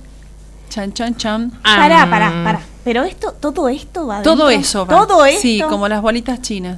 [0.69, 1.51] Chan, chan, chan.
[1.63, 2.09] Pará, Ah.
[2.09, 2.61] pará, pará.
[2.87, 4.61] Pero esto, todo esto va Todo dentro?
[4.65, 4.95] eso va.
[5.05, 5.41] Todo esto.
[5.41, 6.77] Sí, como las bolitas chinas.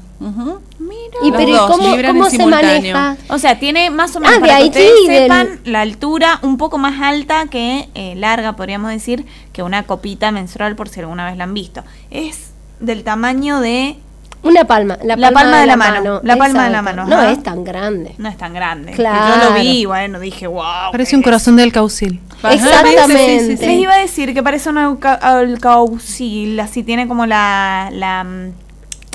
[1.22, 2.94] ¿Y Los pero ¿y dos cómo, vibran cómo en se simultáneo.
[2.96, 3.18] maneja?
[3.30, 5.60] O sea, tiene más o menos Ah, de para que ahí ustedes sí, del- sepan
[5.66, 10.76] la altura un poco más alta que eh, larga, podríamos decir, que una copita menstrual,
[10.76, 11.84] por si alguna vez la han visto.
[12.10, 13.98] Es del tamaño de
[14.42, 14.98] Una palma.
[15.04, 17.32] La palma, La palma de la mano, la palma de la mano, No ajá.
[17.32, 18.16] es tan grande.
[18.18, 18.94] no es tan grande.
[18.94, 19.44] Claro.
[19.44, 20.92] Yo lo vi, bueno, dije, wow.
[20.92, 22.20] Parece un corazón del caucil.
[22.44, 23.40] Exactamente.
[23.40, 27.90] sí, sí, sí, Les iba a decir que parece alca- alcaucil, así tiene como la,
[27.92, 28.52] la mm,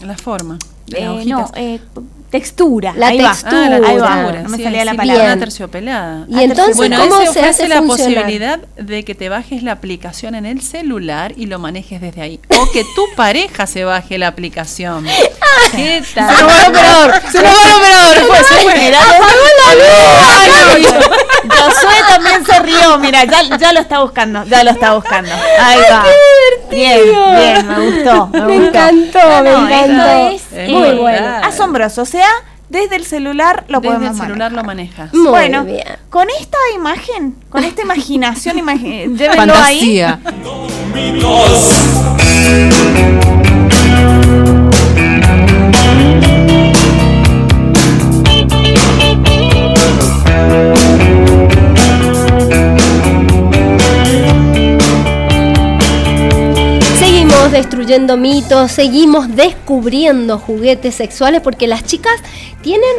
[0.02, 0.58] La forma.
[0.86, 1.38] de las eh, hojitas.
[1.38, 1.80] no, eh,
[2.30, 2.92] textura.
[2.96, 3.30] La ahí va.
[3.30, 3.64] textura.
[3.66, 5.22] Ah, la Ahí va, no me sí, salía la sí, palabra.
[5.22, 5.38] Una Bien.
[5.40, 6.26] terciopelada.
[6.28, 8.14] Y entonces, bueno, ¿cómo ese se ofrece hace la funcionar?
[8.14, 12.40] posibilidad de que te bajes la aplicación en el celular y lo manejes desde ahí.
[12.60, 15.06] O que tu pareja se baje la aplicación.
[15.76, 16.34] ¿Qué tal?
[16.36, 17.12] ¡Se nos va el operador!
[17.30, 18.16] ¡Se nos va el operador!
[18.26, 18.78] Fue, se fue.
[18.78, 18.98] Mirá,
[20.26, 24.94] Ay, no, Josué también se rió, mira, ya, ya lo está buscando, ya lo está
[24.94, 25.30] buscando.
[25.60, 26.04] Ahí va.
[26.70, 26.98] Bien,
[27.36, 28.26] bien, me gustó.
[28.28, 28.68] Me, Me gustó.
[28.68, 30.28] encantó, No, me no, encantó.
[30.34, 31.26] Es Es Muy bueno.
[31.42, 32.28] asombroso, o sea,
[32.68, 34.52] desde el celular lo Desde podemos el celular manejar.
[34.52, 35.14] lo manejas.
[35.14, 35.84] Muy bueno, bien.
[36.10, 40.00] con esta imagen, con esta imaginación, imagi- llévenlo ahí.
[40.00, 40.20] Fantasía.
[42.44, 43.23] Seguimos
[57.54, 62.14] destruyendo mitos, seguimos descubriendo juguetes sexuales porque las chicas
[62.62, 62.90] tienen,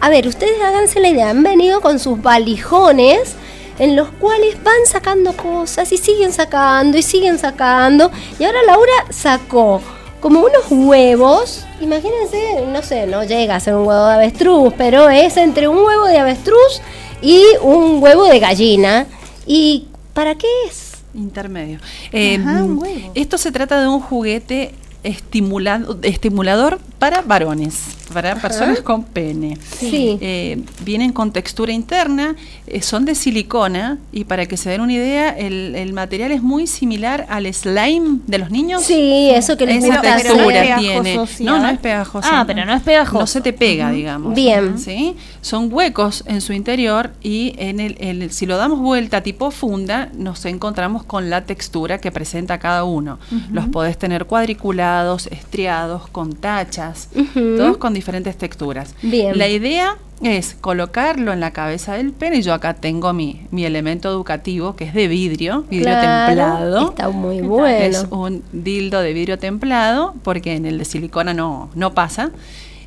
[0.00, 3.36] a ver, ustedes háganse la idea, han venido con sus valijones
[3.78, 8.10] en los cuales van sacando cosas y siguen sacando y siguen sacando
[8.40, 9.80] y ahora Laura sacó
[10.20, 15.08] como unos huevos, imagínense, no sé, no llega a ser un huevo de avestruz, pero
[15.08, 16.80] es entre un huevo de avestruz
[17.22, 19.06] y un huevo de gallina.
[19.46, 20.83] ¿Y para qué es?
[21.14, 21.78] Intermedio.
[22.12, 23.12] Eh, Ajá, huevo.
[23.14, 24.74] esto se trata de un juguete
[25.04, 27.74] estimulado, estimulador para varones,
[28.12, 29.56] para personas con pene.
[29.78, 30.18] Sí.
[30.20, 32.36] Eh, vienen con textura interna,
[32.66, 36.42] eh, son de silicona y para que se den una idea, el, el material es
[36.42, 38.82] muy similar al slime de los niños.
[38.82, 40.26] Sí, eso que les Esa gusta hacer.
[40.32, 41.26] textura pegajoso, tiene.
[41.26, 42.28] sí, no, no es pegajoso.
[42.30, 43.20] Ah, pero no es pegajoso.
[43.20, 44.34] No se te pega, digamos.
[44.34, 44.78] Bien.
[44.78, 45.16] ¿sí?
[45.40, 50.08] Son huecos en su interior y en el, el- si lo damos vuelta tipo funda,
[50.16, 53.18] nos encontramos con la textura que presenta cada uno.
[53.52, 58.03] Los podés tener cuadriculados, estriados, con tachas, todos con diferentes
[58.36, 58.94] texturas.
[59.02, 59.36] Bien.
[59.36, 62.42] La idea es colocarlo en la cabeza del pene.
[62.42, 66.90] Yo acá tengo mi, mi elemento educativo que es de vidrio, vidrio Claro, templado.
[66.90, 67.76] Está muy bueno.
[67.76, 72.30] Es un dildo de vidrio templado, porque en el de silicona no, no pasa.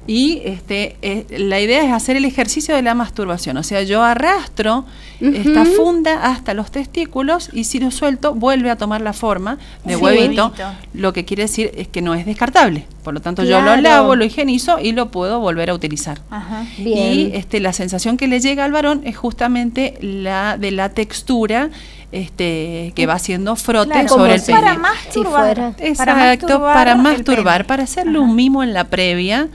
[0.07, 3.57] Y este, eh, la idea es hacer el ejercicio de la masturbación.
[3.57, 4.85] O sea, yo arrastro
[5.19, 9.95] esta funda hasta los testículos y si lo suelto vuelve a tomar la forma de
[9.95, 10.01] Sí.
[10.01, 10.45] huevito.
[10.47, 10.63] Huevito.
[10.93, 12.85] Lo que quiere decir es que no es descartable.
[13.03, 16.21] Por lo tanto, yo lo lavo, lo higienizo y lo puedo volver a utilizar.
[16.29, 16.65] Ajá.
[16.77, 17.13] Bien.
[17.13, 21.69] Y este, la sensación que le llega al varón es justamente la de la textura
[22.11, 24.59] este, que va haciendo frote Claro, sobre el si pene.
[24.61, 25.31] para Si masturbar.
[25.55, 25.73] fuera.
[25.79, 27.67] Exacto, para masturbar, pene.
[27.67, 29.49] para hacerle un mimo en la previa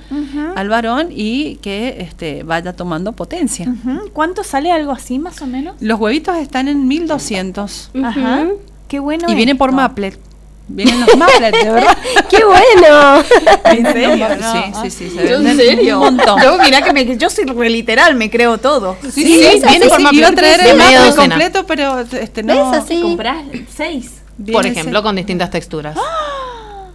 [0.56, 3.72] al varón y que este, vaya tomando potencia.
[4.12, 5.76] ¿Cuánto sale algo así más o menos?
[5.80, 8.04] Los huevitos están en 1200 Ujú.
[8.04, 8.46] Ajá.
[8.88, 9.26] Qué bueno.
[9.30, 9.72] y viene por.
[9.72, 10.18] Maplet.
[10.68, 11.96] Vienen los mufflets, de verdad.
[12.30, 13.22] ¡Qué bueno!
[13.64, 14.28] ¿En serio?
[14.40, 14.52] No.
[14.52, 15.96] Sí, sí, sí, se ¿En serio?
[16.00, 16.40] un montón.
[16.42, 18.96] Yo, mirá que me, yo soy re literal, me creo todo.
[19.02, 21.14] Sí, sí, viene forma iba a traer el docena.
[21.14, 22.70] completo, pero este no.
[22.70, 23.00] ¿Ves así?
[23.02, 23.38] Comprás
[23.74, 24.22] seis.
[24.50, 25.94] Por ejemplo, ese- con distintas texturas.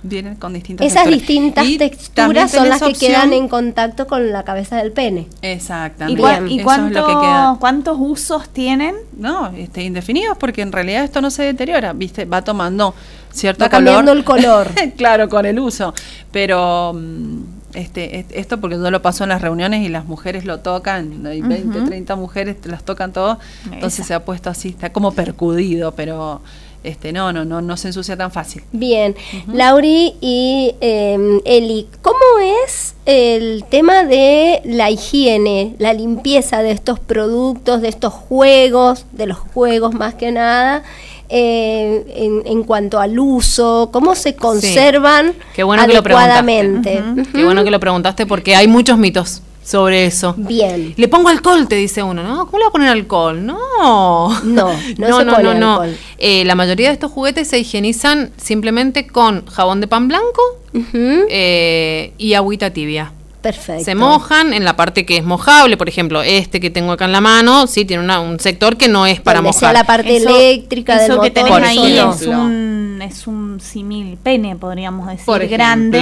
[0.07, 1.19] Vienen con distintas Esas texturas.
[1.27, 5.27] distintas Y texturas son las que opción- quedan en contacto con la cabeza del pene.
[5.41, 6.21] ¿Y, Exactamente.
[6.21, 7.57] cua- y Eso es lo que queda.
[7.59, 8.95] cuántos usos tienen?
[9.17, 12.25] No, este, indefinidos, porque en realidad esto no se deteriora, ¿viste?
[12.25, 12.93] Va tomando
[13.31, 13.83] cierto Va color.
[13.85, 14.67] cambiando el color.
[14.97, 15.93] claro, con el uso.
[16.31, 17.41] Pero mm,
[17.73, 21.25] este, es- esto porque yo lo paso en las reuniones y las mujeres lo tocan,
[21.27, 24.07] hay 20, 30 mujeres, te las tocan todo, entonces Esa.
[24.07, 26.41] se ha puesto así, está como percudido, pero
[26.83, 28.63] este no, no, no, no se ensucia tan fácil.
[28.71, 29.15] Bien,
[29.51, 32.17] Lauri y eh, Eli, ¿cómo
[32.65, 39.25] es el tema de la higiene, la limpieza de estos productos, de estos juegos, de
[39.27, 40.83] los juegos más que nada,
[41.29, 46.31] eh, en, en cuanto al uso, cómo se conservan Qué bueno que lo preguntaste.
[46.33, 47.03] adecuadamente?
[47.33, 50.33] Qué bueno que lo preguntaste porque hay muchos mitos sobre eso.
[50.37, 50.93] Bien.
[50.95, 52.45] Le pongo alcohol, te dice uno, ¿no?
[52.45, 53.45] ¿Cómo le voy a poner alcohol?
[53.45, 54.29] No.
[54.43, 55.97] No, no se pone alcohol.
[56.17, 60.41] Eh, la mayoría de estos juguetes se higienizan simplemente con jabón de pan blanco
[60.73, 63.11] Ujú, eh, y agüita tibia.
[63.41, 63.83] Perfecto.
[63.83, 67.11] Se mojan en la parte que es mojable, por ejemplo, este que tengo acá en
[67.11, 69.73] la mano, sí, tiene una- un sector que no es para Donde sea mojar.
[69.73, 71.33] la parte Eso- eléctrica del Eso que motor.
[71.33, 72.13] tenés Por ahí ejemplo.
[72.15, 75.99] es un, es un simil pene, podríamos decir, Por grande.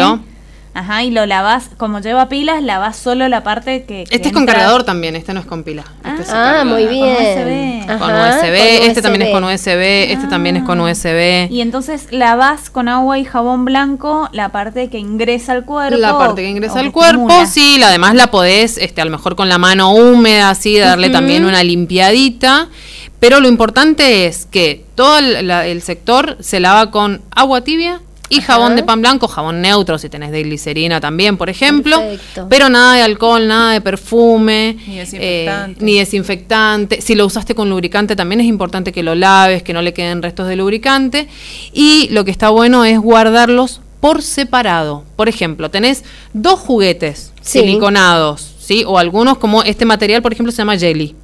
[0.75, 4.03] Ajá, y lo lavas, como lleva pilas, lavas solo la parte que.
[4.03, 5.85] que Este es con entra- cargador también, este no es con pila.
[6.05, 7.15] Este se Ah, carga muy Con bien.
[7.15, 7.97] USB.
[7.97, 11.47] Con USB, este también es con USB, este también es con USB.
[11.49, 15.97] Y entonces lavas con agua y jabón blanco la parte que ingresa al cuerpo.
[15.97, 17.45] La parte que ingresa al cuerpo, estimula.
[17.47, 21.09] sí, la demás la podés, este, a lo mejor con la mano húmeda, así, darle
[21.09, 22.67] también una limpiadita.
[23.19, 28.01] Pero lo importante es que todo el, la- el sector se lava con agua tibia
[28.37, 31.97] y jabón de pan blanco, jabón neutro, si tenés de glicerina también, por ejemplo.
[31.99, 32.47] Perfecto.
[32.49, 35.85] Pero nada de alcohol, nada de perfume, Ni eh, desinfectante.
[35.85, 37.01] ni desinfectante.
[37.01, 40.21] Si lo usaste con lubricante, también es importante que lo laves, que no le queden
[40.21, 41.27] restos de lubricante.
[41.73, 45.03] Y lo que está bueno es guardarlos por separado.
[45.15, 46.03] Por ejemplo, tenés
[46.33, 47.59] dos juguetes Sí.
[47.59, 48.83] siliconados, ¿sí?
[48.85, 51.15] O algunos como este material, por ejemplo, se llama jelly.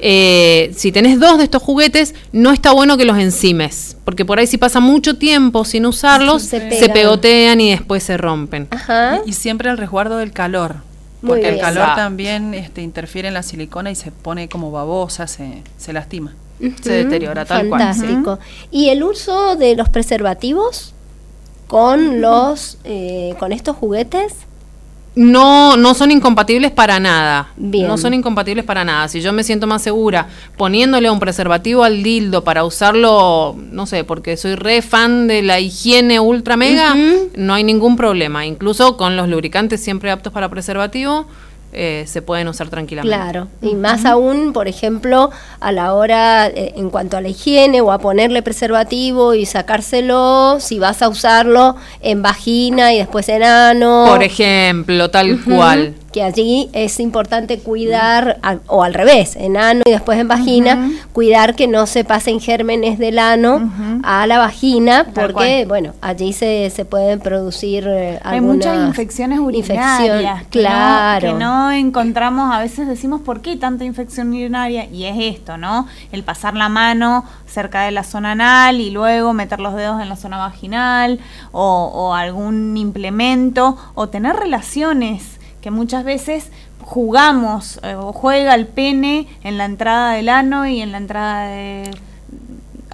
[0.00, 4.38] Eh, si tenés dos de estos juguetes, no está bueno que los encimes, porque por
[4.38, 8.68] ahí si pasa mucho tiempo sin usarlos, Se pegotean y después se rompen.
[8.70, 9.20] Ajá.
[9.26, 10.76] Y siempre el resguardo del calor.
[11.26, 15.62] Porque el calor también este, interfiere en la silicona y se pone como babosa, se,
[15.76, 16.34] se lastima.
[16.82, 17.82] Se deteriora tal cual.
[17.82, 18.38] Fantástico.
[18.70, 20.94] ¿Y el uso de los preservativos
[21.66, 24.34] con los eh, con estos juguetes?
[25.16, 27.48] No, no son incompatibles para nada.
[27.56, 27.88] Bien.
[27.88, 29.08] No son incompatibles para nada.
[29.08, 30.28] Si yo me siento más segura
[30.58, 35.58] poniéndole un preservativo al dildo para usarlo, no sé, porque soy re fan de la
[35.58, 36.94] higiene ultra mega,
[37.34, 38.44] no hay ningún problema.
[38.44, 41.26] Incluso con los lubricantes siempre aptos para preservativo,
[41.78, 43.14] eh, se pueden usar tranquilamente.
[43.14, 45.30] Claro, y más aún, por ejemplo,
[45.60, 50.56] a la hora, eh, en cuanto a la higiene o a ponerle preservativo y sacárselo,
[50.58, 54.06] si vas a usarlo en vagina y después en ano.
[54.08, 55.94] Por ejemplo, tal cual.
[56.16, 60.88] Que allí es importante cuidar, a- o al revés, en ano y después en vagina,
[61.12, 63.70] cuidar que no se pasen gérmenes del ano
[64.02, 69.40] a la vagina, porque, bueno, allí se, se pueden producir eh, Hay muchas algunas infecciones
[69.40, 70.44] infección- urinarias.
[70.46, 71.28] que no- claro.
[71.28, 74.86] Que no, encontramos, a veces decimos, ¿por qué tanta infección urinaria?
[74.86, 75.86] Y es esto, ¿no?
[76.12, 80.08] El pasar la mano cerca de la zona anal y luego meter los dedos en
[80.08, 81.18] la zona vaginal
[81.52, 85.35] o, o algún implemento o tener relaciones
[85.66, 90.80] que muchas veces jugamos eh, o juega el pene en la entrada del ano y
[90.80, 91.90] en la entrada de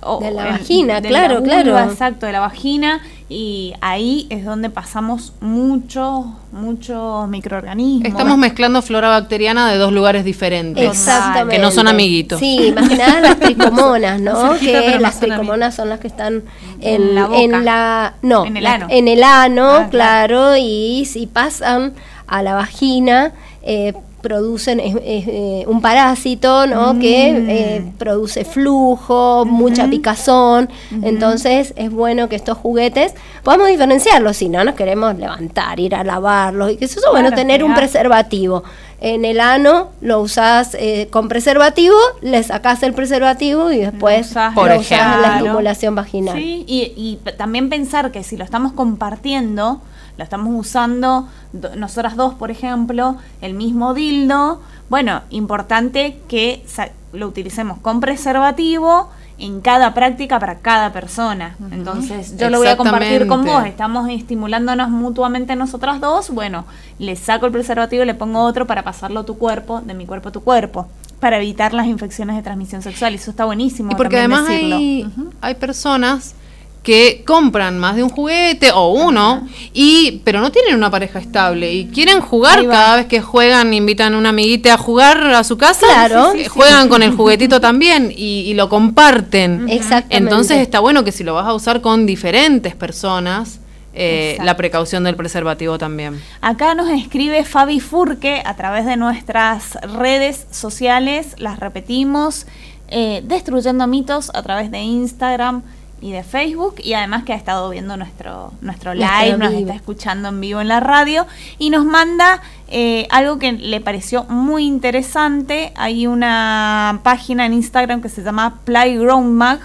[0.05, 1.91] o- De la en- vagina, de claro, la vulva, claro.
[1.91, 8.09] Exacto, de la vagina y ahí es donde pasamos muchos, muchos microorganismos.
[8.09, 10.83] Estamos mezclando flora bacteriana de dos lugares diferentes.
[10.83, 11.57] Exactamente.
[11.57, 12.41] Que no son amiguitos.
[12.41, 14.55] Sí, más que nada las tricomonas, ¿no?
[14.57, 16.43] Cerquita, que las tricomonas son las que están
[16.81, 17.39] en, En la boca.
[17.41, 18.87] en la- no, En el ano.
[18.89, 21.93] en el ano, Ah, claro, y si pasan
[22.33, 23.33] a la vagina
[23.63, 23.93] eh,
[24.23, 26.97] producen es- es, eh, un parásito, ¿no?
[27.01, 27.51] Que Mm.
[27.51, 30.69] eh, produce flujo, mucha picazón.
[31.03, 34.37] Entonces es bueno que estos juguetes podamos diferenciarlos.
[34.37, 37.65] Si no nos queremos levantar, ir a lavarlos y que eso es bueno Claro, tener
[37.65, 38.63] un preservativo.
[39.01, 44.31] En el ano lo usás eh, con preservativo, le sacás el preservativo y después Lo
[44.31, 46.37] usás, lo por usás en la estimulación vaginal.
[46.37, 49.81] Sí, y, también pensar que si lo estamos compartiendo,
[50.17, 54.61] lo estamos usando do- nosotras dos, por ejemplo, el mismo dildo,
[54.91, 56.65] bueno, importante que
[57.13, 59.09] lo utilicemos con preservativo
[59.39, 61.57] en cada práctica para cada persona.
[61.73, 63.65] Entonces, yo lo voy a compartir con vos.
[63.67, 66.31] Estamos estimulándonos mutuamente nosotras dos.
[66.31, 66.65] Bueno,
[66.99, 70.07] le saco el preservativo y le pongo otro para pasarlo a tu cuerpo, de mi
[70.07, 70.87] cuerpo a tu cuerpo,
[71.19, 73.15] para evitar las infecciones de transmisión sexual.
[73.15, 73.91] Eso está buenísimo.
[73.93, 75.11] Y porque además hay,
[75.41, 76.35] hay personas
[76.83, 81.73] que compran más de un juguete o uno y pero no tienen una pareja estable
[81.73, 85.57] y quieren jugar cada vez que juegan invitan a una amiguita a jugar a su
[85.57, 86.33] casa claro.
[86.51, 89.69] Juegan con el juguetito también y, lo comparten.
[89.71, 90.17] Exactamente.
[90.17, 93.61] Entonces está bueno que si lo vas a usar con diferentes personas
[93.95, 96.21] eh, la precaución del preservativo también.
[96.41, 102.47] Acá nos escribe Fabi Furque a través de nuestras redes sociales, las repetimos,
[102.89, 105.63] eh, destruyendo mitos a través de Instagram,
[106.03, 110.29] y de Facebook y además que ha estado viendo nuestro, nuestro live, nos está escuchando
[110.31, 111.27] en vivo en la radio
[111.59, 115.73] y nos manda eh, algo que le pareció muy interesante.
[115.77, 119.61] Hay una página en Instagram que se llama Playground Mag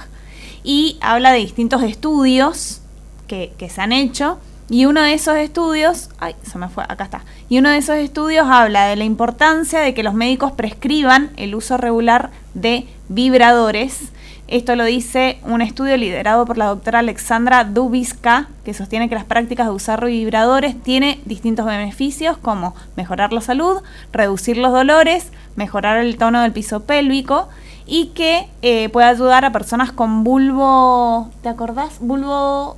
[0.64, 2.82] y habla de distintos estudios
[3.28, 4.38] que, que se han hecho.
[4.70, 7.24] Y uno de esos estudios, ay, se me fue, acá está.
[7.50, 11.56] Y uno de esos estudios habla de la importancia de que los médicos prescriban el
[11.56, 14.12] uso regular de vibradores
[14.48, 19.26] esto lo dice un estudio liderado por la doctora Alexandra Dubiska, que sostiene que las
[19.26, 23.82] prácticas de usar vibradores tiene distintos beneficios como mejorar la salud,
[24.14, 27.50] reducir los dolores, mejorar el tono del piso pélvico
[27.86, 31.98] y que eh, puede ayudar a personas con bulbo, ¿te acordás?
[32.00, 32.78] Bulbo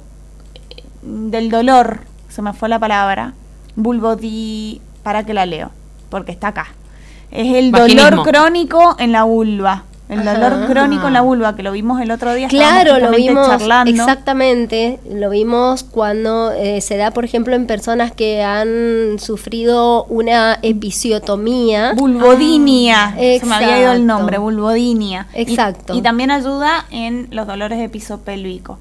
[0.72, 3.34] eh, del dolor, se me fue la palabra,
[3.76, 5.70] bulbo di, para que la leo,
[6.10, 6.68] porque está acá.
[7.30, 9.84] Es el dolor crónico en la vulva.
[10.10, 12.48] El dolor crónico en la vulva, que lo vimos el otro día.
[12.48, 13.48] Claro, lo vimos.
[13.86, 15.00] Exactamente.
[15.10, 21.94] Lo vimos cuando eh, se da, por ejemplo, en personas que han sufrido una episiotomía.
[21.96, 23.14] Vulvodinia.
[23.16, 25.28] se me había ido el nombre, vulvodinia.
[25.34, 25.94] Exacto.
[25.94, 28.80] Y, y, también ayuda en los dolores de piso pélvico.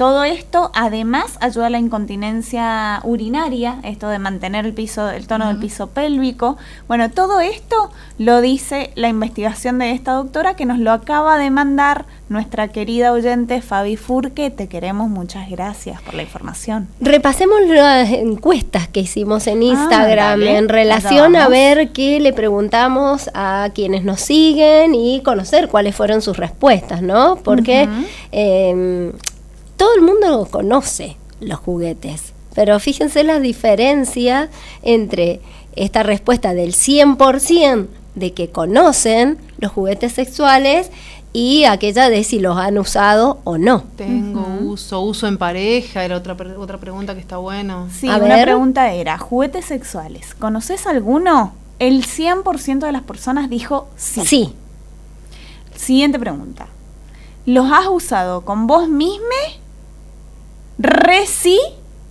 [0.00, 5.48] Todo esto además ayuda a la incontinencia urinaria, esto de mantener el piso, el tono
[5.48, 6.56] del piso pélvico.
[6.88, 11.50] Bueno, todo esto lo dice la investigación de esta doctora que nos lo acaba de
[11.50, 14.48] mandar nuestra querida oyente Fabi Furque.
[14.48, 16.88] Te queremos, muchas gracias por la información.
[17.02, 23.28] Repasemos las encuestas que hicimos en ah, Instagram en relación a ver qué le preguntamos
[23.34, 27.36] a quienes nos siguen y conocer cuáles fueron sus respuestas, ¿no?
[27.44, 27.86] Porque
[29.80, 34.50] todo el mundo conoce los juguetes, pero fíjense la diferencia
[34.82, 35.40] entre
[35.74, 40.90] esta respuesta del 100% de que conocen los juguetes sexuales
[41.32, 43.84] y aquella de si los han usado o no.
[43.96, 47.88] Tengo uso, uso en pareja, era otra, otra pregunta que está bueno.
[47.90, 51.54] Sí, una pregunta era, juguetes sexuales, ¿conoces alguno?
[51.78, 54.26] El 100% de las personas dijo sí.
[54.26, 54.54] Sí.
[55.74, 56.66] Siguiente pregunta.
[57.46, 58.90] ¿Los has usado con vos
[60.80, 61.58] misma Reci,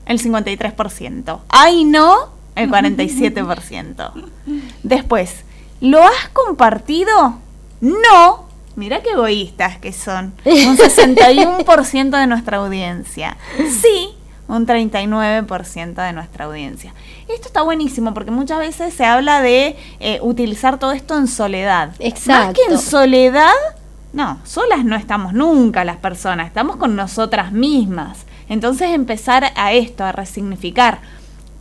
[0.06, 1.40] el 53%.
[1.50, 4.12] Ay, no, el 47%.
[4.84, 5.44] Después,
[5.82, 7.40] ¿lo has compartido?
[7.82, 8.50] No.
[8.76, 10.34] Mira qué egoístas que son.
[10.46, 13.38] Un 61% de nuestra audiencia.
[13.82, 14.10] Sí,
[14.48, 16.94] un 39% de nuestra audiencia.
[17.28, 21.92] Esto está buenísimo porque muchas veces se habla de eh, utilizar todo esto en soledad.
[22.00, 22.46] Exacto.
[22.46, 23.54] Más que en soledad,
[24.14, 28.26] no, solas no estamos nunca las personas, estamos con nosotras mismas.
[28.50, 31.00] Entonces empezar a esto, a resignificar.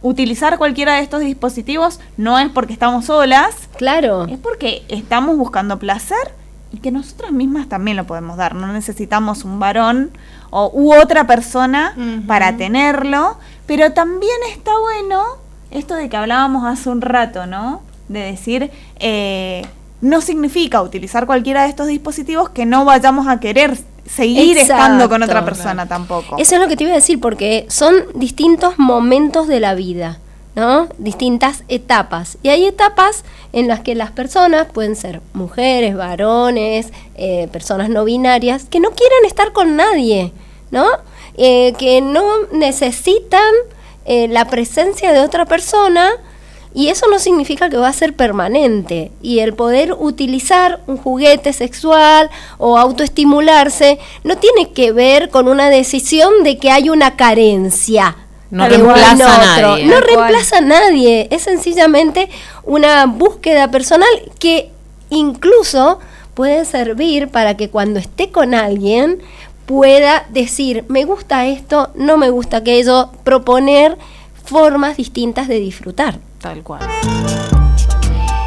[0.01, 3.69] Utilizar cualquiera de estos dispositivos no es porque estamos solas.
[3.77, 4.27] Claro.
[4.27, 6.35] Es porque estamos buscando placer
[6.73, 8.55] y que nosotras mismas también lo podemos dar.
[8.55, 10.11] No necesitamos un varón
[10.51, 11.95] o u otra persona
[12.27, 13.39] para tenerlo.
[13.67, 15.23] Pero también está bueno
[15.71, 17.83] esto de que hablábamos hace un rato, ¿no?
[18.09, 19.67] De decir, eh,
[20.01, 23.79] no significa utilizar cualquiera de estos dispositivos que no vayamos a querer
[24.09, 26.37] seguir estando con otra persona tampoco.
[26.39, 30.19] Eso es lo que te iba a decir, porque son distintos momentos de la vida,
[30.55, 30.89] ¿no?
[30.99, 32.39] Distintas etapas.
[32.43, 38.05] Y hay etapas en las que las personas pueden ser mujeres, varones, eh, personas no
[38.05, 40.33] binarias, que no quieren estar con nadie,
[40.71, 40.87] ¿no?
[41.37, 43.55] Eh, que no necesitan
[44.05, 46.11] eh, la presencia de otra persona
[46.75, 49.11] y eso no significa que va a ser permanente.
[49.23, 55.71] Y el poder utilizar un juguete sexual o autoestimularse no tiene que ver con una
[55.71, 58.17] decisión de que hay una carencia.
[58.51, 59.87] No reemplaza a nadie.
[59.87, 61.29] No reemplaza a nadie.
[61.31, 62.31] Es sencillamente
[62.65, 64.09] una búsqueda personal
[64.39, 64.71] que
[65.11, 65.99] incluso
[66.35, 69.21] puede servir para que cuando esté con alguien
[69.67, 73.99] pueda decir, me gusta esto, no me gusta aquello, proponer
[74.45, 76.21] formas distintas de disfrutar.
[76.41, 76.81] Tal cual.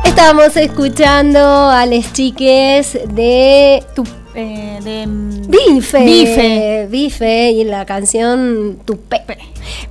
[0.05, 3.83] Estamos escuchando a las chiques de
[4.33, 5.99] eh, de mm, Bife.
[5.99, 6.87] Bife.
[6.89, 9.37] Bife y la canción Tu Pepe.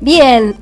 [0.00, 0.54] Bien,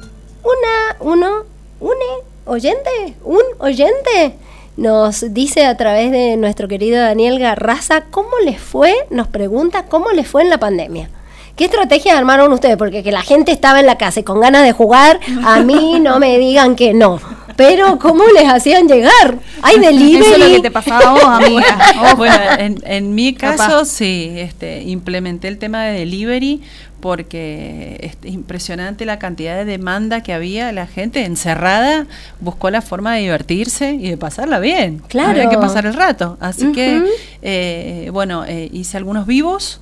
[0.43, 1.45] una, uno,
[1.81, 2.05] une,
[2.45, 4.35] oyente, un oyente
[4.77, 10.11] nos dice a través de nuestro querido Daniel Garraza cómo les fue, nos pregunta cómo
[10.11, 11.11] les fue en la pandemia.
[11.59, 12.77] ¿Qué estrategias armaron ustedes?
[12.77, 15.99] Porque que la gente estaba en la casa y con ganas de jugar, a mí
[15.99, 17.21] no me digan que no.
[17.57, 19.41] Pero ¿cómo les hacían llegar?
[19.63, 20.25] ¿Hay delivery?
[20.25, 21.77] Eso es lo que te pasaba a vos, amiga.
[22.17, 26.63] Bueno, en, en mi caso sí, este, implementé el tema de delivery
[27.01, 30.71] porque es impresionante la cantidad de demanda que había.
[30.71, 32.07] La gente encerrada
[32.39, 35.03] buscó la forma de divertirse y de pasarla bien.
[35.09, 35.31] Claro.
[35.31, 36.37] Había que pasar el rato.
[36.39, 37.03] Así que,
[37.43, 39.81] eh, bueno, eh, hice algunos vivos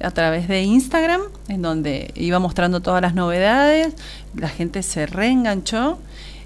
[0.00, 3.94] a través de Instagram, en donde iba mostrando todas las novedades.
[4.34, 5.98] La gente se reenganchó.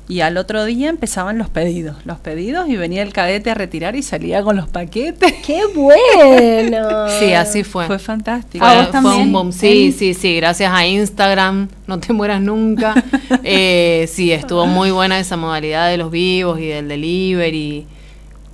[0.09, 3.95] Y al otro día empezaban los pedidos, los pedidos y venía el cadete a retirar
[3.95, 5.33] y salía con los paquetes.
[5.47, 7.07] ¡Qué bueno!
[7.21, 7.87] Sí, así fue.
[7.87, 8.65] Fue fantástico.
[8.65, 9.21] Fue, ¿A vos fue también?
[9.23, 9.53] un boom.
[9.53, 12.95] Sí, sí, sí, gracias a Instagram, no te mueras nunca.
[13.45, 17.87] Eh, sí, estuvo muy buena esa modalidad de los vivos y del delivery.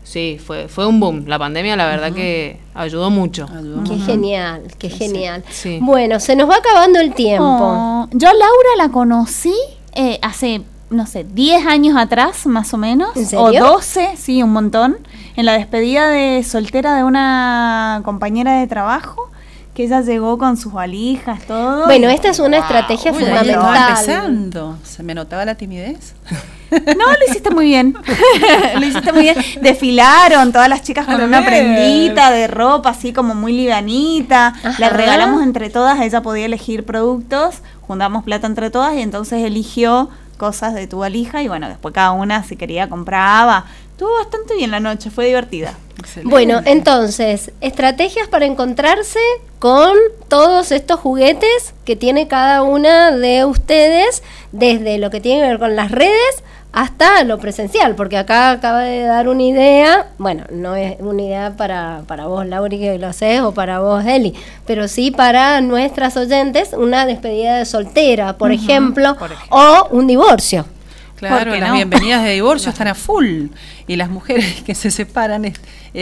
[0.09, 1.25] Sí, fue, fue un boom.
[1.27, 3.47] La pandemia, la verdad que ayudó mucho.
[3.55, 5.45] Ayudó Qué genial, qué genial.
[5.51, 5.81] sí.
[5.83, 7.45] Bueno, se nos va acabando el tiempo.
[7.45, 9.53] Oh, yo a Laura la conocí
[9.95, 13.15] eh, hace, no sé, 10 años atrás, más o menos.
[13.17, 13.65] ¿En O serio?
[13.67, 14.97] 12, sí, un montón.
[15.37, 19.31] En la despedida de soltera de una compañera de trabajo,
[19.79, 21.85] que ella llegó con sus valijas, todo.
[21.85, 22.67] Bueno, esta es una Wow.
[22.67, 23.89] estrategia Uy, fundamental.
[23.91, 24.77] empezando.
[24.83, 26.15] Se me notaba la timidez.
[26.73, 27.97] No, lo hiciste muy bien.
[28.75, 29.37] lo hiciste muy bien.
[29.63, 34.49] Desfilaron todas las chicas con una prendita de ropa, así como muy livianita.
[34.49, 34.75] Ajá.
[34.79, 40.11] Le regalamos entre todas, ella podía elegir productos, juntamos plata entre todas y entonces eligió
[40.39, 43.65] cosas de tu valija y bueno, después cada una si quería compraba.
[43.99, 45.77] Estuvo bastante bien la noche, fue divertida.
[45.99, 46.31] Excelente.
[46.31, 49.19] Bueno, entonces, estrategias para encontrarse
[49.59, 49.97] con
[50.29, 54.23] todos estos juguetes que tiene cada una de ustedes,
[54.53, 58.83] desde lo que tiene que ver con las redes hasta lo presencial, porque acá acaba
[58.83, 63.13] de dar una idea, bueno, no es una idea para, para vos, Lauri, que lo
[63.13, 64.33] sé, o para vos, Eli,
[64.65, 69.59] pero sí para nuestras oyentes, una despedida de soltera, por, ejemplo, por ejemplo.
[69.59, 70.67] o un divorcio.
[71.19, 71.75] Claro, ¿Por qué las no?
[71.75, 73.47] bienvenidas de divorcio están a full.
[73.87, 75.53] Y las mujeres que se separan,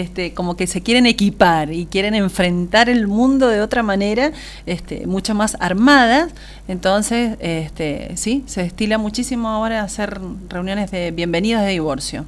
[0.01, 4.33] este, como que se quieren equipar y quieren enfrentar el mundo de otra manera,
[4.67, 6.33] este, mucho más armadas.
[6.69, 12.27] Entonces, este, sí, se destila muchísimo ahora hacer reuniones de bienvenidas de divorcio.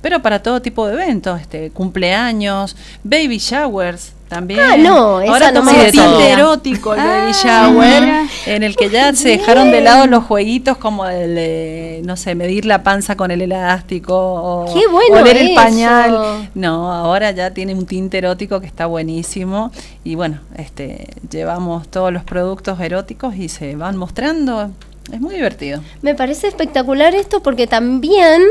[0.00, 4.12] Pero para todo tipo de eventos, este, cumpleaños, baby showers.
[4.30, 4.60] También.
[4.60, 6.34] Ah, no, esa Ahora no toma me sabía.
[6.34, 10.76] erótico el baby Ah, shower, en el que ya se dejaron de lado los jueguitos
[10.76, 15.36] como el, de, no sé, medir la panza con el elástico o Qué bueno oler
[15.36, 16.48] el pañal.
[16.54, 19.70] No, ahora ya tiene un tinte erótico que está buenísimo
[20.04, 24.70] y bueno, este, llevamos todos los productos eróticos y se van mostrando.
[25.12, 25.82] Es muy divertido.
[26.02, 28.42] Me parece espectacular esto porque también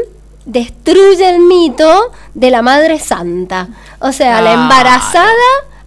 [0.45, 3.69] destruye el mito de la madre santa.
[3.99, 5.29] O sea, la embarazada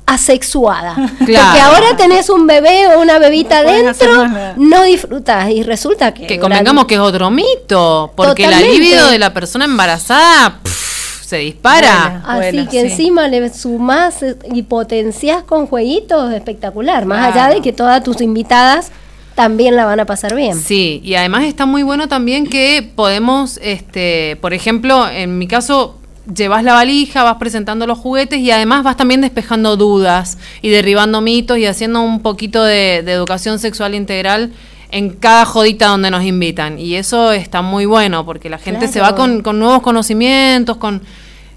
[0.06, 0.94] asexuada.
[1.18, 5.50] Porque ahora tenés un bebé o una bebita No dentro, no disfrutas.
[5.50, 6.26] Y resulta que.
[6.26, 8.68] Que convengamos que es otro mito, porque Totalmente.
[8.68, 12.22] la libido de la persona embarazada pff, se dispara.
[12.24, 12.24] Buena.
[12.48, 12.86] Así Bueno, que sí.
[12.92, 17.06] encima le sumás eh, y potenciás con jueguitos espectacular.
[17.06, 17.32] Más Claro.
[17.48, 18.90] allá de que todas tus invitadas
[19.34, 20.58] también la van a pasar bien.
[20.60, 25.98] Sí, y además está muy bueno también que podemos, este, por ejemplo, en mi caso,
[26.32, 31.20] llevas la valija, vas presentando los juguetes y además vas también despejando dudas y derribando
[31.20, 34.52] mitos y haciendo un poquito de, de educación sexual integral
[34.92, 36.78] en cada jodita donde nos invitan.
[36.78, 41.02] Y eso está muy bueno porque la gente se va con, con nuevos conocimientos, con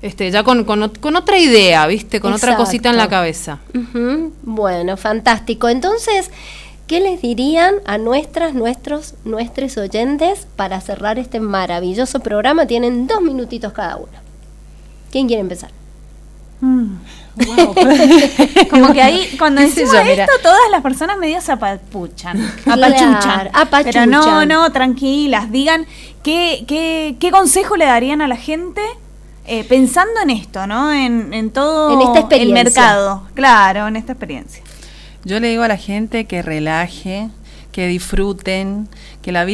[0.01, 2.19] este, ya con, con, ot- con otra idea, ¿viste?
[2.19, 3.59] Con otra cosita en la cabeza.
[4.43, 5.67] Bueno, fantástico.
[5.69, 6.31] Entonces,
[6.87, 12.67] ¿qué les dirían a nuestras, nuestros, nuestros oyentes para cerrar este maravilloso programa?
[12.67, 14.13] Tienen dos minutitos cada uno.
[15.11, 15.71] ¿Quién quiere empezar?
[18.69, 20.11] Como que ahí, cuando ¿Qué sé decimos yo?
[20.13, 22.37] esto, todas las personas medio se apapuchan.
[22.63, 23.49] Claro, Apachuchan.
[23.53, 23.83] apachuchan.
[23.93, 25.51] Pero no, no, tranquilas.
[25.51, 25.85] Digan,
[26.23, 28.81] ¿qué, qué, qué consejo le darían a la gente
[29.47, 30.91] eh, pensando en esto, ¿no?
[30.91, 33.23] En, en todo En esta el mercado.
[33.33, 34.63] Claro, en esta experiencia.
[35.23, 37.29] Yo le digo a la gente que relaje,
[37.71, 38.87] que disfruten,
[39.21, 39.53] que la vida